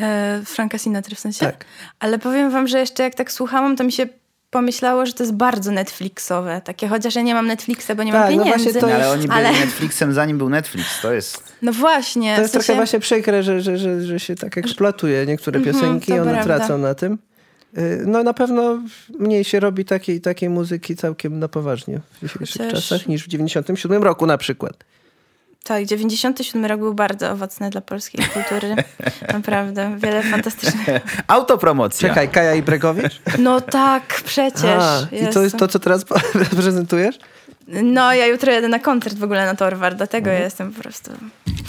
E, 0.00 0.40
Franka 0.44 0.78
Sinatra 0.78 1.16
w 1.16 1.18
sensie? 1.18 1.46
Tak. 1.46 1.64
Ale 1.98 2.18
powiem 2.18 2.50
wam, 2.50 2.68
że 2.68 2.78
jeszcze 2.78 3.02
jak 3.02 3.14
tak 3.14 3.32
słuchałam, 3.32 3.76
to 3.76 3.84
mi 3.84 3.92
się 3.92 4.06
pomyślało, 4.50 5.06
że 5.06 5.12
to 5.12 5.22
jest 5.22 5.34
bardzo 5.34 5.70
Netflixowe. 5.70 6.60
Takie, 6.64 6.88
chociaż 6.88 7.14
ja 7.14 7.22
nie 7.22 7.34
mam 7.34 7.46
Netflixa, 7.46 7.90
bo 7.96 8.02
nie 8.02 8.12
mam 8.12 8.22
Tak, 8.22 8.30
no 8.36 8.44
pieniędzy. 8.44 8.64
właśnie 8.64 8.80
to 8.80 8.86
No, 8.86 8.92
ale 8.94 9.02
jest- 9.04 9.12
oni 9.18 9.28
byli 9.28 9.38
ale- 9.40 9.52
Netflixem 9.52 10.12
zanim 10.12 10.38
był 10.38 10.48
Netflix. 10.48 11.00
To 11.02 11.12
jest... 11.12 11.42
No 11.62 11.72
właśnie. 11.72 12.34
To 12.34 12.40
jest 12.40 12.52
w 12.54 12.56
sensie- 12.56 12.66
trochę 12.66 12.76
właśnie 12.80 13.00
przykre, 13.00 13.42
że, 13.42 13.60
że, 13.60 13.78
że, 13.78 14.00
że 14.02 14.20
się 14.20 14.34
tak 14.34 14.58
eksploatuje 14.58 15.26
niektóre 15.26 15.60
piosenki 15.60 16.12
i 16.12 16.16
to 16.16 16.22
one 16.22 16.32
prawda. 16.32 16.56
tracą 16.58 16.78
na 16.78 16.94
tym. 16.94 17.18
Y, 17.78 18.02
No 18.06 18.22
na 18.22 18.34
pewno 18.34 18.78
mniej 19.18 19.44
się 19.44 19.60
robi 19.60 19.84
takiej, 19.84 20.20
takiej 20.20 20.48
muzyki 20.48 20.96
całkiem 20.96 21.38
na 21.38 21.48
poważnie 21.48 22.00
w 22.12 22.20
dzisiejszych 22.28 22.62
Chociaż- 22.66 22.88
czasach 22.88 23.06
niż 23.08 23.24
w 23.24 23.28
97 23.28 24.02
roku 24.02 24.26
na 24.26 24.38
przykład. 24.38 24.84
Tak, 25.64 25.84
97 25.84 26.64
rok 26.64 26.78
był 26.80 26.94
bardzo 26.94 27.30
owocny 27.30 27.70
dla 27.70 27.80
polskiej 27.80 28.24
kultury. 28.26 28.74
Naprawdę, 29.32 29.96
wiele 29.98 30.22
fantastycznych. 30.22 30.86
Autopromocja. 31.28 32.08
Czekaj, 32.08 32.28
Kaja 32.28 32.54
i 32.54 32.62
Bregowicz? 32.62 33.20
No 33.38 33.60
tak, 33.60 34.02
przecież. 34.24 34.64
A, 34.64 35.06
I 35.12 35.32
to 35.32 35.42
jest 35.42 35.56
to, 35.58 35.68
co 35.68 35.78
teraz 35.78 36.04
prezentujesz? 36.56 37.18
No, 37.68 38.14
ja 38.14 38.26
jutro 38.26 38.52
jedę 38.52 38.68
na 38.68 38.78
koncert 38.78 39.16
w 39.18 39.24
ogóle 39.24 39.46
na 39.46 39.54
Torwar, 39.54 39.94
dlatego 39.96 40.24
Mhm. 40.26 40.38
ja 40.38 40.44
jestem 40.44 40.72
po 40.72 40.82
prostu... 40.82 41.10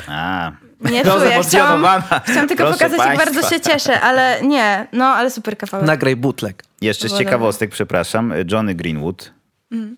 A, 0.07 0.51
Nie 0.91 1.03
No, 1.03 1.19
czuję, 1.19 1.39
chciałam, 1.43 2.01
chciałam 2.23 2.47
tylko 2.47 2.63
Proszę 2.63 2.77
pokazać, 2.77 2.97
jak 2.99 3.07
państwa. 3.17 3.25
bardzo 3.33 3.49
się 3.49 3.61
cieszę, 3.61 4.01
ale 4.01 4.41
nie, 4.43 4.87
no, 4.93 5.05
ale 5.05 5.31
super 5.31 5.57
kawałek. 5.57 5.87
Nagraj 5.87 6.15
bootleg. 6.15 6.63
Jeszcze 6.81 7.09
z 7.09 7.17
ciekawostek, 7.17 7.69
przepraszam, 7.71 8.33
Johnny 8.51 8.75
Greenwood 8.75 9.31
Mhm. 9.71 9.97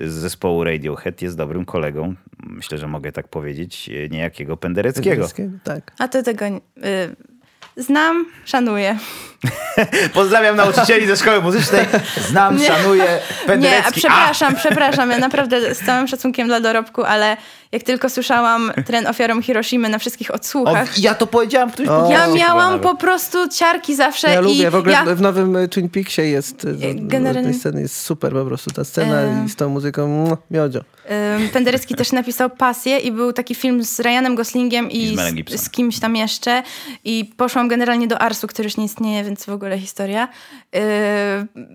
z 0.00 0.12
zespołu 0.12 0.64
Radiohead 0.64 1.22
jest 1.22 1.36
dobrym 1.36 1.64
kolegą, 1.64 2.14
myślę, 2.42 2.78
że 2.78 2.86
mogę 2.86 3.12
tak 3.12 3.28
powiedzieć, 3.28 3.90
niejakiego 4.10 4.56
Pendereckiego. 4.56 5.28
Tak. 5.64 5.92
A 5.98 6.08
to 6.08 6.22
tego... 6.22 6.44
Y, 6.46 6.60
znam, 7.76 8.26
szanuję. 8.44 8.98
Pozdrawiam 10.14 10.56
nauczycieli 10.56 11.06
ze 11.06 11.16
szkoły 11.16 11.40
muzycznej. 11.40 11.86
Znam, 12.28 12.58
szanuję 12.58 13.02
Nie, 13.04 13.18
a 13.44 13.46
Penderecki. 13.46 14.00
przepraszam, 14.00 14.54
przepraszam. 14.56 15.10
Ja 15.10 15.18
naprawdę 15.18 15.74
z 15.74 15.78
całym 15.86 16.08
szacunkiem 16.08 16.46
dla 16.48 16.60
dorobku, 16.60 17.04
ale 17.04 17.36
jak 17.72 17.82
tylko 17.82 18.10
słyszałam 18.10 18.72
tren 18.86 19.06
ofiarą 19.06 19.42
Hiroshimy 19.42 19.88
na 19.88 19.98
wszystkich 19.98 20.30
O, 20.30 20.34
odsłuchach, 20.34 20.98
ja 20.98 21.14
to 21.14 21.26
powiedziałem 21.26 21.70
w 21.70 21.72
którymś 21.72 21.92
O. 21.92 22.10
ja 22.10 22.26
miałam 22.26 22.80
po 22.80 22.96
prostu 22.96 23.48
ciarki 23.48 23.94
zawsze 23.96 24.28
Ja 24.28 24.40
i 24.40 24.44
lubię, 24.44 24.70
w 24.70 24.74
ogóle 24.74 24.92
ja... 24.92 25.04
w 25.14 25.20
nowym 25.20 25.56
y, 25.56 25.68
Twin 25.68 25.88
Peaksie 25.88 26.22
jest, 26.30 26.64
y, 26.64 26.76
Generalnie- 26.94 27.50
tej 27.50 27.54
sceny 27.60 27.80
jest 27.80 28.00
super 28.00 28.32
po 28.32 28.44
prostu, 28.44 28.70
ta 28.70 28.84
scena 28.84 29.44
i 29.46 29.48
z 29.48 29.56
tą 29.56 29.68
muzyką 29.68 30.36
miodzio. 30.50 30.80
Penderecki 31.52 31.94
też 31.94 32.12
napisał 32.12 32.50
Pasję 32.50 32.98
i 32.98 33.12
był 33.12 33.32
taki 33.32 33.54
film 33.54 33.84
z 33.84 34.00
Ryanem 34.00 34.34
Goslingiem 34.34 34.90
I 34.90 35.12
i, 35.12 35.16
z 35.58 35.60
z 35.60 35.70
kimś 35.70 35.98
tam 36.00 36.16
jeszcze. 36.16 36.62
I 37.04 37.30
poszłam 37.36 37.68
generalnie 37.68 38.08
do 38.08 38.18
Arsu, 38.18 38.46
który 38.46 38.66
już 38.66 38.76
nie 38.76 38.84
istnieje, 38.84 39.24
więc 39.28 39.44
w 39.44 39.48
ogóle 39.48 39.78
historia. 39.78 40.28
Yy, 40.72 40.80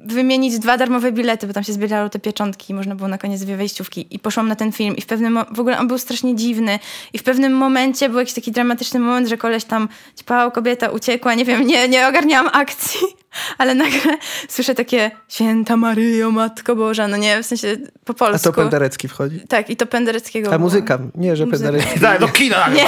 wymienić 0.05 0.59
dwa 0.59 0.77
darmowe 0.77 1.11
bilety, 1.11 1.47
bo 1.47 1.53
tam 1.53 1.63
się 1.63 1.73
zbierały 1.73 2.09
te 2.09 2.19
pieczątki 2.19 2.73
i 2.73 2.75
można 2.75 2.95
było 2.95 3.07
na 3.07 3.17
koniec 3.17 3.41
dwie 3.41 3.57
wejściówki. 3.57 4.07
I 4.09 4.19
poszłam 4.19 4.47
na 4.47 4.55
ten 4.55 4.71
film 4.71 4.95
i 4.95 5.01
w 5.01 5.05
pewnym, 5.05 5.39
w 5.51 5.59
ogóle 5.59 5.79
on 5.79 5.87
był 5.87 5.97
strasznie 5.97 6.35
dziwny. 6.35 6.79
I 7.13 7.17
w 7.17 7.23
pewnym 7.23 7.53
momencie 7.53 8.09
był 8.09 8.19
jakiś 8.19 8.33
taki 8.33 8.51
dramatyczny 8.51 8.99
moment, 8.99 9.27
że 9.27 9.37
koleś 9.37 9.63
tam 9.63 9.89
ćpał, 10.19 10.51
kobieta 10.51 10.89
uciekła, 10.89 11.33
nie 11.33 11.45
wiem, 11.45 11.67
nie, 11.67 11.89
nie 11.89 12.07
ogarniałam 12.07 12.49
akcji. 12.53 12.99
Ale 13.57 13.75
nagle 13.75 13.99
słyszę 14.49 14.75
takie 14.75 15.11
święta 15.29 15.77
Maryjo, 15.77 16.31
Matko 16.31 16.75
Boża, 16.75 17.07
no 17.07 17.17
nie, 17.17 17.43
w 17.43 17.45
sensie 17.45 17.77
po 18.05 18.11
A 18.13 18.15
polsku. 18.15 18.43
to 18.49 18.53
Penderecki 18.53 19.07
wchodzi. 19.07 19.39
Tak, 19.49 19.69
i 19.69 19.75
to 19.75 19.85
Pendereckiego 19.85 20.47
A 20.47 20.51
było. 20.51 20.59
muzyka, 20.61 20.99
nie, 21.15 21.35
że. 21.35 21.47
Penderecki. 21.47 21.99
Tak, 21.99 22.19
do 22.19 22.27
kina 22.27 22.57
nagle. 22.57 22.83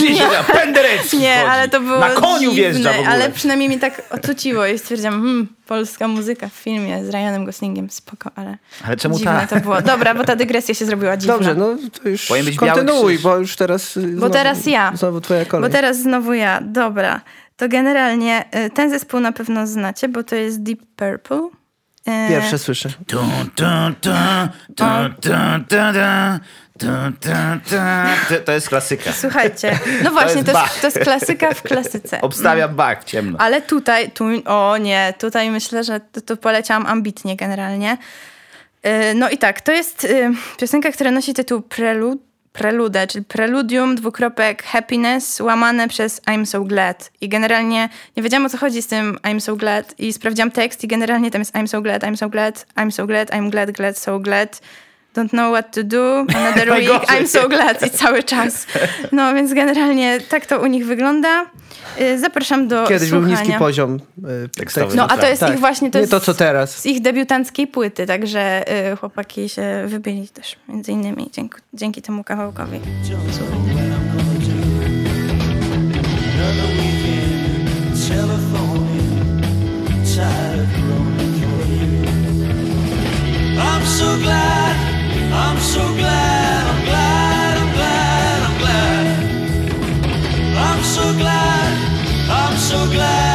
Nie, 0.00 0.10
Nie. 0.14 0.26
Penderecki 0.54 1.18
nie, 1.18 1.34
wchodzi. 1.34 1.50
ale 1.50 1.68
to 1.68 1.80
było 1.80 1.98
Na 1.98 2.08
koniu 2.10 2.38
dziwne, 2.38 2.54
wjeżdża 2.54 2.92
w 2.92 2.94
ogóle. 2.94 3.08
ale 3.08 3.30
przynajmniej 3.30 3.68
mi 3.68 3.78
tak 3.78 4.02
ocuciło 4.10 4.66
i 4.66 4.78
stwierdziłam, 4.78 5.14
hmm, 5.22 5.48
polska 5.66 6.08
muzyka 6.08 6.48
w 6.48 6.52
filmie 6.52 7.04
z 7.04 7.08
Ryanem 7.10 7.44
Goslingiem, 7.44 7.90
spoko, 7.90 8.30
ale, 8.36 8.58
Ale 8.86 8.96
czemu 8.96 9.18
dziwne 9.18 9.46
ta? 9.50 9.56
to 9.56 9.62
było. 9.62 9.82
Dobra, 9.82 10.14
bo 10.14 10.24
ta 10.24 10.36
dygresja 10.36 10.74
się 10.74 10.84
zrobiła 10.84 11.16
dziwna. 11.16 11.34
Dobrze, 11.34 11.54
no 11.54 11.76
to 12.02 12.08
już 12.08 12.26
Powinien 12.26 12.46
być 12.46 12.58
biały 12.58 12.78
kontynuuj, 12.78 13.18
bo 13.18 13.36
już 13.36 13.56
teraz 13.56 13.96
y, 13.96 14.12
znowu, 14.16 14.32
teraz 14.32 14.66
ja. 14.66 14.92
Znowu 14.94 15.20
twoja 15.20 15.44
kolej. 15.44 15.70
Bo 15.70 15.72
teraz 15.76 15.96
znowu 15.98 16.32
ja, 16.34 16.60
dobra 16.64 17.20
to 17.60 17.68
generalnie 17.68 18.44
y, 18.66 18.70
ten 18.70 18.90
zespół 18.90 19.20
na 19.20 19.32
pewno 19.32 19.66
znacie, 19.66 20.08
bo 20.08 20.22
to 20.22 20.34
jest 20.34 20.62
Deep 20.62 20.78
Purple. 20.96 21.48
Y, 22.08 22.28
Pierwsze 22.28 22.58
słyszę. 22.58 22.88
To 28.44 28.52
jest 28.52 28.68
klasyka. 28.68 29.12
Słuchajcie, 29.12 29.78
no 30.04 30.10
właśnie, 30.20 30.44
to 30.44 30.52
jest, 30.52 30.80
to 30.80 30.86
jest, 30.86 30.94
to 30.96 30.98
jest 30.98 30.98
klasyka 30.98 31.54
w 31.54 31.62
klasyce. 31.62 32.20
Obstawiam 32.20 32.64
mm. 32.64 32.76
bak 32.76 33.02
w 33.02 33.04
ciemno. 33.04 33.38
Ale 33.38 33.62
tutaj, 33.62 34.10
tu, 34.10 34.24
o 34.44 34.76
nie, 34.76 35.14
tutaj 35.18 35.50
myślę, 35.50 35.84
że 35.84 36.00
to, 36.00 36.20
to 36.20 36.36
poleciałam 36.36 36.86
ambitnie 36.86 37.36
generalnie. 37.36 37.98
Y, 38.86 39.14
no 39.14 39.30
i 39.30 39.38
tak, 39.38 39.60
to 39.60 39.72
jest 39.72 40.06
piosenka, 40.58 40.92
która 40.92 41.10
nosi 41.10 41.34
tytuł 41.34 41.62
Prelude 41.62 42.29
Prelude, 42.52 43.06
czyli 43.06 43.24
Preludium, 43.24 43.94
dwukropek 43.94 44.62
Happiness, 44.62 45.40
łamane 45.40 45.88
przez 45.88 46.20
I'm 46.20 46.46
so 46.46 46.64
glad. 46.64 47.10
I 47.20 47.28
generalnie 47.28 47.88
nie 48.16 48.22
wiedziałam 48.22 48.46
o 48.46 48.48
co 48.48 48.58
chodzi 48.58 48.82
z 48.82 48.86
tym 48.86 49.18
I'm 49.22 49.40
so 49.40 49.56
glad 49.56 49.98
i 49.98 50.12
sprawdziłam 50.12 50.50
tekst 50.50 50.84
i 50.84 50.88
generalnie 50.88 51.30
tam 51.30 51.40
jest 51.40 51.54
I'm 51.54 51.66
so 51.66 51.82
glad, 51.82 52.02
I'm 52.02 52.16
so 52.16 52.28
glad, 52.28 52.66
I'm 52.76 52.90
so 52.90 53.06
glad, 53.06 53.30
I'm 53.30 53.50
glad, 53.50 53.70
glad, 53.70 53.98
so 53.98 54.18
glad. 54.18 54.60
Don't 55.16 55.28
know 55.30 55.50
what 55.52 55.74
to 55.74 55.82
do, 55.84 56.26
another 56.34 56.70
week. 56.78 56.88
I'm 56.88 57.26
so 57.26 57.48
glad 57.48 57.86
i 57.86 57.90
cały 57.90 58.22
czas. 58.22 58.66
No 59.12 59.34
więc 59.34 59.52
generalnie 59.54 60.20
tak 60.28 60.46
to 60.46 60.58
u 60.60 60.66
nich 60.66 60.86
wygląda. 60.86 61.46
Yy, 61.98 62.18
Zapraszam 62.18 62.68
do 62.68 62.86
Kiedyś 62.86 63.08
słuchania. 63.08 63.36
był 63.36 63.44
niski 63.44 63.58
poziom 63.58 63.94
y, 64.44 64.48
Tekstowy. 64.48 64.96
No 64.96 65.08
a 65.08 65.16
to 65.18 65.26
jest 65.26 65.40
Tak. 65.40 65.54
ich 65.54 65.60
właśnie, 65.60 65.90
to 65.90 65.98
Nie 65.98 66.00
jest 66.00 66.10
to, 66.10 66.20
co 66.20 66.34
teraz. 66.34 66.78
z 66.80 66.86
ich 66.86 67.00
debiutanckiej 67.00 67.66
płyty, 67.66 68.06
także 68.06 68.64
y, 68.92 68.96
chłopaki 68.96 69.48
się 69.48 69.84
wybili 69.86 70.28
też 70.28 70.56
między 70.68 70.92
innymi 70.92 71.30
dzięki, 71.32 71.56
dzięki 71.74 72.02
temu 72.02 72.24
kawałkowi. 72.24 72.80
I'm 83.62 83.84
so 83.86 84.16
glad, 84.18 84.76
so 92.70 92.86
glad, 92.90 93.29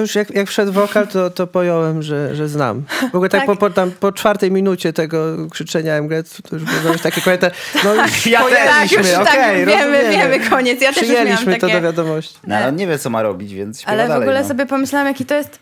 już 0.00 0.14
jak, 0.14 0.30
jak 0.30 0.48
wszedł 0.48 0.72
wokal, 0.72 1.08
to, 1.08 1.30
to 1.30 1.46
pojąłem, 1.46 2.02
że, 2.02 2.34
że 2.34 2.48
znam. 2.48 2.84
W 3.12 3.14
ogóle 3.14 3.28
tak, 3.28 3.40
Tak. 3.40 3.46
Po, 3.46 3.56
po, 3.56 3.74
tam, 3.74 3.90
po 3.90 4.12
czwartej 4.12 4.50
minucie 4.50 4.92
tego 4.92 5.48
krzyczenia 5.50 6.02
MGET, 6.02 6.42
to 6.50 6.56
już 6.56 6.64
było 6.64 6.92
już 6.92 7.02
takie 7.02 7.20
komentarze. 7.20 7.54
No 7.84 7.94
już 7.94 8.26
Ja 8.34 8.44
też. 8.44 8.66
Tak, 8.66 8.92
już 8.92 9.00
pojęliśmy, 9.00 9.24
tak, 9.24 9.56
wiemy, 9.56 9.96
rozumiemy. 9.96 10.10
wiemy, 10.10 10.50
koniec. 10.50 10.82
Ja 10.82 10.92
też 10.92 11.02
już 11.02 11.10
Przyjęliśmy 11.10 11.54
to 11.54 11.60
takie... 11.60 11.74
do 11.74 11.80
wiadomości. 11.80 12.38
No, 12.46 12.56
ale 12.56 12.68
on 12.68 12.76
nie 12.76 12.86
wie, 12.86 12.98
co 12.98 13.10
ma 13.10 13.22
robić, 13.22 13.54
więc 13.54 13.80
śpiewa 13.80 13.92
Ale 13.92 14.04
w 14.04 14.08
dalej, 14.08 14.28
ogóle 14.28 14.42
no. 14.42 14.48
sobie 14.48 14.66
pomyślałam, 14.66 15.08
jaki 15.08 15.24
to 15.24 15.34
jest. 15.34 15.58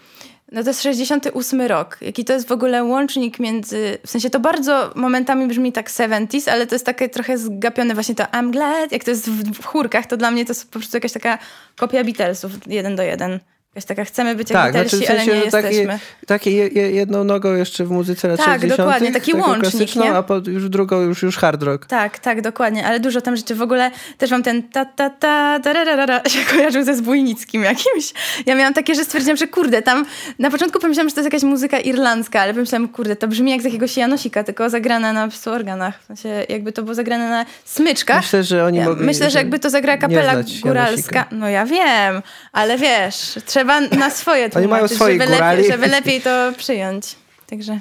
No 0.53 0.62
to 0.62 0.71
jest 0.71 0.83
68 0.83 1.61
rok. 1.61 1.99
Jaki 2.01 2.25
to 2.25 2.33
jest 2.33 2.49
w 2.49 2.53
ogóle 2.53 2.85
łącznik 2.85 3.38
między. 3.38 3.99
W 4.07 4.11
sensie 4.11 4.31
to 4.31 4.40
bardzo 4.40 4.90
momentami 4.95 5.47
brzmi 5.47 5.73
tak 5.73 5.90
70s, 5.90 6.51
ale 6.51 6.66
to 6.66 6.75
jest 6.75 6.87
takie 6.87 7.09
trochę 7.09 7.38
zgapione 7.38 7.95
właśnie 7.95 8.14
to 8.14 8.25
I'm 8.25 8.51
glad. 8.51 8.92
Jak 8.92 9.05
to 9.05 9.11
jest 9.11 9.31
w, 9.31 9.61
w 9.61 9.64
chórkach, 9.64 10.07
to 10.07 10.16
dla 10.16 10.31
mnie 10.31 10.45
to 10.45 10.51
jest 10.51 10.66
po 10.66 10.79
prostu 10.79 10.97
jakaś 10.97 11.12
taka 11.12 11.38
kopia 11.77 12.05
Beatlesów 12.05 12.53
jeden 12.66 12.97
do 12.97 13.03
jeden. 13.03 13.40
Jakaś 13.75 13.85
taka, 13.89 14.05
chcemy 14.05 14.35
być 14.35 14.51
jak 14.51 14.63
Tak, 14.63 14.73
Beatlesi, 14.73 14.97
znaczy 14.97 15.13
w 15.13 15.17
sensie, 15.17 15.33
ale 15.33 15.41
nie 15.41 15.45
że 15.45 15.51
takie, 15.51 15.69
jesteśmy. 15.69 15.99
takie 16.27 16.51
je, 16.51 16.67
jedną 16.91 17.25
nogą 17.25 17.55
jeszcze 17.55 17.85
w 17.85 17.91
muzyce 17.91 18.29
lat 18.29 18.39
Tak, 18.39 18.47
60. 18.61 18.79
dokładnie, 18.79 19.13
taki 19.13 19.35
łącznik, 19.35 19.61
klasyczną, 19.61 20.05
nie? 20.05 20.15
a 20.15 20.23
po, 20.23 20.35
już 20.47 20.69
drugą 20.69 21.01
już, 21.01 21.23
już 21.23 21.37
hard 21.37 21.63
rock. 21.63 21.87
Tak, 21.87 22.19
tak, 22.19 22.41
dokładnie, 22.41 22.87
ale 22.87 23.01
dużo 23.01 23.21
tam 23.21 23.37
rzeczy. 23.37 23.55
W 23.55 23.63
ogóle 23.63 23.91
też 24.19 24.31
mam 24.31 24.43
ten 24.43 24.63
ta 24.63 24.85
ta 24.85 25.11
ta 25.11 25.61
tararara 25.61 26.21
się 26.29 26.39
kojarzył 26.51 26.85
ze 26.85 26.95
Zbójnickim 26.95 27.63
jakimś. 27.63 28.13
Ja 28.47 28.55
miałam 28.55 28.75
takie, 28.75 28.95
że 28.95 29.05
stwierdziłam, 29.05 29.37
że 29.37 29.47
kurde, 29.47 29.83
tam 29.83 30.07
na 30.39 30.51
początku 30.51 30.79
pomyślałam, 30.81 31.09
że 31.09 31.15
to 31.15 31.21
jest 31.21 31.33
jakaś 31.33 31.43
muzyka 31.43 31.79
irlandzka, 31.81 32.41
ale 32.41 32.55
pomyślałam, 32.55 32.89
kurde, 32.89 33.17
to 33.17 33.29
brzmi 33.29 33.51
jak 33.51 33.61
z 33.61 33.65
jakiegoś 33.65 33.97
Janosika, 33.97 34.45
tylko 34.45 34.71
zagrane 34.71 35.13
na 35.13 35.29
prostu 35.29 35.51
organach. 35.51 36.01
W 36.03 36.07
sensie 36.07 36.29
jakby 36.49 36.73
to 36.73 36.83
było 36.83 36.95
zagrane 36.95 37.29
na 37.31 37.47
smyczkach. 37.65 38.23
Myślę, 38.23 38.45
że 38.45 38.65
oni 38.65 38.79
Ja 38.79 38.85
mogli 38.89 39.07
Myślę, 39.07 39.31
że 39.31 39.39
jakby 39.39 39.59
to 39.59 39.71
zagrała 39.71 39.99
kapela 39.99 40.33
góralska. 40.33 40.69
Janosika. 40.69 41.25
No 41.31 41.49
ja 41.49 41.67
wiem, 41.67 42.23
ale 42.53 42.79
wiesz, 42.79 43.39
trzeba 43.47 43.62
na 43.98 44.11
swoje 44.11 44.44
Oni 44.44 44.68
mają 44.68 44.68
tłumaczyć, 44.68 44.96
swoich 44.96 45.20
żeby, 45.22 45.38
lepiej, 45.38 45.70
żeby 45.70 45.87
lepiej 45.87 46.20
to 46.20 46.53
przyjąć. 46.59 47.16
Także... 47.51 47.79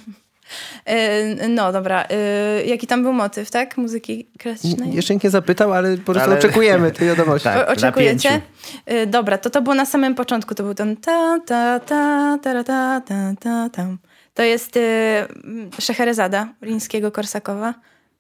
Yy, 0.88 1.48
No 1.50 1.72
dobra, 1.72 2.06
yy, 2.60 2.66
jaki 2.66 2.88
tam 2.88 3.04
był 3.04 3.14
motyw, 3.14 3.52
tak? 3.52 3.78
Muzyki 3.78 4.28
klasycznej? 4.40 4.94
Jeszcze 4.94 5.14
nikt 5.14 5.24
nie 5.24 5.30
zapytał, 5.30 5.74
ale 5.74 5.98
po 5.98 6.04
prostu 6.14 6.30
Ale- 6.30 6.40
oczekujemy 6.40 6.92
tej 6.92 7.08
wiadomości. 7.12 7.44
Tak. 7.44 7.70
Oczekujecie? 7.70 8.42
Y, 8.92 9.08
Dobra, 9.08 9.38
to 9.38 9.50
to 9.50 9.62
było 9.62 9.76
na 9.76 9.86
samym 9.86 10.16
początku. 10.16 10.56
To 10.56 10.64
był 10.64 10.74
ten 10.74 10.98
ta 10.98 11.40
ta 11.46 11.80
ta 11.80 12.38
ta 12.44 12.64
ta 12.64 13.02
ta 13.08 13.34
ta 13.40 13.70
tam. 13.70 13.98
To 14.34 14.44
jest 14.44 14.78
y, 14.78 14.82
Szeherezada 15.80 16.48
Korsakowa. 17.14 17.74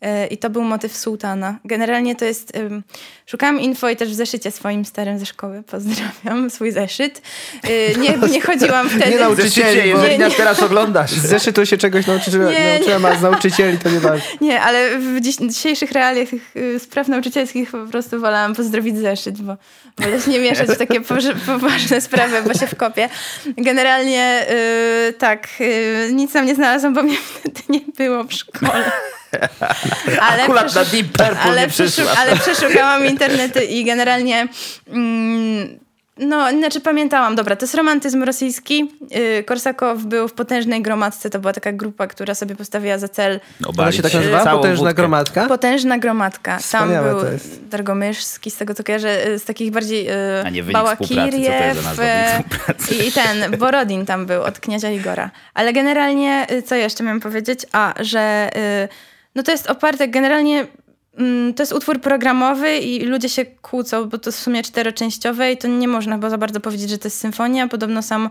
Y, 0.05 0.27
I 0.27 0.37
to 0.37 0.49
był 0.49 0.63
motyw 0.63 0.97
sułtana. 0.97 1.59
Generalnie 1.65 2.15
to 2.15 2.25
jest... 2.25 2.53
szukałam 3.25 3.59
info 3.59 3.89
i 3.89 3.95
też 3.95 4.09
w 4.09 4.13
zeszycie 4.13 4.51
swoim 4.51 4.85
starym 4.85 5.19
ze 5.19 5.25
szkoły. 5.25 5.63
Pozdrawiam 5.71 6.49
swój 6.49 6.71
zeszyt. 6.71 7.21
Y, 7.69 7.95
nie, 7.99 8.17
nie 8.33 8.41
chodziłam 8.51 8.89
wtedy... 8.89 9.11
Nie 9.11 9.19
nauczycieli, 9.19 9.93
bo- 9.93 9.97
jeżeli 9.97 10.11
Nie, 10.11 10.25
nas 10.25 10.35
teraz 10.35 10.63
oglądasz. 10.63 11.11
Z 11.11 11.25
zeszytu 11.25 11.65
się 11.65 11.77
czegoś 11.77 12.07
nauczyła, 12.07 12.51
Nie, 12.51 12.73
nauczyłam, 12.73 13.05
a 13.05 13.15
z 13.15 13.21
nauczycieli 13.21 13.77
to 13.77 13.89
nie 13.89 13.99
ważne. 13.99 14.25
Nie, 14.47 14.61
ale 14.61 14.99
w 14.99 15.21
dziś, 15.21 15.35
dzisiejszych 15.35 15.91
realiach 15.91 16.29
tych 16.29 16.53
spraw 16.79 17.07
nauczycielskich 17.07 17.71
po 17.71 17.87
prostu 17.87 18.19
wolałam 18.19 18.55
pozdrowić 18.55 18.97
zeszyt, 18.97 19.41
bo 19.41 19.57
wolę 19.97 20.21
się 20.21 20.31
nie 20.31 20.39
mieszać 20.39 20.69
w 20.69 20.77
takie 20.77 21.01
poważne 21.45 22.01
sprawy, 22.01 22.41
bo 22.47 22.53
się 22.53 22.67
wkopię. 22.67 23.09
Generalnie 23.57 24.45
y, 25.09 25.13
tak, 25.13 25.47
y, 25.61 26.09
nic 26.13 26.33
tam 26.33 26.45
nie 26.45 26.55
znalazłam, 26.55 26.93
bo 26.93 27.03
mnie 27.03 27.17
wtedy 27.39 27.59
nie 27.69 27.79
było 27.97 28.23
w 28.23 28.33
szkole. 28.33 28.91
Ale 30.21 30.43
Akurat 30.43 30.75
na 30.75 30.85
Deep 30.85 31.07
Purple 31.07 31.39
ale, 31.41 31.67
przeszu- 31.67 32.17
ale 32.17 32.35
przeszukałam 32.35 33.05
internety 33.05 33.63
i 33.63 33.85
generalnie 33.85 34.47
mm, 34.87 35.79
no, 36.17 36.49
znaczy 36.51 36.81
pamiętałam, 36.81 37.35
dobra, 37.35 37.55
to 37.55 37.65
jest 37.65 37.75
romantyzm 37.75 38.23
rosyjski. 38.23 38.91
Yy, 39.11 39.43
Korsakow 39.43 40.03
był 40.03 40.27
w 40.27 40.33
potężnej 40.33 40.81
gromadce, 40.81 41.29
to 41.29 41.39
była 41.39 41.53
taka 41.53 41.71
grupa, 41.71 42.07
która 42.07 42.35
sobie 42.35 42.55
postawiła 42.55 42.97
za 42.97 43.07
cel 43.07 43.39
Ona 43.59 43.69
Obalić 43.69 43.95
się 43.95 44.03
tak 44.03 44.13
nazywa? 44.13 44.45
Potężna 44.45 44.75
wódkę. 44.75 44.93
gromadka? 44.93 45.47
Potężna 45.47 45.97
gromadka. 45.97 46.51
Tam 46.51 46.59
Wspaniałe 46.59 47.11
był 47.11 47.21
to 47.21 47.31
jest. 47.31 47.67
Dargomyszski, 47.67 48.51
z 48.51 48.57
tego 48.57 48.73
co 48.73 48.83
kojarzę, 48.83 49.27
y, 49.27 49.39
z 49.39 49.43
takich 49.43 49.71
bardziej 49.71 50.09
y, 50.09 50.13
A 50.45 50.49
nie 50.49 50.63
wynik 50.63 50.81
współpracy, 50.81 51.07
co 51.07 51.15
to 51.15 51.63
jest 51.63 51.81
za 51.81 51.95
Bałakiriew 51.95 52.47
wynik 52.87 53.01
y, 53.01 53.05
i 53.05 53.11
ten, 53.11 53.57
Borodin 53.57 54.05
tam 54.05 54.25
był 54.25 54.43
od 54.43 54.59
kniazia 54.59 54.89
Igora. 54.89 55.31
Ale 55.53 55.73
generalnie, 55.73 56.47
y, 56.51 56.61
co 56.61 56.75
jeszcze 56.75 57.03
miałam 57.03 57.19
powiedzieć? 57.19 57.65
A, 57.71 57.93
że 57.99 58.49
y, 58.83 59.10
no 59.35 59.43
to 59.43 59.51
jest 59.51 59.69
oparte 59.69 60.07
generalnie 60.07 60.67
mm, 61.17 61.53
to 61.53 61.63
jest 61.63 61.73
utwór 61.73 62.01
programowy 62.01 62.77
i 62.77 63.05
ludzie 63.05 63.29
się 63.29 63.45
kłócą, 63.45 64.09
bo 64.09 64.17
to 64.17 64.31
w 64.31 64.35
sumie 64.35 64.63
czteroczęściowe 64.63 65.51
i 65.51 65.57
to 65.57 65.67
nie 65.67 65.87
można 65.87 66.15
chyba 66.15 66.29
za 66.29 66.37
bardzo 66.37 66.59
powiedzieć, 66.59 66.89
że 66.89 66.97
to 66.97 67.07
jest 67.07 67.19
symfonia. 67.19 67.67
Podobno 67.67 68.01
sam 68.01 68.29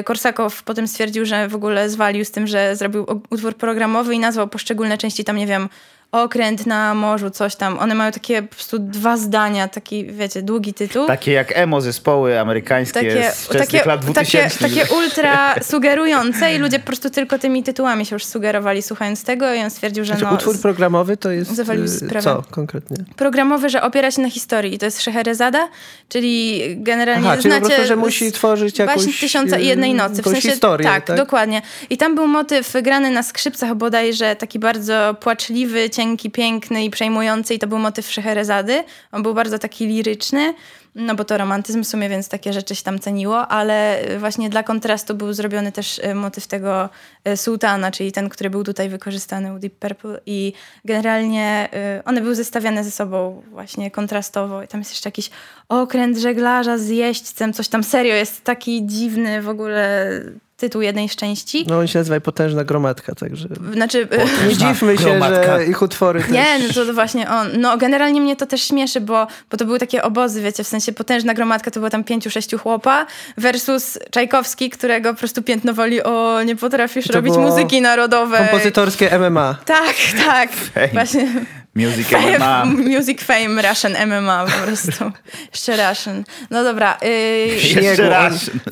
y, 0.00 0.04
Korsakow 0.04 0.62
potem 0.62 0.88
stwierdził, 0.88 1.24
że 1.24 1.48
w 1.48 1.54
ogóle 1.54 1.90
zwalił 1.90 2.24
z 2.24 2.30
tym, 2.30 2.46
że 2.46 2.76
zrobił 2.76 3.06
utwór 3.30 3.54
programowy 3.54 4.14
i 4.14 4.18
nazwał 4.18 4.48
poszczególne 4.48 4.98
części 4.98 5.24
tam, 5.24 5.36
nie 5.36 5.46
wiem, 5.46 5.68
okręt 6.12 6.66
na 6.66 6.94
morzu, 6.94 7.30
coś 7.30 7.56
tam. 7.56 7.78
One 7.78 7.94
mają 7.94 8.12
takie 8.12 8.42
po 8.42 8.54
prostu 8.54 8.78
dwa 8.78 9.16
zdania, 9.16 9.68
taki, 9.68 10.06
wiecie, 10.06 10.42
długi 10.42 10.74
tytuł. 10.74 11.06
Takie 11.06 11.32
jak 11.32 11.58
emo 11.58 11.80
zespoły 11.80 12.40
amerykańskie 12.40 13.00
Takie, 13.00 13.32
z 13.32 13.48
takie, 13.48 13.84
lat 13.84 14.00
takie, 14.00 14.12
2000. 14.12 14.58
takie 14.58 14.94
ultra 14.94 15.54
sugerujące 15.70 16.54
i 16.54 16.58
ludzie 16.58 16.78
po 16.78 16.86
prostu 16.86 17.10
tylko 17.10 17.38
tymi 17.38 17.62
tytułami 17.62 18.06
się 18.06 18.16
już 18.16 18.24
sugerowali 18.24 18.82
słuchając 18.82 19.24
tego 19.24 19.54
i 19.54 19.60
on 19.60 19.70
stwierdził, 19.70 20.04
że 20.04 20.12
Znaczy, 20.12 20.24
no, 20.24 20.34
utwór 20.34 20.60
programowy 20.60 21.16
to 21.16 21.30
jest 21.30 21.54
zawalił 21.54 21.84
y, 21.84 21.88
sprawę. 21.88 22.22
co 22.22 22.42
konkretnie? 22.50 22.96
programowy, 23.16 23.70
że 23.70 23.82
opiera 23.82 24.10
się 24.10 24.22
na 24.22 24.30
historii. 24.30 24.74
I 24.74 24.78
to 24.78 24.84
jest 24.84 25.02
Szeherezada, 25.02 25.68
czyli 26.08 26.62
generalnie 26.76 27.28
Aha, 27.28 27.36
czyli 27.36 27.50
znacie... 27.50 27.60
po 27.60 27.66
prostu, 27.68 27.86
że 27.86 27.96
musi 27.96 28.32
tworzyć 28.32 28.78
jakąś, 28.78 28.96
Baśń 29.06 29.20
Tysiąca 29.20 29.58
i 29.58 29.66
Jednej 29.66 29.94
Nocy. 29.94 30.22
W 30.22 30.24
sensie, 30.24 30.50
historię, 30.50 30.88
tak, 30.88 31.04
tak? 31.04 31.16
dokładnie. 31.16 31.62
I 31.90 31.96
tam 31.96 32.14
był 32.14 32.26
motyw 32.26 32.72
grany 32.82 33.10
na 33.10 33.22
skrzypcach 33.22 33.74
bodajże, 33.74 34.36
taki 34.36 34.58
bardzo 34.58 35.16
płaczliwy, 35.20 35.90
cienki, 35.96 36.30
piękny 36.30 36.84
i 36.84 36.90
przejmujący 36.90 37.54
i 37.54 37.58
to 37.58 37.66
był 37.66 37.78
motyw 37.78 38.10
Szeherezady. 38.10 38.84
On 39.12 39.22
był 39.22 39.34
bardzo 39.34 39.58
taki 39.58 39.86
liryczny, 39.86 40.54
no 40.94 41.14
bo 41.14 41.24
to 41.24 41.38
romantyzm 41.38 41.82
w 41.84 41.86
sumie, 41.86 42.08
więc 42.08 42.28
takie 42.28 42.52
rzeczy 42.52 42.74
się 42.74 42.82
tam 42.82 42.98
ceniło, 42.98 43.48
ale 43.48 44.02
właśnie 44.18 44.50
dla 44.50 44.62
kontrastu 44.62 45.14
był 45.14 45.32
zrobiony 45.32 45.72
też 45.72 46.00
e, 46.02 46.14
motyw 46.14 46.46
tego 46.46 46.88
e, 47.24 47.36
sułtana, 47.36 47.90
czyli 47.90 48.12
ten, 48.12 48.28
który 48.28 48.50
był 48.50 48.64
tutaj 48.64 48.88
wykorzystany 48.88 49.54
u 49.54 49.58
Deep 49.58 49.74
Purple 49.74 50.20
i 50.26 50.52
generalnie 50.84 51.68
e, 51.72 52.02
one 52.04 52.20
były 52.20 52.34
zestawiane 52.34 52.84
ze 52.84 52.90
sobą 52.90 53.42
właśnie 53.50 53.90
kontrastowo 53.90 54.62
i 54.62 54.68
tam 54.68 54.80
jest 54.80 54.90
jeszcze 54.90 55.08
jakiś 55.08 55.30
okręt 55.68 56.18
żeglarza 56.18 56.78
z 56.78 56.88
jeźdźcem, 56.88 57.52
coś 57.52 57.68
tam 57.68 57.84
serio 57.84 58.14
jest 58.14 58.44
taki 58.44 58.86
dziwny 58.86 59.42
w 59.42 59.48
ogóle 59.48 60.10
tytuł 60.56 60.82
jednej 60.82 61.08
z 61.08 61.16
części. 61.16 61.66
No 61.68 61.78
on 61.78 61.86
się 61.86 61.98
nazywa 61.98 62.20
Potężna 62.20 62.64
Gromadka, 62.64 63.14
także 63.14 63.48
Znaczy, 63.72 64.08
e, 64.10 64.46
nie 64.48 64.56
dziwmy 64.56 64.98
się, 64.98 65.04
gromadka. 65.04 65.56
że 65.56 65.66
ich 65.66 65.82
utwory 65.82 66.20
też... 66.20 66.30
nie, 66.30 66.58
no 66.58 66.84
to 66.84 66.94
właśnie 66.94 67.30
on. 67.30 67.48
No 67.58 67.76
generalnie 67.76 68.20
mnie 68.20 68.36
to 68.36 68.46
też 68.46 68.62
śmieszy, 68.62 69.00
bo, 69.00 69.26
bo 69.50 69.56
to 69.56 69.64
były 69.64 69.78
takie 69.78 70.02
obozy, 70.02 70.42
wiecie, 70.42 70.64
w 70.64 70.68
sensie 70.68 70.92
potężna 70.92 71.34
gromadka 71.34 71.70
to 71.70 71.80
było 71.80 71.90
tam 71.90 72.04
pięciu, 72.04 72.30
sześciu 72.30 72.58
chłopa 72.58 73.06
versus 73.36 73.98
Czajkowski, 74.10 74.70
którego 74.70 75.12
po 75.12 75.18
prostu 75.18 75.42
piętnowali, 75.42 76.02
o 76.02 76.42
nie 76.42 76.56
potrafisz 76.56 77.06
To 77.06 77.12
robić 77.12 77.36
muzyki 77.36 77.80
narodowej. 77.80 78.48
Kompozytorskie 78.48 79.18
MMA. 79.18 79.58
Tak, 79.64 79.94
tak. 80.26 80.50
Właśnie 80.92 81.28
Music 81.76 82.08
fame, 82.08 82.38
MMA. 82.38 82.64
music 82.96 83.22
fame 83.22 83.62
Russian 83.62 83.92
MMA 84.06 84.44
po 84.46 84.66
prostu. 84.66 85.12
Jeszcze 85.52 85.88
Russian. 85.88 86.24
No 86.50 86.64
dobra. 86.64 86.98
Yy, 87.02 87.56
W 87.56 87.60
śniegu, 87.60 88.02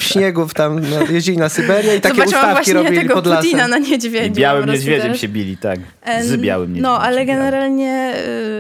w 0.01 0.05
śniegu 0.05 0.49
tam 0.55 0.81
no, 0.91 1.13
jeździli 1.13 1.39
na 1.39 1.49
Syberię 1.49 1.97
i 1.97 2.01
takie 2.01 2.15
zobaczyłam 2.15 2.45
ustawki 2.45 2.55
właśnie 2.55 2.75
robili 2.75 2.97
tego 2.97 3.15
pod 3.15 3.27
lasem. 3.27 3.45
Putina 3.45 3.69
na 3.69 3.79
niedźwiedziu. 3.79 4.27
I 4.27 4.31
białym 4.31 4.71
niedźwiedziem 4.71 5.03
teraz. 5.03 5.19
się 5.19 5.29
bili, 5.29 5.57
tak. 5.57 5.81
Z 6.23 6.37
białym 6.37 6.69
niedźwiedziem. 6.69 6.93
No, 6.93 7.03
ale 7.03 7.27
generalnie, 7.27 8.15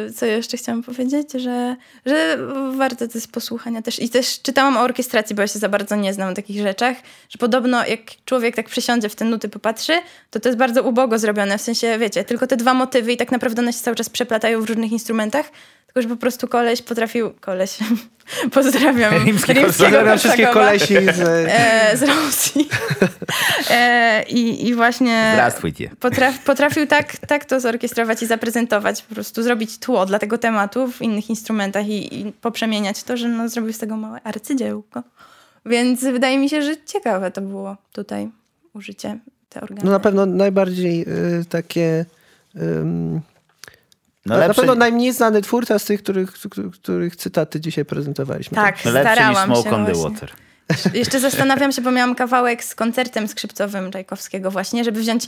y, 0.09 0.13
co 0.13 0.27
jeszcze 0.27 0.57
chciałam 0.57 0.83
powiedzieć, 0.83 1.33
że, 1.33 1.77
że 2.07 2.39
warto 2.77 3.09
to 3.09 3.13
jest 3.15 3.33
posłuchania 3.33 3.83
też. 3.83 4.03
I 4.03 4.09
też 4.09 4.43
czytałam 4.43 4.77
o 4.77 4.81
orkiestracji, 4.81 5.37
bo 5.37 5.43
ja 5.43 5.49
się 5.49 5.59
za 5.59 5.69
bardzo 5.69 5.97
nie 5.97 6.15
znam 6.15 6.33
o 6.33 6.35
takich 6.35 6.63
rzeczach, 6.63 6.97
że 7.31 7.39
podobno 7.39 7.87
jak 7.87 8.01
człowiek 8.25 8.57
tak 8.57 8.69
przysiądzie 8.69 9.09
w 9.09 9.15
te 9.15 9.25
nuty 9.25 9.49
popatrzy, 9.49 9.93
to 10.31 10.41
to 10.41 10.49
jest 10.49 10.59
bardzo 10.59 10.83
ubogo 10.83 11.19
zrobione. 11.19 11.59
W 11.59 11.63
sensie, 11.63 11.99
wiecie, 11.99 12.25
tylko 12.25 12.47
te 12.47 12.57
dwa 12.57 12.75
motywy 12.75 13.13
i 13.13 13.17
tak 13.17 13.33
naprawdę 13.33 13.63
one 13.63 13.73
się 13.73 13.79
cały 13.79 13.97
czas 13.97 14.11
przeplatają 14.11 14.34
platają 14.35 14.61
w 14.61 14.69
różnych 14.69 14.93
instrumentach, 14.93 15.47
tylko 15.87 16.03
że 16.03 16.09
po 16.09 16.17
prostu 16.17 16.49
koleś 16.49 16.83
potrafił, 16.83 17.31
koleś, 17.41 17.79
pozdrawiam 18.55 19.15
rimskiego, 19.27 19.61
rimskiego 19.61 20.19
wszystkie 20.19 20.47
kolesi 20.47 20.95
z, 20.95 21.21
e, 21.21 21.93
e 21.93 21.97
z 21.97 22.03
Rosji. 22.03 22.69
E, 23.71 24.25
i, 24.29 24.69
I 24.69 24.75
właśnie 24.75 25.31
Zdrawstwujcie. 25.35 25.91
Potraf, 26.01 26.39
potrafił 26.39 26.87
tak, 26.87 27.17
tak 27.17 27.45
to 27.45 27.61
zorkiestrować 27.61 28.23
i 28.23 28.27
zaprezentować, 28.27 29.03
po 29.03 29.15
prostu 29.15 29.43
zrobić 29.43 29.79
tło 29.79 30.07
dla 30.07 30.19
tego 30.19 30.39
tematu 30.39 30.89
w 30.89 31.03
innych 31.03 31.31
instrumentach 31.31 31.89
i, 31.89 32.21
i 32.21 32.33
poprzemieniać 32.33 33.03
to, 33.03 33.17
że 33.17 33.29
no, 33.29 33.49
zrobił 33.49 33.73
z 33.73 33.79
tego 33.79 33.97
małe 33.97 34.23
arcydziełko. 34.23 35.03
Więc 35.67 36.01
wydaje 36.01 36.39
mi 36.39 36.49
się, 36.49 36.63
że 36.63 36.77
ciekawe 36.87 37.31
to 37.31 37.41
było 37.41 37.77
tutaj 37.93 38.29
użycie 38.73 39.19
te 39.49 39.61
organy. 39.61 39.81
No 39.85 39.91
na 39.91 40.01
pewno 40.01 40.27
najbardziej 40.27 41.03
y, 41.03 41.45
takie... 41.45 42.05
Y, 42.57 43.34
no 44.27 44.39
na, 44.39 44.49
na 44.49 44.55
pewno 44.55 44.75
najmniej 44.75 45.13
znany 45.13 45.43
twórca 45.43 45.79
z 45.79 45.85
tych, 45.85 46.03
których, 46.03 46.33
których 46.73 47.17
cytaty 47.17 47.61
dzisiaj 47.61 47.85
prezentowaliśmy. 47.85 48.55
Tak, 48.55 48.85
lepsze 48.85 48.93
niż 48.93 49.01
starałam 49.01 49.47
Smoke 49.47 49.71
się 49.71 49.77
on 49.77 49.87
the. 49.87 49.95
Water. 49.95 50.31
Jeszcze 50.95 51.21
zastanawiam 51.21 51.73
się, 51.73 51.83
bo 51.83 51.91
miałam 51.91 52.15
kawałek 52.15 52.65
z 52.65 52.75
koncertem 52.75 53.29
skrzypcowym 53.29 53.91
Czajkowskiego 53.91 54.51
właśnie, 54.51 54.85
żeby 54.85 55.01
wziąć 55.01 55.27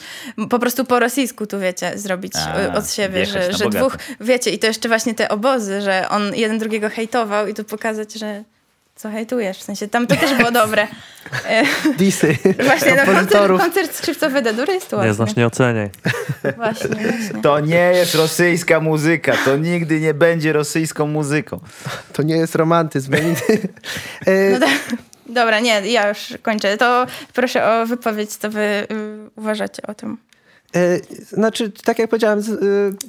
po 0.50 0.58
prostu 0.58 0.84
po 0.84 1.00
rosyjsku, 1.00 1.46
tu 1.46 1.60
wiecie, 1.60 1.98
zrobić 1.98 2.32
A, 2.36 2.60
y, 2.60 2.72
od 2.72 2.92
siebie, 2.92 3.26
że, 3.26 3.52
że 3.52 3.68
dwóch, 3.68 3.96
wiecie, 4.20 4.50
i 4.50 4.58
to 4.58 4.66
jeszcze 4.66 4.88
właśnie 4.88 5.14
te 5.14 5.28
obozy, 5.28 5.80
że 5.80 6.08
on 6.08 6.34
jeden 6.34 6.58
drugiego 6.58 6.90
hejtował 6.90 7.46
i 7.46 7.54
tu 7.54 7.64
pokazać, 7.64 8.14
że 8.14 8.44
co 8.96 9.10
hejtujesz, 9.10 9.58
w 9.58 9.62
sensie 9.62 9.88
tam 9.88 10.06
to 10.06 10.16
też 10.16 10.34
było 10.34 10.50
dobre. 10.50 10.88
Disy 11.98 12.36
Właśnie, 12.42 12.90
no, 12.90 12.96
koncert, 12.96 13.04
kompozytorów. 13.06 13.60
koncert 13.60 13.94
skrzypcowy 13.96 14.42
Dedury 14.42 14.72
jest 14.74 14.92
ładny. 14.92 15.14
znasz, 15.14 15.36
nie 15.36 15.46
oceniaj. 15.46 15.90
Właśnie, 16.56 16.88
właśnie. 16.88 17.42
To 17.42 17.60
nie 17.60 17.92
jest 17.94 18.14
rosyjska 18.14 18.80
muzyka, 18.80 19.32
to 19.44 19.56
nigdy 19.56 20.00
nie 20.00 20.14
będzie 20.14 20.52
rosyjską 20.52 21.06
muzyką. 21.06 21.60
To 22.12 22.22
nie 22.22 22.36
jest 22.36 22.54
romantyzm. 22.54 23.14
E, 23.14 23.18
No 24.52 24.58
do, 24.60 24.66
dobra, 25.26 25.60
nie, 25.60 25.80
ja 25.80 26.08
już 26.08 26.34
kończę. 26.42 26.76
To 26.76 27.06
proszę 27.32 27.64
o 27.66 27.86
wypowiedź, 27.86 28.36
co 28.36 28.50
wy 28.50 28.60
y, 28.60 28.86
uważacie 29.36 29.82
o 29.86 29.94
tym. 29.94 30.18
E, 30.76 30.98
znaczy, 31.28 31.70
tak 31.84 31.98
jak 31.98 32.10
powiedziałem, 32.10 32.42
z, 32.42 32.48
e, 32.50 32.56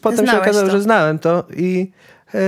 potem 0.02 0.18
się 0.20 0.24
Znałeś 0.26 0.42
okazało, 0.42 0.66
to. 0.66 0.72
że 0.72 0.82
znałem 0.82 1.20
to 1.20 1.44
i 1.58 1.92
e, 2.34 2.40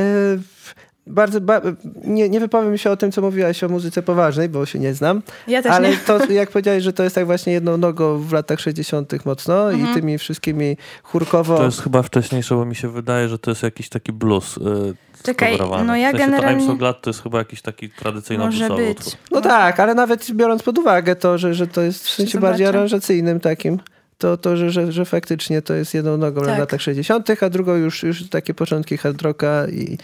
bardzo, 1.09 1.41
ba, 1.41 1.61
nie, 2.03 2.29
nie 2.29 2.39
wypowiem 2.39 2.77
się 2.77 2.91
o 2.91 2.97
tym, 2.97 3.11
co 3.11 3.21
mówiłaś 3.21 3.63
o 3.63 3.69
muzyce 3.69 4.01
poważnej, 4.01 4.49
bo 4.49 4.65
się 4.65 4.79
nie 4.79 4.93
znam. 4.93 5.21
Ja 5.47 5.61
też 5.61 5.71
ale 5.71 5.89
nie. 5.89 5.97
to, 5.97 6.31
jak 6.31 6.49
powiedziałeś, 6.51 6.83
że 6.83 6.93
to 6.93 7.03
jest 7.03 7.15
tak 7.15 7.25
właśnie 7.25 7.53
jedną 7.53 7.77
nogą 7.77 8.17
w 8.19 8.33
latach 8.33 8.59
60. 8.59 9.25
mocno 9.25 9.71
Mhm. 9.71 9.91
i 9.91 9.93
tymi 10.01 10.17
wszystkimi 10.17 10.77
chórkowo... 11.03 11.57
To 11.57 11.65
jest 11.65 11.81
chyba 11.81 12.01
wcześniejsze, 12.03 12.55
bo 12.55 12.65
mi 12.65 12.75
się 12.75 12.89
wydaje, 12.89 13.29
że 13.29 13.39
to 13.39 13.51
jest 13.51 13.63
jakiś 13.63 13.89
taki 13.89 14.11
blues. 14.13 14.55
Yy, 14.57 14.95
Czekaj, 15.23 15.57
no 15.85 15.95
ja 15.95 16.09
w 16.09 16.11
sensie 16.11 16.25
generalnie- 16.31 16.59
To 16.65 16.65
I'm 16.65 16.73
so 16.73 16.77
glad 16.77 17.01
to 17.01 17.09
jest 17.09 17.23
chyba 17.23 17.37
jakiś 17.37 17.61
taki 17.61 17.89
tradycyjny 17.89 18.45
Może 18.45 18.69
być. 18.69 18.97
utwór. 18.97 19.13
No 19.31 19.41
tak, 19.41 19.79
ale 19.79 19.93
nawet 19.95 20.31
biorąc 20.31 20.63
pod 20.63 20.77
uwagę 20.77 21.15
to, 21.15 21.37
że, 21.37 21.53
że 21.53 21.67
to 21.67 21.81
jest 21.81 22.05
w 22.07 22.09
sensie 22.09 22.31
Zobaczę. 22.31 22.49
bardziej 22.51 22.67
aranżacyjnym 22.67 23.39
takim, 23.39 23.79
to, 24.17 24.37
to 24.37 24.57
że, 24.57 24.69
że, 24.69 24.91
że 24.91 25.05
faktycznie 25.05 25.61
to 25.61 25.73
jest 25.73 25.93
jedną 25.93 26.17
nogą 26.17 26.41
Tak. 26.41 26.55
w 26.55 26.59
latach 26.59 26.81
60., 26.81 27.43
a 27.43 27.49
drugą 27.49 27.75
już, 27.75 28.03
już 28.03 28.29
takie 28.29 28.53
początki 28.53 28.97
hard 28.97 29.21
rocka 29.21 29.67
i, 29.67 29.97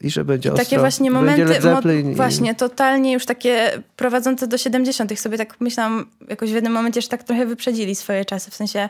i 0.00 0.10
że 0.10 0.24
będzie 0.24 0.52
ostro. 0.52 0.64
Takie 0.64 0.78
właśnie 0.78 1.10
momenty, 1.10 1.42
mo- 1.70 2.12
i- 2.12 2.14
właśnie 2.14 2.54
totalnie 2.54 3.12
już 3.12 3.26
takie 3.26 3.82
prowadzące 3.96 4.46
do 4.46 4.58
70. 4.58 5.20
sobie 5.20 5.38
tak 5.38 5.60
myślałam 5.60 6.06
jakoś 6.28 6.50
w 6.50 6.54
jednym 6.54 6.72
momencie, 6.72 7.02
że 7.02 7.08
tak 7.08 7.22
trochę 7.24 7.46
wyprzedzili 7.46 7.94
swoje 7.94 8.24
czasy, 8.24 8.50
w 8.50 8.54
sensie 8.54 8.88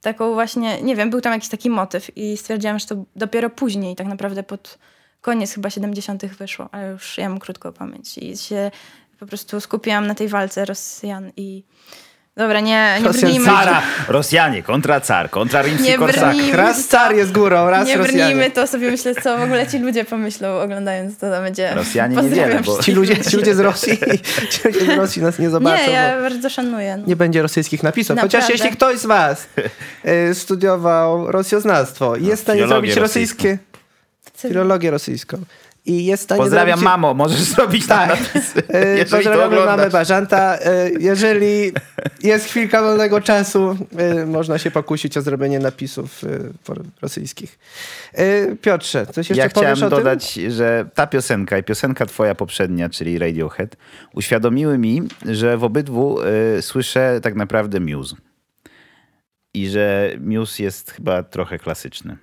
taką 0.00 0.32
właśnie, 0.34 0.82
nie 0.82 0.96
wiem, 0.96 1.10
był 1.10 1.20
tam 1.20 1.32
jakiś 1.32 1.48
taki 1.48 1.70
motyw 1.70 2.16
i 2.16 2.36
stwierdziłam, 2.36 2.78
że 2.78 2.86
to 2.86 3.04
dopiero 3.16 3.50
później 3.50 3.96
tak 3.96 4.06
naprawdę 4.06 4.42
pod 4.42 4.78
koniec 5.20 5.52
chyba 5.54 5.70
70. 5.70 6.26
wyszło, 6.26 6.68
ale 6.72 6.90
już 6.90 7.18
ja 7.18 7.28
mam 7.28 7.38
krótką 7.38 7.72
pamięć 7.72 8.18
i 8.18 8.36
się 8.36 8.70
po 9.20 9.26
prostu 9.26 9.60
skupiłam 9.60 10.06
na 10.06 10.14
tej 10.14 10.28
walce 10.28 10.64
Rosjan 10.64 11.32
i 11.36 11.64
dobra, 12.38 12.60
nie, 12.60 12.98
nie 13.02 13.10
brnijmy. 13.10 13.46
Cara, 13.46 13.82
Rosjanie, 14.08 14.62
kontra 14.62 15.00
car, 15.00 15.30
kontra 15.30 15.62
rimski 15.62 15.88
Nie 15.88 15.98
korsak. 15.98 16.36
Raz 16.52 16.86
car 16.86 17.14
jest 17.14 17.32
górą, 17.32 17.70
raz 17.70 17.88
Nie 17.88 17.96
Rosjanie. 17.96 18.18
brnijmy, 18.18 18.50
to 18.50 18.66
sobie 18.66 18.90
myślę, 18.90 19.14
co 19.14 19.38
w 19.38 19.42
ogóle 19.42 19.66
ci 19.66 19.78
ludzie 19.78 20.04
pomyślą 20.04 20.60
oglądając 20.60 21.18
to, 21.18 21.30
to 21.30 21.42
będzie... 21.42 21.74
Rosjanie 21.74 22.16
Pozdrawiam 22.16 22.48
niewiele, 22.48 22.62
bo- 22.64 22.82
Ci 22.82 22.92
ludzie, 22.92 23.14
ludzi. 23.14 23.30
ci 23.30 23.36
ludzie 23.36 23.54
z 23.54 23.60
Rosji, 23.60 23.98
ci 24.50 24.60
ludzie 24.68 24.80
z 24.94 24.98
Rosji 24.98 25.22
nas 25.22 25.38
nie 25.38 25.50
zobaczą. 25.50 25.86
Nie, 25.86 25.92
ja 25.92 26.20
bardzo 26.20 26.50
szanuję. 26.50 26.96
No. 26.96 27.04
nie 27.06 27.16
będzie 27.16 27.42
rosyjskich 27.42 27.82
napisów. 27.82 28.16
Naprawdę. 28.16 28.36
Chociaż 28.38 28.50
jeśli 28.50 28.70
ktoś 28.76 28.98
z 28.98 29.06
was 29.06 29.46
y, 30.30 30.34
studiował 30.34 31.32
rosjoznawstwo 31.32 32.16
i 32.16 32.26
jest 32.26 32.42
w 32.42 32.44
stanie 32.44 32.66
zrobić 32.68 32.96
rosyjskie, 32.96 33.58
filologię 34.36 34.90
rosyjską 34.90 35.38
i 35.88 36.04
jest 36.04 36.22
w 36.22 36.24
stanie 36.24 36.38
Pozdrawiam 36.42 36.78
zrobić... 36.78 36.84
mamo, 36.84 37.14
możesz 37.14 37.40
zrobić 37.54 37.86
Tak. 37.86 38.08
napisy, 38.10 38.62
E, 38.68 39.04
Pozdrawiamy 39.04 39.60
oglądasz. 39.60 39.92
Bażanta. 39.92 40.58
E, 40.58 40.90
Jeżeli 41.00 41.72
jest 42.22 42.46
chwilka 42.46 42.82
wolnego 42.82 43.20
czasu, 43.20 43.76
e, 43.96 44.26
można 44.26 44.58
się 44.58 44.70
pokusić 44.70 45.16
o 45.16 45.22
zrobienie 45.22 45.58
napisów 45.58 46.22
rosyjskich. 47.02 47.58
Piotrze, 48.62 49.06
coś 49.06 49.30
jeszcze 49.30 49.42
Ja 49.44 49.50
powiesz 49.50 49.72
chciałem 49.78 49.90
dodać, 49.90 50.32
że 50.34 50.88
ta 50.94 51.06
piosenka 51.06 51.58
i 51.58 51.62
piosenka 51.62 52.06
twoja 52.06 52.34
poprzednia, 52.34 52.88
czyli 52.88 53.18
Radiohead, 53.18 53.76
uświadomiły 54.14 54.78
mi, 54.78 55.02
że 55.26 55.56
w 55.58 55.64
obydwu 55.64 56.20
y, 56.58 56.62
słyszę 56.62 57.20
tak 57.22 57.34
naprawdę 57.34 57.80
Muse. 57.80 58.16
I 59.54 59.68
że 59.68 60.10
Muse 60.20 60.62
jest 60.62 60.90
chyba 60.90 61.22
trochę 61.22 61.58
klasyczny. 61.58 62.16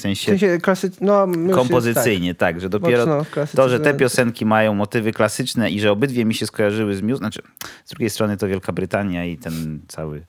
W 0.00 0.02
tym? 0.02 0.14
W 0.14 0.18
sensie 0.18 0.38
sensie 0.38 0.60
klasy... 0.60 0.90
no, 1.00 1.26
już 1.26 1.36
jest 1.36 1.54
kompozycyjnie, 1.54 2.34
tak, 2.34 2.60
że 2.60 2.68
dopiero 2.68 3.06
Mocno 3.06 3.46
to, 3.56 3.68
że 3.68 3.80
te 3.80 3.94
piosenki 3.94 4.46
mają 4.46 4.74
motywy 4.74 5.12
klasyczne 5.12 5.70
i 5.70 5.80
że 5.80 5.92
obydwie 5.92 6.24
mi 6.24 6.34
się 6.34 6.46
skojarzyły 6.46 6.96
z 6.96 7.02
Muse, 7.02 7.16
znaczy 7.16 7.42
z 7.84 7.90
drugiej 7.90 8.10
strony 8.10 8.36
to 8.36 8.48
Wielka 8.48 8.72
Brytania 8.72 9.24
i 9.24 9.38
ten 9.38 9.80
cały 9.88 10.22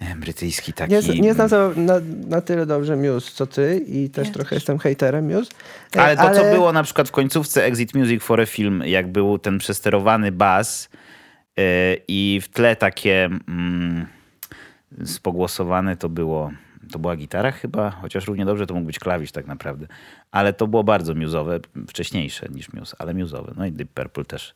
e, 0.00 0.16
brytyjski 0.16 0.72
Tak. 0.72 0.90
taki... 0.90 1.10
Nie, 1.10 1.20
nie 1.20 1.34
znam 1.34 1.48
za, 1.48 1.70
na, 1.76 1.94
na 2.26 2.40
tyle 2.40 2.66
dobrze 2.66 2.96
Muse, 2.96 3.30
co 3.34 3.46
ty 3.46 3.84
i 3.86 4.10
też 4.10 4.26
Ja 4.26 4.32
trochę 4.34 4.50
też. 4.50 4.56
jestem 4.56 4.78
hejterem 4.78 5.34
Muse. 5.34 5.50
E, 5.96 6.00
Ale 6.00 6.16
to, 6.16 6.30
co 6.30 6.44
było 6.44 6.72
na 6.72 6.82
przykład 6.82 7.08
w 7.08 7.12
końcówce 7.12 7.64
Exit 7.64 7.94
Music 7.94 8.22
for 8.22 8.40
a 8.40 8.46
Film, 8.46 8.82
jak 8.86 9.12
był 9.12 9.38
ten 9.38 9.58
przesterowany 9.58 10.32
bas 10.32 10.88
yy, 11.56 11.64
i 12.08 12.40
w 12.42 12.48
tle 12.48 12.76
takie 12.76 13.24
mm, 13.48 14.06
spogłosowane 15.04 15.96
to 15.96 16.08
było, 16.08 16.50
to 16.92 16.98
była 16.98 17.16
gitara 17.16 17.50
chyba, 17.50 17.90
chociaż 17.90 18.26
równie 18.26 18.44
dobrze 18.44 18.66
to 18.66 18.74
mógł 18.74 18.86
być 18.86 18.98
klawisz 18.98 19.32
tak 19.32 19.46
naprawdę. 19.46 19.86
Ale 20.30 20.52
to 20.52 20.66
było 20.66 20.84
bardzo 20.84 21.14
muzowe, 21.14 21.60
wcześniejsze 21.88 22.46
niż 22.48 22.72
Muse, 22.72 22.96
ale 22.98 23.14
muzowe. 23.14 23.52
No 23.56 23.66
i 23.66 23.72
Deep 23.72 23.88
Purple 23.94 24.24
też. 24.24 24.54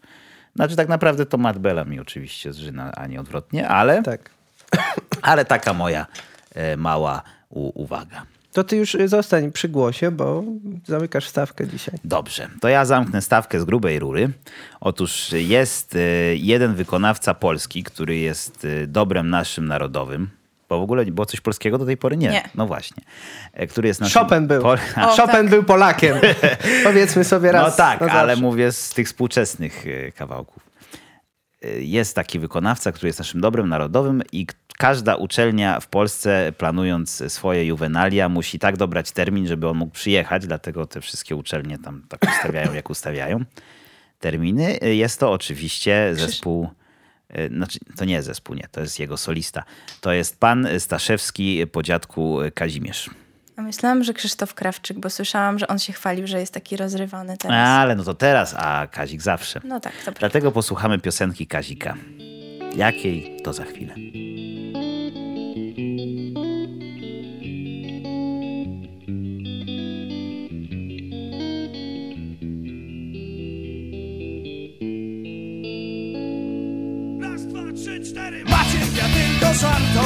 Znaczy 0.57 0.77
tak 0.77 0.89
naprawdę 0.89 1.27
to 1.27 1.39
Matt 1.39 1.59
Bellamy 1.59 2.01
oczywiście 2.01 2.53
zżyna, 2.53 2.93
a 2.93 3.07
nie 3.07 3.21
odwrotnie, 3.21 3.69
ale, 3.69 4.03
Tak. 4.03 4.31
ale 5.23 5.45
taka 5.45 5.73
moja 5.73 6.07
e, 6.55 6.77
mała 6.77 7.23
uwaga. 7.51 8.27
To 8.53 8.65
ty 8.65 8.77
już 8.77 8.95
y, 8.95 9.09
zostań 9.09 9.53
przy 9.53 9.69
głosie, 9.69 10.11
bo 10.11 10.45
zamykasz 10.87 11.29
stawkę 11.29 11.67
dzisiaj. 11.67 11.95
Dobrze, 12.05 12.49
to 12.61 12.69
ja 12.69 12.85
zamknę 12.85 13.23
stawkę 13.23 13.61
z 13.61 13.65
grubej 13.65 13.99
rury. 13.99 14.31
Otóż 14.81 15.33
jest 15.33 15.97
e, 15.97 16.01
jeden 16.37 16.75
wykonawca 16.75 17.35
polski, 17.35 17.83
który 17.83 18.17
jest 18.17 18.65
e, 18.65 18.87
dobrem 18.87 19.31
naszym 19.31 19.67
narodowym. 19.67 20.31
Bo 20.69 20.79
w 20.79 20.83
ogóle 20.83 21.05
nie 21.07 21.13
było 21.13 21.27
coś 21.27 21.41
polskiego 21.41 21.79
do 21.79 21.87
tej 21.87 21.97
pory? 21.97 22.17
Nie. 22.17 22.29
Nie. 22.29 22.49
No 22.55 22.67
właśnie. 22.67 23.03
E, 23.53 23.67
Który 23.67 23.89
jest 23.89 24.01
naszym... 24.01 24.23
Chopin 24.23 24.47
był. 24.47 24.63
Po... 24.63 24.73
O, 24.73 24.77
Chopin 25.17 25.27
tak. 25.27 25.49
był 25.51 25.63
Polakiem. 25.65 26.17
Powiedzmy 26.85 27.25
sobie 27.25 27.53
raz 27.53 27.71
No 27.71 27.77
tak, 27.85 28.03
ale 28.03 28.37
mówię 28.37 28.73
z 28.73 28.91
tych 28.91 29.07
współczesnych 29.07 29.85
e, 29.87 30.13
kawałków. 30.13 30.63
E, 31.63 31.69
Jest 31.81 32.15
taki 32.15 32.39
wykonawca, 32.39 32.93
który 32.93 33.09
jest 33.09 33.19
naszym 33.19 33.41
dobrem 33.41 33.69
narodowym 33.69 34.23
i 34.33 34.47
każda 34.79 35.15
uczelnia 35.17 35.81
w 35.81 35.87
Polsce 35.87 36.53
planując 36.59 37.33
swoje 37.33 37.65
juwenalia 37.65 38.29
musi 38.29 38.59
tak 38.59 38.77
dobrać 38.77 39.13
termin, 39.13 39.47
żeby 39.47 39.69
on 39.69 39.77
mógł 39.77 39.93
przyjechać, 39.93 40.47
dlatego 40.47 40.87
te 40.87 41.01
wszystkie 41.01 41.37
uczelnie 41.37 41.79
tam 41.79 42.03
tak 42.09 42.21
ustawiają, 42.23 42.75
jak 42.75 42.91
ustawiają 42.91 43.45
terminy. 44.21 44.79
Jest 44.83 45.21
to 45.21 45.33
oczywiście 45.33 46.11
zespół, 46.15 46.69
znaczy 47.57 47.79
to 47.97 48.05
nie 48.05 48.23
zespół, 48.23 48.55
nie, 48.55 48.69
to 48.73 48.81
jest 48.81 48.99
jego 48.99 49.17
solista. 49.17 49.65
To 50.01 50.13
jest 50.13 50.41
pan 50.41 50.69
Staszewski 50.79 51.67
po 51.67 51.83
dziadku 51.83 52.39
Kazimierz. 52.55 53.11
A 53.57 53.63
myślałam, 53.63 54.05
że 54.05 54.15
Krzysztof 54.15 54.55
Krawczyk, 54.55 54.99
bo 54.99 55.11
słyszałam, 55.11 55.59
że 55.59 55.69
on 55.69 55.79
się 55.79 55.93
chwalił, 55.93 56.27
że 56.27 56.41
jest 56.41 56.55
taki 56.55 56.77
rozrywany 56.77 57.37
teraz. 57.37 57.69
Ale 57.69 57.97
no 57.97 58.05
to 58.05 58.15
teraz, 58.15 58.55
a 58.59 58.87
Kazik 58.87 59.23
zawsze. 59.23 59.61
No 59.65 59.81
tak, 59.81 59.93
to 59.93 60.03
prawda. 60.03 60.21
Dlatego 60.21 60.53
posłuchamy 60.53 60.99
piosenki 60.99 61.47
Kazika. 61.47 61.97
Jakiej 62.77 63.37
to 63.45 63.53
za 63.53 63.65
chwilę. 63.65 63.95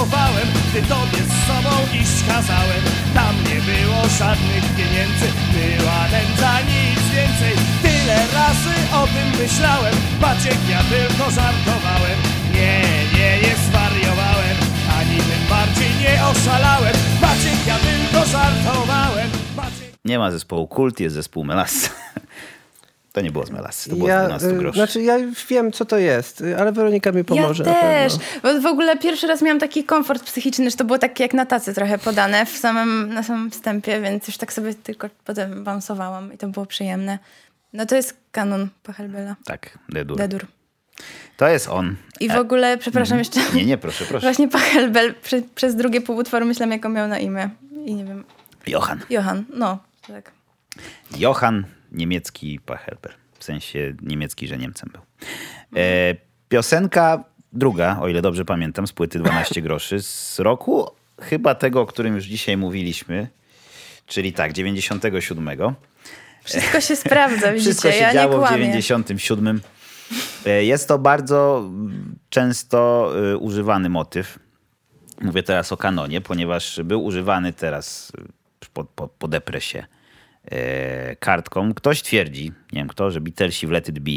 Żartowałem 0.03 0.49
Gdy 0.71 0.83
tobie 0.83 1.23
z 1.25 1.47
sobą 1.47 1.75
iść 2.01 2.27
kazałem. 2.29 2.83
Tam 3.15 3.35
nie 3.37 3.61
było 3.61 4.09
żadnych 4.19 4.65
pieniędzy 4.77 5.27
Była 5.53 6.01
nędza, 6.13 6.53
nic 6.61 7.01
więcej. 7.15 7.55
Tyle 7.83 8.17
razy 8.35 8.75
o 8.95 9.07
tym 9.07 9.43
myślałem 9.43 9.95
Maciek, 10.21 10.59
ja 10.71 10.79
tylko 10.79 11.31
żartowałem. 11.31 12.19
Nie, 12.55 12.83
nie, 13.15 13.31
nie 13.43 13.55
zwariowałem 13.69 14.57
Ani 14.99 15.17
tym 15.17 15.43
bardziej 15.51 15.91
nie 16.01 16.27
oszalałem. 16.27 16.95
Maciek, 17.21 17.67
ja 17.67 17.77
tylko 17.77 18.27
żartowałem. 18.27 19.31
Maciek 19.57 19.93
Nie 20.05 20.19
ma 20.19 20.31
zespołu 20.31 20.69
Kult, 20.69 21.01
jest 21.01 21.15
zespół 21.15 21.45
Melas. 21.45 21.91
To 23.13 23.21
nie 23.21 23.33
było 23.33 23.47
z 23.47 23.51
Melas, 23.51 23.85
to 23.91 23.97
było 23.97 24.07
z 24.07 24.09
Ja, 24.09 24.25
12 24.27 24.49
y, 24.49 24.53
groszy. 24.53 24.77
znaczy 24.79 25.03
ja 25.03 25.19
już 25.19 25.47
wiem, 25.47 25.73
co 25.73 25.85
to 25.85 25.99
jest, 25.99 26.45
ale 26.59 26.73
Weronika 26.73 27.13
mi 27.13 27.25
pomoże 27.25 27.65
ja 27.65 27.75
też, 27.75 28.13
bo 28.43 28.61
w 28.61 28.67
ogóle 28.67 28.97
pierwszy 28.97 29.27
raz 29.27 29.43
miałam 29.43 29.59
taki 29.59 29.85
komfort 29.85 30.25
psychiczny, 30.25 30.71
że 30.71 30.77
to 30.77 30.85
było 30.85 30.99
takie 30.99 31.25
jak 31.25 31.35
na 31.35 31.47
tacy 31.47 31.75
trochę 31.75 31.99
podane 31.99 32.47
w 32.47 32.57
samym, 32.57 33.15
na 33.15 33.23
samym 33.23 33.51
wstępie, 33.51 34.01
więc 34.01 34.27
już 34.29 34.37
tak 34.37 34.53
sobie 34.53 34.75
tylko 34.75 35.09
potem 35.25 35.65
bounsowałam 35.65 36.33
i 36.33 36.39
to 36.39 36.49
było 36.49 36.67
przyjemne. 36.67 37.19
No 37.73 37.87
to 37.87 37.97
jest 37.97 38.17
kanon 38.33 38.69
Pachelbela. 38.83 39.37
Tak, 39.45 39.79
Dedur. 39.89 40.17
Dedur. 40.19 40.47
To 41.37 41.49
jest 41.49 41.69
on. 41.69 41.97
I 42.21 42.29
w 42.29 42.37
ogóle, 42.37 42.79
przepraszam 42.79 43.19
jeszcze, 43.19 43.41
Nie, 43.55 43.65
nie, 43.65 43.79
proszę, 43.79 44.05
proszę. 44.05 44.27
właśnie 44.27 44.49
Pachelbel 44.49 45.15
przy, 45.23 45.43
przez 45.55 45.77
drugie 45.77 46.01
pół 46.01 46.17
utworu 46.17 46.47
myślałam, 46.47 46.73
jak 46.73 46.85
on 46.87 46.93
miał 46.93 47.09
na 47.09 47.19
imię. 47.19 47.51
I 47.85 47.95
nie 47.95 48.05
wiem, 48.05 48.25
Johann. 48.67 49.01
Johan, 49.11 49.45
no, 49.55 49.79
tak. 50.09 50.31
Johann, 51.19 51.65
niemiecki 51.93 52.61
Pachelbel. 52.61 53.13
W 53.39 53.45
sensie 53.45 53.95
niemiecki, 54.03 54.49
że 54.49 54.59
Niemcem 54.59 54.91
był. 54.93 55.03
E, 55.77 56.15
piosenka 56.49 57.25
druga, 57.53 57.99
o 58.01 58.09
ile 58.09 58.23
dobrze 58.23 58.45
pamiętam, 58.45 58.87
z 58.87 58.93
płyty 58.93 59.19
12 59.19 59.63
groszy 59.63 60.03
z 60.03 60.39
roku, 60.39 60.91
chyba 61.21 61.55
tego, 61.55 61.81
o 61.81 61.87
którym 61.87 62.15
już 62.15 62.25
dzisiaj 62.25 62.57
mówiliśmy, 62.57 63.29
czyli 64.07 64.33
tak, 64.33 64.53
97. 64.53 65.49
Wszystko 66.45 66.81
się 66.81 66.97
sprawdza, 66.97 67.53
widzicie, 67.53 67.71
Wszystko 67.71 67.93
się 67.93 67.99
ja 67.99 68.09
nie 68.09 68.15
działo 68.15 68.37
w 68.37 68.49
kłamię. 68.49 68.59
97. 68.59 69.61
E, 70.47 70.65
Jest 70.65 70.89
to 70.89 70.99
bardzo 70.99 71.65
mm, 71.65 72.15
często 72.31 73.11
y, 73.33 73.37
używany 73.39 73.89
motyw. 73.89 74.39
Mówię 75.21 75.43
teraz 75.43 75.73
o 75.73 75.77
kanonie, 75.77 76.21
ponieważ 76.21 76.81
był 76.85 77.05
używany 77.05 77.53
teraz 77.53 78.13
y, 78.65 78.69
po, 78.73 78.85
po, 78.85 79.09
po 79.09 79.29
depresie 79.29 79.87
kartką. 81.19 81.75
Ktoś 81.75 82.03
twierdzi, 82.03 82.53
nie 82.73 82.81
wiem 82.81 82.89
kto, 82.89 83.11
że 83.11 83.21
Beatlesi 83.21 83.67
w 83.67 83.71
Let 83.71 83.89
It 83.89 83.99
Be. 83.99 84.11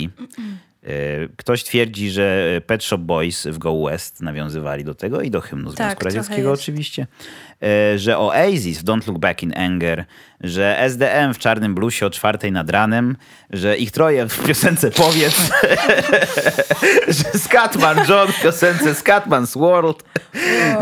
E, 0.84 1.28
Ktoś 1.38 1.64
twierdzi, 1.64 2.10
że 2.10 2.62
Pet 2.68 2.84
Shop 2.84 2.98
Boys 2.98 3.48
w 3.48 3.58
Go 3.58 3.84
West 3.86 4.22
nawiązywali 4.22 4.84
do 4.84 4.96
tego 4.96 5.22
i 5.22 5.32
do 5.32 5.42
hymnu 5.42 5.70
Związku 5.70 5.96
Tak, 5.96 6.04
Radzieckiego 6.04 6.52
oczywiście. 6.52 7.08
E, 7.64 8.00
Że 8.00 8.18
Oasis 8.18 8.80
w 8.80 8.84
Don't 8.84 9.08
Look 9.08 9.20
Back 9.20 9.44
in 9.44 9.58
Anger, 9.58 10.06
że 10.46 10.80
SDM 10.80 11.34
w 11.34 11.38
Czarnym 11.38 11.76
Bluesie 11.76 12.06
o 12.06 12.10
czwartej 12.10 12.52
nad 12.52 12.70
ranem, 12.70 13.18
że 13.50 13.78
ich 13.78 13.92
troje 13.92 14.30
w 14.30 14.44
piosence 14.44 14.92
Powiedz, 14.92 15.52
że 17.18 17.40
Scatman 17.40 17.98
John 18.10 18.28
w 18.32 18.42
piosence 18.42 18.94
Scatman's 18.94 19.60
World, 19.60 20.04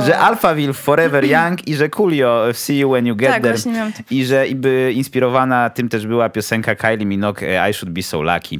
że 0.05 0.17
Alphaville 0.17 0.73
w 0.73 0.77
Forever 0.77 1.25
Young 1.25 1.67
i 1.67 1.75
że 1.75 1.89
Coolio 1.89 2.45
w 2.53 2.57
See 2.57 2.79
You 2.79 2.91
When 2.91 3.07
You 3.07 3.15
Get 3.15 3.29
Tak, 3.29 3.43
There 3.43 3.91
i 4.09 4.25
że 4.25 4.47
i 4.47 4.55
by 4.55 4.91
inspirowana 4.95 5.69
tym 5.69 5.89
też 5.89 6.07
była 6.07 6.29
piosenka 6.29 6.75
Kylie 6.75 7.05
Minogue 7.05 7.41
e, 7.41 7.69
I 7.69 7.73
Should 7.73 7.93
Be 7.93 8.03
So 8.03 8.21
Lucky. 8.21 8.59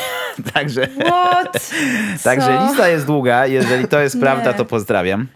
Także... 0.54 0.88
What? 1.04 1.70
Także 2.24 2.58
Co? 2.58 2.66
lista 2.66 2.88
jest 2.88 3.06
długa. 3.06 3.46
Jeżeli 3.46 3.88
to 3.88 4.00
jest 4.00 4.20
prawda, 4.20 4.52
to 4.52 4.64
pozdrawiam. 4.64 5.26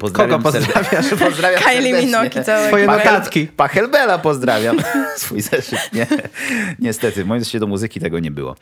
Kogo 0.00 0.16
serdecznie. 0.16 0.38
pozdrawiasz? 0.42 1.06
pozdrawiam 1.28 1.62
Kylie. 1.62 2.02
Minogue 2.02 2.44
całego. 2.44 2.68
Twoje 2.68 2.86
Pachel- 2.86 3.04
notatki. 3.04 3.46
Pachelbela 3.46 4.18
pozdrawiam. 4.18 4.76
Swój 5.16 5.40
zeszyt, 5.40 5.92
nie? 5.92 6.06
Niestety, 6.78 7.24
w 7.24 7.26
moim 7.26 7.40
zeszycie 7.40 7.60
do 7.60 7.66
muzyki 7.66 8.00
tego 8.00 8.18
nie 8.18 8.30
było. 8.30 8.56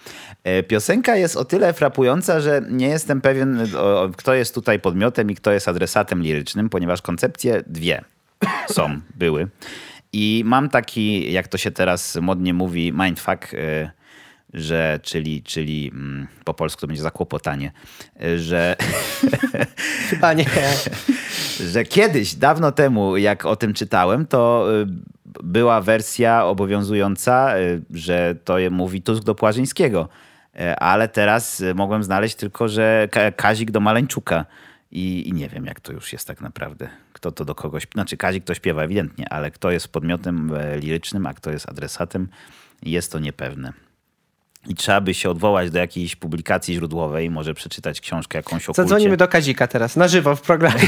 E, 0.45 0.63
Piosenka 0.63 1.17
jest 1.17 1.37
o 1.37 1.45
tyle 1.45 1.73
frapująca, 1.73 2.41
że 2.41 2.63
nie 2.71 2.89
jestem 2.89 3.21
pewien, 3.21 3.69
o, 3.77 4.11
kto 4.17 4.35
jest 4.35 4.55
tutaj 4.55 4.81
podmiotem 4.81 5.31
i 5.31 5.35
kto 5.35 5.53
jest 5.53 5.69
adresatem 5.69 6.23
lirycznym, 6.23 6.69
ponieważ 6.69 7.03
koncepcje 7.03 7.63
dwie 7.67 8.05
są, 8.69 9.01
były. 9.15 9.49
I 10.13 10.43
mam 10.47 10.69
taki, 10.69 11.33
jak 11.33 11.49
to 11.49 11.59
się 11.59 11.71
teraz 11.71 12.17
modnie 12.17 12.55
mówi, 12.55 12.93
mindfuck, 12.93 13.55
e, 13.55 13.91
że, 14.55 15.01
czyli, 15.03 15.43
czyli 15.43 15.91
mm, 15.95 16.27
po 16.45 16.55
polsku 16.55 16.81
to 16.81 16.87
będzie 16.87 17.03
zakłopotanie, 17.03 17.73
e, 18.23 18.39
że 18.39 18.77
Chyba 20.11 20.33
nie. 20.33 20.45
że 21.73 21.85
kiedyś, 21.85 22.35
dawno 22.35 22.73
temu, 22.73 23.17
jak 23.17 23.47
o 23.47 23.57
tym 23.57 23.75
czytałem, 23.75 24.27
to 24.27 24.69
y, 24.83 24.87
była 25.43 25.81
wersja 25.81 26.45
obowiązująca, 26.45 27.59
y, 27.59 27.83
że 27.91 28.35
to 28.45 28.57
mówi 28.71 29.03
Tusk 29.03 29.25
do 29.25 29.35
Płażyńskiego. 29.35 30.09
Y, 30.61 30.77
Ale 30.77 31.09
teraz 31.09 31.61
y, 31.61 31.75
mogłem 31.75 32.05
znaleźć 32.05 32.35
tylko, 32.35 32.69
że 32.69 33.09
Ka- 33.11 33.33
Kazik 33.33 33.71
do 33.71 33.81
Maleńczuka. 33.81 34.45
I, 34.91 35.29
I 35.29 35.33
nie 35.33 35.49
wiem, 35.49 35.67
jak 35.67 35.81
to 35.81 35.93
już 35.93 36.13
jest 36.13 36.27
tak 36.27 36.41
naprawdę. 36.41 36.89
Kto 37.13 37.33
to 37.33 37.45
do 37.45 37.55
kogoś... 37.55 37.87
Znaczy 37.95 38.17
Kazik 38.17 38.45
to 38.45 38.55
śpiewa 38.55 38.83
ewidentnie, 38.83 39.29
ale 39.29 39.51
kto 39.51 39.71
jest 39.71 39.89
podmiotem 39.89 40.55
e, 40.55 40.79
lirycznym, 40.79 41.27
a 41.27 41.35
kto 41.35 41.51
jest 41.51 41.69
adresatem, 41.69 42.29
jest 42.83 43.13
to 43.13 43.19
niepewne. 43.19 43.73
I 44.69 44.75
trzeba 44.75 45.01
by 45.01 45.15
się 45.15 45.31
odwołać 45.31 45.71
do 45.71 45.79
jakiejś 45.79 46.17
publikacji 46.17 46.75
źródłowej, 46.75 47.31
może 47.31 47.55
przeczytać 47.55 48.01
książkę 48.01 48.39
jakąś 48.39 48.69
o 48.69 48.73
Zadzwonimy 48.73 49.11
kulcie. 49.11 49.17
do 49.17 49.29
Kazika 49.29 49.67
teraz, 49.67 49.97
na 49.97 50.09
żywo 50.09 50.37
w 50.37 50.41
programie. 50.41 50.81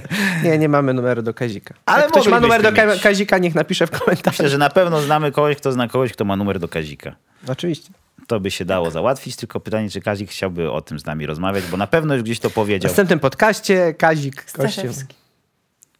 nie, 0.44 0.58
nie 0.58 0.68
mamy 0.68 0.94
numeru 0.94 1.22
do 1.22 1.34
Kazika. 1.34 1.74
Ale 1.86 2.02
Jak 2.02 2.10
ktoś 2.10 2.28
ma 2.28 2.40
numer 2.40 2.62
do 2.62 2.72
mieć. 2.72 3.02
Kazika, 3.02 3.38
niech 3.38 3.54
napisze 3.54 3.86
w 3.86 3.90
komentarzu. 3.90 4.30
Myślę, 4.34 4.48
że 4.48 4.58
na 4.58 4.70
pewno 4.70 5.00
znamy 5.00 5.32
kogoś, 5.32 5.56
kto 5.56 5.72
zna 5.72 5.88
kogoś, 5.88 6.12
kto 6.12 6.24
ma 6.24 6.36
numer 6.36 6.58
do 6.58 6.68
Kazika. 6.68 7.14
Oczywiście. 7.48 7.90
To 8.26 8.40
by 8.40 8.50
się 8.50 8.64
dało 8.64 8.90
załatwić, 8.90 9.36
tylko 9.36 9.60
pytanie, 9.60 9.90
czy 9.90 10.00
Kazik 10.00 10.30
chciałby 10.30 10.70
o 10.70 10.80
tym 10.80 10.98
z 10.98 11.04
nami 11.06 11.26
rozmawiać, 11.26 11.64
bo 11.70 11.76
na 11.76 11.86
pewno 11.86 12.14
już 12.14 12.22
gdzieś 12.22 12.38
to 12.40 12.50
W 12.50 12.52
powiedział. 12.52 12.88
następnym 12.88 13.18
podcaście 13.18 13.94
Kazik. 13.94 14.42
Staszewski. 14.46 15.14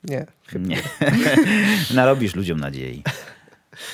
Nie. 0.05 0.26
Nie. 0.55 0.79
Narobisz 1.95 2.35
ludziom 2.35 2.61
nadziei. 2.61 3.03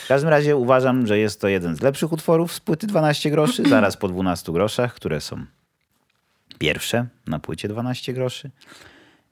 W 0.04 0.08
każdym 0.08 0.30
razie 0.30 0.56
uważam, 0.56 1.06
że 1.06 1.18
jest 1.18 1.40
to 1.40 1.48
jeden 1.48 1.76
z 1.76 1.82
lepszych 1.82 2.12
utworów 2.12 2.52
z 2.52 2.60
płyty 2.60 2.86
12 2.86 3.30
groszy, 3.30 3.62
zaraz 3.68 3.96
po 3.96 4.08
12 4.08 4.52
groszach, 4.52 4.94
które 4.94 5.20
są 5.20 5.46
pierwsze 6.58 7.06
na 7.26 7.38
płycie 7.38 7.68
12 7.68 8.12
groszy. 8.12 8.50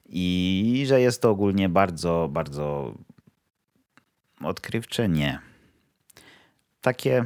I 0.05 0.83
że 0.87 1.01
jest 1.01 1.21
to 1.21 1.29
ogólnie 1.29 1.69
bardzo, 1.69 2.29
bardzo 2.31 2.93
odkrywcze? 4.41 5.09
Nie. 5.09 5.39
Takie, 6.81 7.25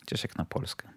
chociaż 0.00 0.22
jak 0.22 0.36
na 0.36 0.44
Polskę, 0.44 0.88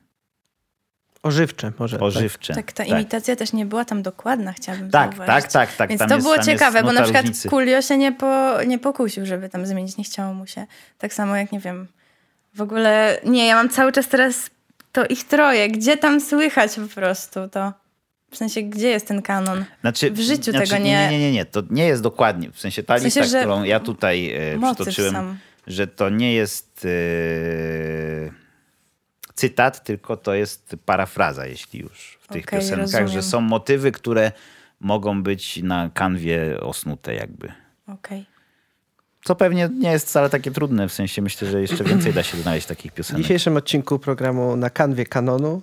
Ożywcze 1.24 1.72
może. 1.80 2.00
ożywcze. 2.00 2.54
Tak, 2.54 2.72
ta 2.72 2.84
imitacja 2.84 3.36
też 3.36 3.54
nie 3.54 3.66
była 3.66 3.86
tam 3.86 4.02
dokładna, 4.02 4.54
chciałabym 4.54 4.90
Tak, 4.92 5.16
zauważyć. 5.16 5.44
tak, 5.44 5.52
tak, 5.54 5.76
tak. 5.78 5.90
Więc 5.90 6.00
Tam 6.00 6.10
to 6.10 6.16
jest- 6.16 6.28
było 6.28 6.40
ciekawe, 6.44 6.84
bo 6.84 6.92
na 6.92 7.02
przykład 7.04 7.26
różnicy. 7.26 7.50
Kulio 7.50 7.82
się 7.82 7.98
nie, 7.98 8.12
po, 8.12 8.64
nie 8.68 8.80
pokusił, 8.80 9.26
żeby 9.26 9.50
tam 9.50 9.66
zmienić, 9.66 9.98
nie 9.98 10.04
chciało 10.04 10.34
mu 10.34 10.48
się. 10.48 10.66
Tak 10.98 11.14
samo 11.14 11.36
jak, 11.36 11.52
nie 11.52 11.60
wiem, 11.60 11.88
w 12.56 12.62
ogóle, 12.62 13.20
nie, 13.26 13.48
ja 13.48 13.56
mam 13.56 13.70
cały 13.70 13.92
czas 13.92 14.08
teraz 14.08 14.50
to 14.92 15.06
ich 15.06 15.24
troje, 15.24 15.70
gdzie 15.70 15.98
tam 15.98 16.22
słychać 16.22 16.72
po 16.76 16.88
prostu 16.96 17.48
to, 17.50 17.74
w 18.32 18.38
sensie, 18.38 18.62
gdzie 18.64 18.88
jest 18.90 19.08
ten 19.08 19.22
kanon? 19.22 19.66
Znaczy, 19.82 20.12
W 20.12 20.20
życiu 20.20 20.52
znaczy, 20.52 20.68
tego 20.70 20.84
nie... 20.84 20.92
Nie, 20.92 21.10
Nie, 21.12 21.20
nie, 21.20 21.32
nie. 21.32 21.46
To 21.46 21.64
nie 21.70 21.86
jest 21.86 22.02
dokładnie. 22.02 22.52
W 22.52 22.60
sensie 22.60 22.84
ta 22.84 22.98
W 22.98 23.02
sensie, 23.02 23.22
lista, 23.22 23.40
którą 23.40 23.64
ja 23.64 23.80
tutaj 23.80 24.32
e, 24.56 24.74
przytoczyłem, 24.74 25.12
sam. 25.14 25.38
że 25.68 25.88
to 25.88 26.10
nie 26.10 26.34
jest 26.34 26.86
e, 26.86 26.90
cytat, 29.36 29.84
tylko 29.84 30.18
to 30.18 30.34
jest 30.34 30.76
parafraza, 30.86 31.46
jeśli 31.46 31.80
już 31.80 32.18
w 32.22 32.28
tych 32.28 32.46
Okej, 32.46 32.60
piosenkach, 32.60 32.82
rozumiem. 32.82 33.08
że 33.08 33.22
są 33.22 33.42
motywy, 33.42 33.92
które 33.92 34.32
mogą 34.80 35.24
być 35.24 35.58
na 35.64 35.90
kanwie 35.94 36.60
osnute 36.62 37.16
jakby. 37.16 37.52
Okej. 37.88 38.26
Co 39.24 39.36
pewnie 39.36 39.70
nie 39.80 39.92
jest 39.92 40.08
wcale 40.08 40.30
takie 40.30 40.52
trudne, 40.52 40.88
w 40.90 40.94
sensie 40.94 41.22
myślę, 41.22 41.48
że 41.50 41.62
jeszcze 41.62 41.84
więcej 41.84 42.14
da 42.14 42.24
się 42.24 42.38
znaleźć 42.38 42.68
takich 42.68 42.92
W 42.92 42.96
piosenek. 42.96 43.22
dzisiejszym 43.22 43.58
odcinku 43.58 44.00
programu 44.00 44.56
na 44.56 44.70
kanwie 44.70 45.06
kanonu 45.06 45.62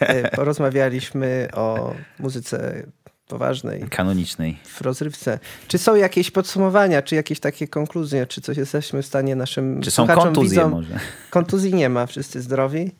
e, 0.00 0.30
porozmawialiśmy 0.36 1.48
o 1.54 1.94
muzyce 2.18 2.86
poważnej 3.28 3.82
Kanonicznej. 3.90 4.58
w 4.64 4.80
rozrywce. 4.80 5.38
Czy 5.68 5.78
są 5.78 5.94
jakieś 5.94 6.30
podsumowania, 6.30 7.02
czy 7.02 7.14
jakieś 7.14 7.40
takie 7.40 7.68
konkluzje, 7.68 8.26
czy 8.26 8.40
coś 8.40 8.56
jesteśmy 8.56 9.02
w 9.02 9.06
stanie 9.06 9.36
naszym 9.36 9.80
Czy 9.82 9.90
są 9.90 10.06
kontuzje 10.06 10.50
widzom... 10.50 10.70
może? 10.70 10.98
Kontuzji 11.30 11.74
nie 11.74 11.88
ma, 11.88 12.06
wszyscy 12.06 12.40
zdrowi. 12.42 12.90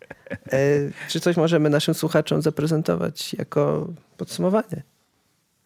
E, 0.53 0.59
czy 1.09 1.21
coś 1.21 1.37
możemy 1.37 1.71
naszym 1.71 1.95
słuchaczom 1.95 2.43
zaprezentować 2.43 3.35
jako 3.35 3.89
podsumowanie? 4.17 4.83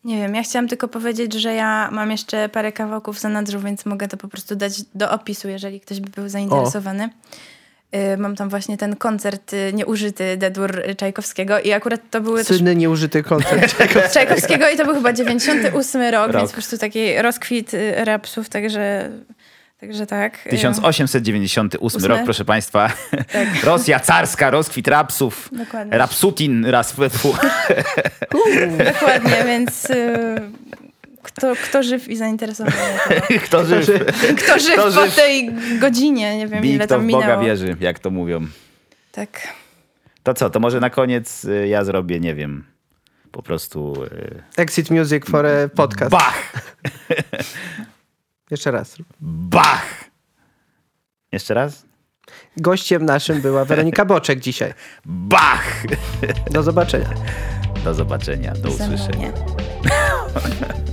Nie 0.04 0.16
wiem, 0.16 0.34
ja 0.34 0.42
chciałam 0.42 0.68
tylko 0.68 0.88
powiedzieć, 0.88 1.32
że 1.32 1.54
ja 1.54 1.88
mam 1.92 2.10
jeszcze 2.10 2.48
parę 2.48 2.72
kawałków 2.72 3.16
w 3.16 3.20
zanadrzu, 3.20 3.60
więc 3.60 3.86
mogę 3.86 4.08
to 4.08 4.16
po 4.16 4.28
prostu 4.28 4.56
dać 4.56 4.82
do 4.94 5.10
opisu, 5.10 5.48
jeżeli 5.48 5.80
ktoś 5.80 6.00
by 6.00 6.10
był 6.10 6.28
zainteresowany. 6.28 7.08
Y, 7.96 8.16
Mam 8.16 8.36
tam 8.36 8.48
właśnie 8.48 8.76
ten 8.76 8.96
koncert 8.96 9.52
y, 9.52 9.72
nieużyty 9.72 10.36
D-dur 10.36 10.78
y, 10.78 10.94
Czajkowskiego 10.94 11.60
i 11.60 11.72
akurat 11.72 12.00
to 12.10 12.20
były 12.20 12.38
też 12.44 12.46
Słynny 12.56 12.76
nieużyty 12.76 13.22
koncert. 13.22 13.76
Czajkowskiego 14.14 14.70
i 14.70 14.76
to 14.76 14.84
był 14.84 14.94
chyba 14.94 15.12
98 15.12 16.02
rok, 16.02 16.26
Rok. 16.26 16.36
więc 16.36 16.50
po 16.50 16.54
prostu 16.54 16.78
taki 16.78 17.22
rozkwit 17.22 17.74
y, 17.74 18.04
rapsów, 18.04 18.48
także, 18.48 19.10
także 19.82 20.06
tak. 20.06 20.46
Y, 20.46 20.50
1898 20.50 21.80
Ósmy. 21.86 22.08
rok, 22.08 22.20
proszę 22.24 22.44
Państwa. 22.44 22.92
Tak. 23.32 23.48
Rosja 23.64 24.00
carska, 24.00 24.50
rozkwit 24.50 24.88
rapsów. 24.88 25.48
Dokładnie. 25.52 25.98
Rapsutin, 25.98 26.66
raz. 26.66 26.94
Dokładnie, 28.94 29.44
więc 29.46 29.90
y, 29.90 30.40
kto, 31.22 31.52
kto 31.64 31.82
żyw 31.82 32.08
i 32.08 32.16
zainteresowany. 32.16 32.76
To, 33.28 33.38
Kto 33.46 33.82
żyw? 33.82 34.04
kto 34.36 34.58
żyw 34.58 34.72
Kto 34.72 34.82
po 34.82 34.90
żyw? 34.90 35.14
tej 35.14 35.50
godzinie, 35.78 36.36
nie 36.38 36.48
wiem 36.48 36.60
Bij, 36.60 36.70
ile 36.74 36.86
kto 36.86 36.94
tam 36.94 37.06
w 37.08 37.10
Boga 37.10 37.26
minęło. 37.26 37.42
wierzy, 37.44 37.76
jak 37.80 37.98
to 37.98 38.10
mówią. 38.10 38.46
Tak. 39.12 39.48
To 40.22 40.34
co, 40.34 40.50
to 40.50 40.60
może 40.60 40.80
na 40.80 40.90
koniec 40.90 41.44
y, 41.44 41.68
ja 41.68 41.84
zrobię, 41.84 42.20
nie 42.20 42.34
wiem, 42.34 42.64
po 43.32 43.42
prostu 43.42 44.04
y, 44.04 44.42
Exit 44.56 44.90
Music 44.90 45.26
for 45.26 45.46
a 45.46 45.68
podcast. 45.76 46.10
bach, 46.10 46.52
Jeszcze 48.52 48.70
raz. 48.70 48.96
bach. 49.20 50.04
Jeszcze 51.32 51.54
raz? 51.54 51.86
Gościem 52.56 53.04
naszym 53.04 53.40
była 53.40 53.64
Weronika 53.64 54.04
Boczek 54.04 54.40
dzisiaj. 54.40 54.74
Bach! 55.04 55.82
Do 56.50 56.62
zobaczenia. 56.62 57.10
Do 57.84 57.94
zobaczenia, 57.94 58.52
do 58.52 58.68
usłyszenia. 58.68 59.32